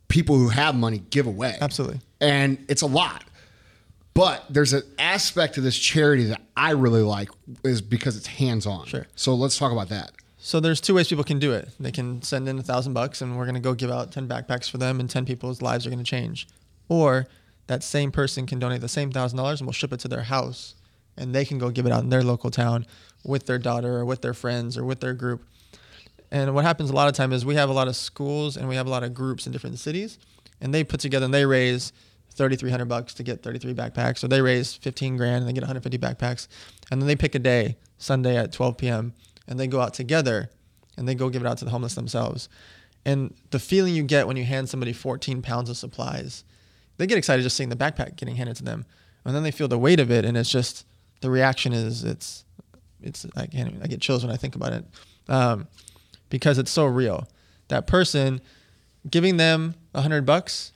[0.08, 1.56] people who have money give away.
[1.60, 2.00] Absolutely.
[2.20, 3.24] And it's a lot.
[4.14, 7.30] But there's an aspect to this charity that I really like
[7.64, 8.86] is because it's hands on.
[8.86, 9.06] Sure.
[9.16, 10.12] So let's talk about that.
[10.36, 11.68] So there's two ways people can do it.
[11.80, 14.26] They can send in a thousand bucks, and we're going to go give out ten
[14.28, 16.48] backpacks for them, and ten people's lives are going to change.
[16.88, 17.26] Or
[17.68, 20.24] that same person can donate the same thousand dollars, and we'll ship it to their
[20.24, 20.74] house,
[21.16, 22.86] and they can go give it out in their local town
[23.24, 25.44] with their daughter or with their friends or with their group.
[26.32, 28.66] And what happens a lot of time is we have a lot of schools and
[28.66, 30.18] we have a lot of groups in different cities,
[30.62, 31.92] and they put together and they raise
[32.30, 35.98] 3,300 bucks to get 33 backpacks, or they raise 15 grand and they get 150
[35.98, 36.48] backpacks,
[36.90, 39.12] and then they pick a day, Sunday at 12 p.m.,
[39.46, 40.48] and they go out together
[40.96, 42.48] and they go give it out to the homeless themselves.
[43.04, 46.44] And the feeling you get when you hand somebody 14 pounds of supplies,
[46.96, 48.86] they get excited just seeing the backpack getting handed to them,
[49.26, 50.86] and then they feel the weight of it, and it's just
[51.20, 52.46] the reaction is it's
[53.02, 54.84] it's I can't even, I get chills when I think about it,
[55.28, 55.66] um,
[56.32, 57.28] because it's so real.
[57.68, 58.40] That person
[59.08, 60.72] giving them a hundred bucks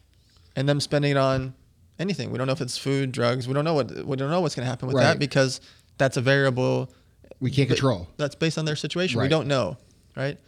[0.55, 1.55] and them spending it on
[1.99, 2.31] anything.
[2.31, 3.49] We don't know if it's food, drugs.
[3.49, 5.05] We don't know what we don't know what's going to happen with Right.
[5.05, 5.63] that because
[5.97, 6.93] that's a variable
[7.41, 8.07] We can't control.
[8.19, 9.19] that's based on their situation.
[9.21, 9.79] We don't know,
[10.15, 10.39] right?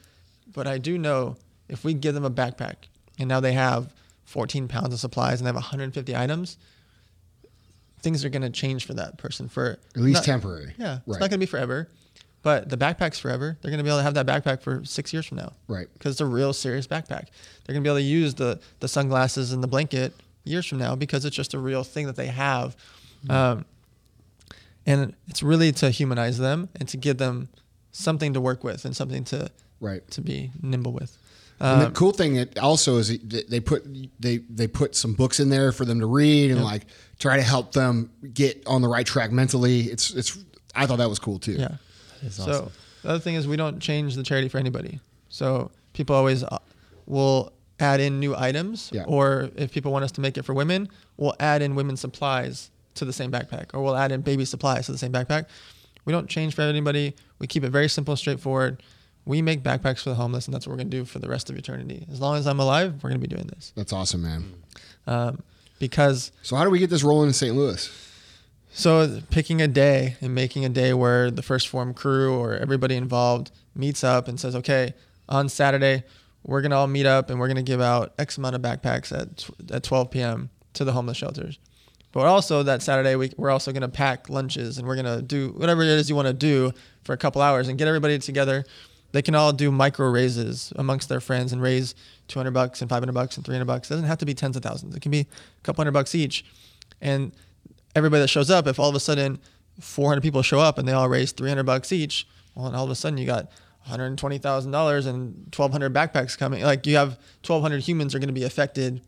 [0.55, 1.37] But I do know
[1.71, 2.75] if we give them a backpack
[3.19, 3.95] and now they have
[4.27, 6.59] 14 pounds of supplies and they have 150 items,
[8.01, 10.75] things are going to change for that person for At least not- temporary.
[10.79, 11.89] Yeah, it's not going to be forever.
[12.49, 13.59] But the backpack's forever.
[13.61, 15.53] They're going to be able to have that backpack for six years from now.
[15.67, 15.87] Right.
[15.93, 17.27] Because it's a real serious backpack.
[17.65, 20.15] They're going to be able to use the, the sunglasses and the blanket
[20.45, 22.75] years from now because it's just a real thing that they have.
[23.27, 23.31] Mm-hmm.
[23.31, 23.65] Um,
[24.87, 27.51] and it's really to humanize them and to give them
[27.93, 29.51] something to work with and something to
[29.81, 30.09] Right.
[30.13, 31.19] to be nimble with.
[31.61, 33.85] And Um, the cool thing it also is they put
[34.19, 36.87] they they put some books in there for them to read and like
[37.19, 39.81] try to help them get on the right track mentally.
[39.83, 40.39] It's it's
[40.75, 41.53] I thought that was cool too.
[41.59, 41.77] yeah.
[42.21, 42.73] That is So awesome.
[43.03, 45.01] the other thing is we don't change the charity for anybody.
[45.29, 46.59] So people always uh,
[47.07, 49.05] we'll add in new items, Yeah.
[49.07, 52.71] or if people want us to make it for women, we'll add in women's supplies
[52.97, 55.47] to the same backpack, or we'll add in baby supplies to the same backpack.
[56.05, 57.15] We don't change for anybody.
[57.39, 58.83] We keep it very simple, straightforward.
[59.27, 61.51] We make backpacks for the homeless, and that's what we're gonna do for the rest
[61.51, 62.07] of eternity.
[62.11, 63.73] As long as I'm alive, we're gonna be doing this.
[63.77, 64.55] That's awesome, man.
[65.07, 65.43] Um,
[65.79, 67.55] because So how do we get this rolling in St.
[67.55, 67.89] Louis?
[68.71, 72.97] So picking a day and making a day where the 1st Phorm crew or everybody
[72.97, 74.95] involved meets up and says, okay,
[75.29, 76.05] on Saturday
[76.45, 79.49] we're gonna all meet up and we're gonna give out X amount of backpacks at
[79.75, 80.51] at 12 p.m.
[80.75, 81.59] to the homeless shelters.
[82.13, 85.83] But also that Saturday we, we're also gonna pack lunches and we're gonna do whatever
[85.83, 86.73] it is you want to do
[87.05, 88.65] for a couple hours and get everybody together.
[89.13, 91.95] They can all do micro raises amongst their friends and raise
[92.29, 93.91] 200 bucks and 500 bucks and 300 bucks.
[93.91, 94.95] It doesn't have to be tens of thousands.
[94.95, 96.45] It can be a couple hundred bucks each.
[97.01, 97.33] And
[97.99, 99.39] everybody that shows up, if all of a sudden
[99.81, 102.91] 400 people show up and they all raise 300 bucks each, well, and all of
[102.91, 103.51] a sudden you got
[103.89, 106.63] $120,000 and 1,200 backpacks coming.
[106.63, 107.11] Like you have
[107.47, 109.03] 1,200 humans are going to be affected.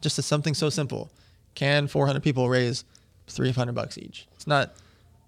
[0.00, 1.10] Just as something so simple,
[1.54, 2.84] can 400 people raise
[3.28, 4.26] 300 bucks each?
[4.34, 4.74] It's not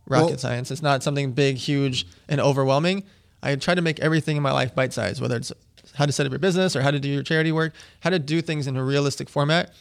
[0.06, 0.70] rocket Well- science.
[0.70, 3.04] It's not something big, huge, and overwhelming.
[3.42, 5.52] I try to make everything in my life bite sized, whether it's
[5.94, 8.18] how to set up your business or how to do your charity work, how to
[8.18, 9.72] do things in a realistic format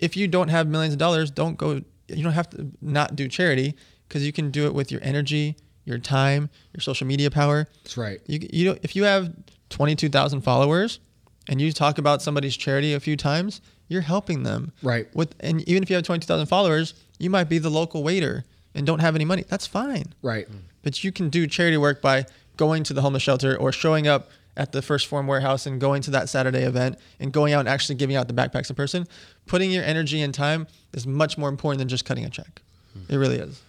[0.00, 1.82] if you don't have millions of dollars, don't go.
[2.16, 3.74] You don't have to not do charity
[4.08, 7.68] because you can do it with your energy, your time, your social media power.
[7.84, 8.20] That's right.
[8.26, 9.32] You you if you have
[9.68, 11.00] twenty two thousand followers
[11.48, 14.72] and you talk about somebody's charity a few times, you're helping them.
[14.82, 15.08] Right.
[15.14, 18.02] With and even if you have twenty two thousand followers, you might be the local
[18.02, 19.44] waiter and don't have any money.
[19.48, 20.14] That's fine.
[20.22, 20.48] Right.
[20.82, 22.26] But you can do charity work by
[22.56, 26.02] going to the homeless shelter or showing up at the 1st Phorm warehouse and going
[26.02, 29.06] to that Saturday event and going out and actually giving out the backpacks in person.
[29.46, 32.62] Putting your energy and time is much more important than just cutting a check.
[33.08, 33.62] It really is.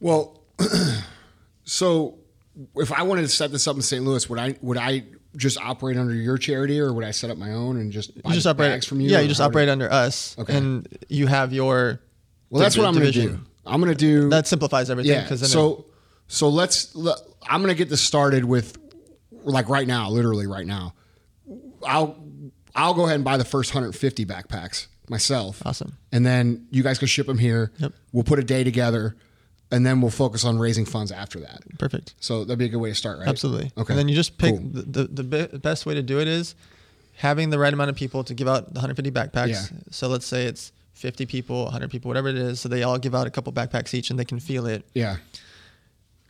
[0.00, 0.40] Well,
[1.64, 2.18] so
[2.76, 4.04] if I wanted to set this up in St.
[4.04, 5.04] Louis, would I would I
[5.36, 8.30] just operate under your charity, or would I set up my own and just buy
[8.30, 9.10] You just operate from you?
[9.10, 10.56] Yeah, you just operate under us Okay.
[10.56, 12.00] and you have your
[12.50, 13.38] Well, that's what I'm going to do.
[13.66, 15.34] I'm going to do That simplifies everything Yeah.
[15.36, 15.86] So
[16.28, 16.94] so let's.
[16.94, 18.76] Let, I'm going to get this started with
[19.44, 20.94] like right now, literally right now.
[21.86, 22.16] I'll
[22.74, 25.62] I'll go ahead and buy the first 150 backpacks myself.
[25.64, 25.96] Awesome.
[26.12, 27.72] And then you guys can ship them here.
[27.78, 27.92] Yep.
[28.12, 29.16] We'll put a day together,
[29.70, 31.60] and then we'll focus on raising funds after that.
[31.78, 32.14] perfect.
[32.20, 33.28] So that'd be a good way to start, right?
[33.28, 33.72] Absolutely.
[33.76, 33.92] Okay.
[33.92, 34.68] And then you just pick Cool.
[34.72, 36.54] the, the, the best way to do it is
[37.16, 39.48] having the right amount of people to give out the 150 backpacks.
[39.72, 39.78] Yeah.
[39.90, 42.60] So let's say it's 50 people, 100 people, whatever it is.
[42.60, 44.84] So they all give out a couple backpacks each and they can feel it.
[44.94, 45.16] Yeah.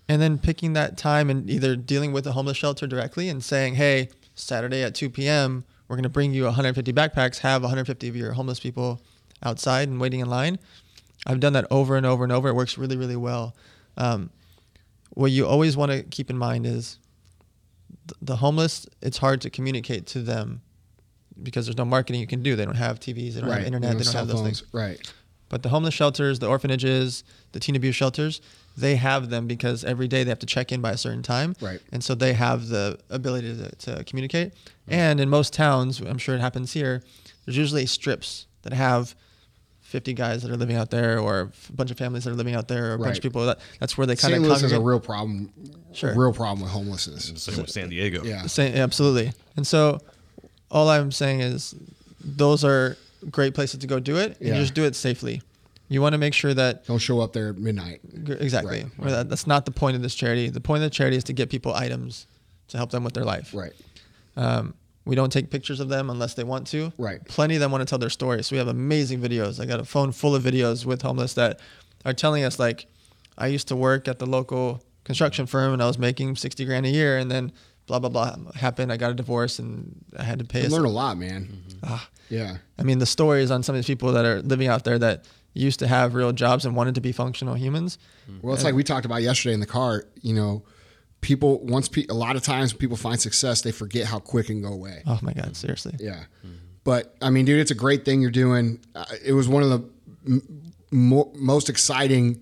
[0.09, 3.75] And then picking that time and either dealing with the homeless shelter directly and saying,
[3.75, 8.17] hey, Saturday at 2 p.m., we're going to bring you 150 backpacks, have 150 of
[8.17, 9.01] your homeless people
[9.43, 10.59] outside and waiting in line.
[11.27, 12.49] I've done that over and over and over.
[12.49, 13.55] It works really, really well.
[13.97, 14.31] Um,
[15.11, 16.99] what you always want to keep in mind is
[18.07, 20.61] th- the homeless, it's hard to communicate to them
[21.43, 22.55] because there's no marketing you can do.
[22.57, 23.59] They don't have TVs, they don't right.
[23.59, 24.61] have internet, they don't cell have those phones.
[24.61, 24.75] things.
[24.75, 25.13] Right.
[25.49, 28.41] But the homeless shelters, the orphanages, the teen abuse shelters,
[28.79, 31.57] they have them because every day they have to check in by a certain time.
[31.61, 31.81] Right.
[31.93, 34.53] And so they have the ability to, to communicate.
[34.53, 34.95] Mm-hmm.
[34.95, 37.03] And in most towns, I'm sure it happens here,
[37.45, 39.15] there's usually strips that have
[39.81, 42.55] 50 guys that are living out there or a bunch of families that are living
[42.55, 44.37] out there or a bunch of people that that's where they kind St.
[44.37, 45.51] of Louis has a real problem.
[45.93, 46.15] Sure.
[46.15, 47.33] Real problem with homelessness.
[47.43, 48.23] Same with San Diego.
[48.23, 48.47] Yeah.
[48.47, 49.33] Say, absolutely.
[49.57, 49.99] And so
[50.71, 51.75] all I'm saying is
[52.23, 52.97] those are
[53.31, 54.61] great places to go do it and Yeah.
[54.61, 55.43] just do it safely.
[55.89, 58.01] You want to make sure that Don't show up there at midnight.
[58.15, 58.85] Exactly.
[58.99, 60.51] Right, that, that's not the point of this charity.
[60.51, 62.27] The point of the charity is to get people items
[62.69, 63.55] to help them with their life.
[63.55, 63.73] Right.
[64.37, 64.75] Um,
[65.07, 66.93] we don't take pictures of them unless they want to.
[66.99, 67.25] Right.
[67.27, 68.45] Plenty of them want to tell their story.
[68.45, 69.59] So we have amazing videos.
[69.59, 71.61] I got a phone full of videos with homeless that
[72.05, 72.87] are telling us like,
[73.39, 76.85] I used to work at the local construction firm and I was making sixty grand
[76.85, 77.53] a year, and then
[77.87, 78.93] blah blah blah happened.
[78.93, 80.65] I got a divorce and I had to pay.
[80.65, 81.63] You learn a lot, man.
[81.83, 82.07] Ah.
[82.29, 82.59] Yeah.
[82.79, 85.25] I mean, the stories on some of these people that are living out there that
[85.59, 87.99] used to have real jobs and wanted to be functional humans.
[88.43, 90.05] Well, it's like we talked about yesterday in the car.
[90.23, 90.63] You know,
[91.21, 94.49] people once pe- a lot of times when people find success, they forget how quick
[94.49, 95.03] and go away.
[95.07, 95.95] Oh my God, seriously.
[95.99, 96.25] Yeah.
[96.85, 98.81] But I mean, dude, it's a great thing you're doing.
[98.95, 99.89] Uh, it was one of the
[100.27, 102.41] m- mo- most exciting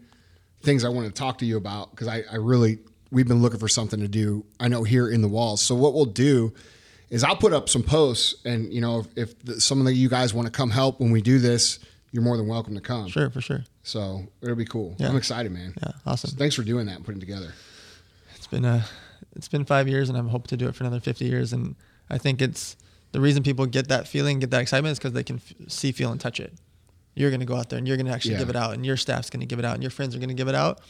[0.62, 2.78] things I wanted to talk to you about because I, I really
[3.10, 4.44] we've been looking for something to do.
[4.60, 5.62] I know here in the walls.
[5.62, 6.52] So what we'll do
[7.08, 9.94] is I'll put up some posts, and you know, if, if the, some of the,
[9.94, 11.78] you guys want to come help when we do this,
[12.12, 13.08] you're more than welcome to come.
[13.08, 13.64] Sure, for sure.
[13.82, 14.94] So it'll be cool.
[14.98, 15.08] Yeah.
[15.08, 15.74] I'm excited, man.
[15.82, 16.30] Yeah, awesome.
[16.30, 17.52] So thanks for doing that and putting it together.
[18.34, 18.84] It's been a,
[19.34, 21.52] it's been five years, and I'm hoping to do it for another 50 years.
[21.52, 21.74] And
[22.10, 22.76] I think it's
[23.12, 25.92] the reason people get that feeling, get that excitement, is because they can f- see,
[25.92, 26.52] feel, and touch it.
[27.14, 28.38] You're going to go out there and you're going to actually Yeah.
[28.40, 30.18] give it out, and your staff's going to give it out, and your friends are
[30.18, 30.80] going to give it out.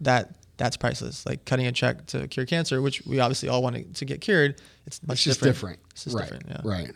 [0.00, 1.26] That that's priceless.
[1.26, 4.22] Like cutting a check to cure cancer, which we obviously all want to, to get
[4.22, 4.60] cured.
[4.86, 5.76] It's much It's just different.
[5.78, 5.92] different.
[5.92, 6.22] It's just right.
[6.30, 6.46] different.
[6.48, 6.60] Yeah.
[6.64, 6.90] Right.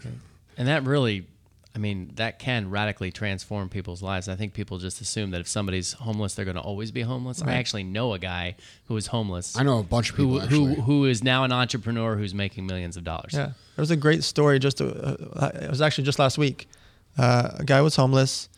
[0.56, 1.26] And that really,
[1.74, 4.28] I mean, that can radically transform people's lives.
[4.28, 7.42] I think people just assume that if somebody's homeless, they're going to always be homeless.
[7.42, 8.56] I actually know a guy
[8.86, 9.56] who is homeless.
[9.56, 12.66] I know a bunch of people who who who is now an entrepreneur who's making
[12.66, 13.34] millions of dollars.
[13.34, 14.58] Yeah, there was a great story.
[14.58, 16.68] Just uh, uh, it was actually just last week.
[17.16, 18.48] Uh, a guy was homeless.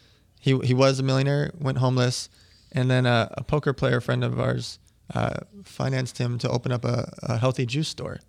[0.41, 2.31] He he was a millionaire, went homeless,
[2.73, 4.79] and then uh, a poker player friend of ours
[5.15, 8.21] uh, financed him to open up a, a healthy juice store,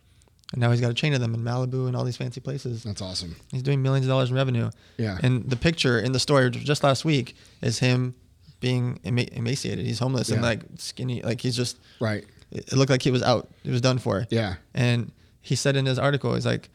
[0.53, 2.83] and now he's got a chain of them in Malibu and all these fancy places.
[2.83, 3.35] That's awesome.
[3.51, 4.69] He's doing millions of dollars in revenue.
[4.97, 5.17] Yeah.
[5.23, 8.13] And the picture in the story just last week is him
[8.59, 9.83] being ema- emaciated.
[9.83, 11.23] He's homeless and like skinny.
[11.23, 12.23] Like he's just Right.
[12.51, 13.49] it it looked like he was out.
[13.63, 14.27] It was done for.
[14.29, 14.55] Yeah.
[14.75, 15.11] And
[15.41, 16.69] he said in his article, he's like,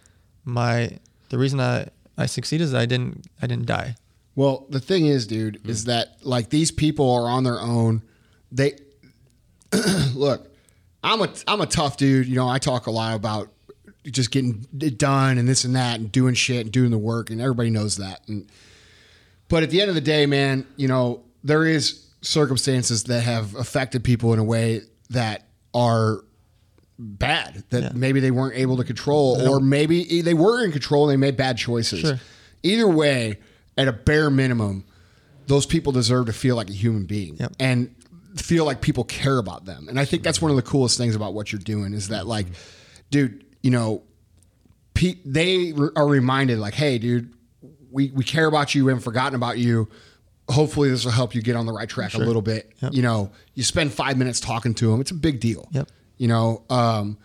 [0.45, 0.99] my
[1.29, 3.95] the reason I I succeeded is I didn't I didn't die.
[4.35, 5.69] Well, the thing is, dude, mm.
[5.71, 8.03] is that like these people are on their own.
[8.51, 8.73] They
[10.15, 10.53] look.
[11.05, 12.27] I'm a I'm a tough dude.
[12.27, 13.53] You know, I talk a lot about
[14.11, 17.31] just getting it done and this and that and doing shit and doing the work,
[17.31, 18.21] and everybody knows that.
[18.29, 18.47] And
[19.49, 23.55] but at the end of the day, man, you know, there is circumstances that have
[23.55, 25.45] affected people in a way that
[25.75, 26.23] are
[26.99, 27.91] bad that Yeah.
[27.95, 31.37] maybe they weren't able to control or maybe they were in control and they made
[31.37, 32.01] bad choices.
[32.01, 32.21] Sure.
[32.65, 33.39] Either way,
[33.77, 34.85] at a bare minimum,
[35.47, 37.53] those people deserve to feel like a human being Yep.
[37.61, 37.95] and
[38.35, 39.87] feel like people care about them.
[39.89, 42.27] And I think that's one of the coolest things about what you're doing is that
[42.27, 42.47] like,
[43.13, 44.03] dude, you know,
[44.95, 47.33] pe- they re- are reminded like, hey, dude,
[47.91, 48.85] we, we care about you.
[48.85, 49.89] We haven't forgotten about you.
[50.49, 52.73] Hopefully this will help you get on the right track a little bit.
[52.81, 52.95] Yep.
[52.95, 55.01] You know, you spend five minutes talking to them.
[55.01, 55.69] It's a big deal.
[55.73, 55.89] Yep.
[56.17, 57.19] You know, um,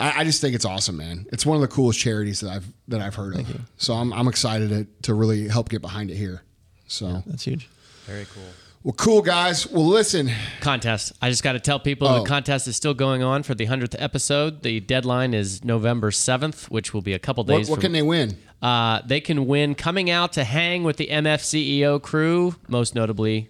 [0.00, 1.26] I, I just think it's awesome, man.
[1.32, 3.60] It's one of the coolest charities that I've that I've heard of.
[3.76, 6.42] So I'm I'm excited to to really help get behind it here.
[6.88, 7.68] So That's huge.
[8.06, 8.42] Very cool.
[8.84, 9.66] Well, cool guys.
[9.66, 10.30] Well, listen,
[10.60, 11.12] Contest.
[11.22, 12.22] I just got to tell people Oh.
[12.22, 14.62] the contest is still going on for the 100th episode.
[14.62, 18.02] The deadline is November 7th, which will be a couple days what from can they
[18.02, 18.36] win?
[18.62, 23.48] Uh, they can win coming out to hang with the MF CEO crew, most notably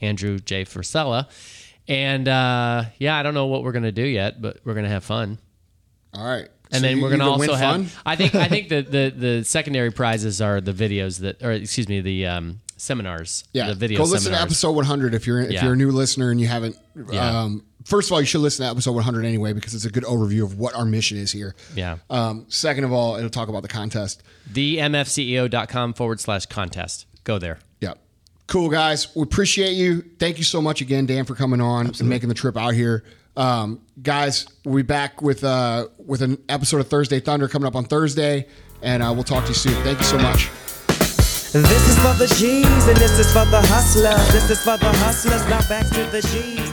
[0.00, 0.64] Andrew J.
[0.64, 1.28] Frisella.
[1.86, 5.04] And uh, yeah, I don't know what we're gonna do yet, but we're gonna have
[5.04, 5.38] fun.
[6.14, 6.48] All right.
[6.72, 7.74] And So then we're gonna can win also have.
[7.90, 8.02] fun?
[8.06, 11.88] I think I think the, the the secondary prizes are the videos that, or excuse
[11.88, 13.44] me, the um, seminars.
[13.52, 15.64] Yeah, the video go listen to episode 100 if you're if Yeah.
[15.64, 16.76] you're a new listener and you haven't.
[17.12, 17.42] Yeah.
[17.42, 20.04] Um, first of all, you should listen to episode 100 anyway because it's a good
[20.04, 21.54] overview of what our mission is here.
[21.76, 21.98] Yeah.
[22.08, 24.22] Um, second of all, it'll talk about the contest.
[24.52, 27.06] themfceo.com forward slash contest.
[27.24, 27.58] Go there.
[27.80, 27.94] Yeah.
[28.46, 29.14] Cool guys.
[29.14, 30.02] We appreciate you.
[30.18, 33.04] Thank you so much again, Dan, for coming on and making the trip out here.
[33.36, 37.76] Um, guys, we'll be back with uh, with an episode of Thursday Thunder coming up
[37.76, 38.48] on Thursday,
[38.82, 39.74] and uh, we'll talk to you soon.
[39.84, 40.48] Thank you so much.
[41.52, 44.32] This is for the G's and this is for the hustlers.
[44.32, 45.44] This is for the hustlers.
[45.48, 46.69] Now back to the G's.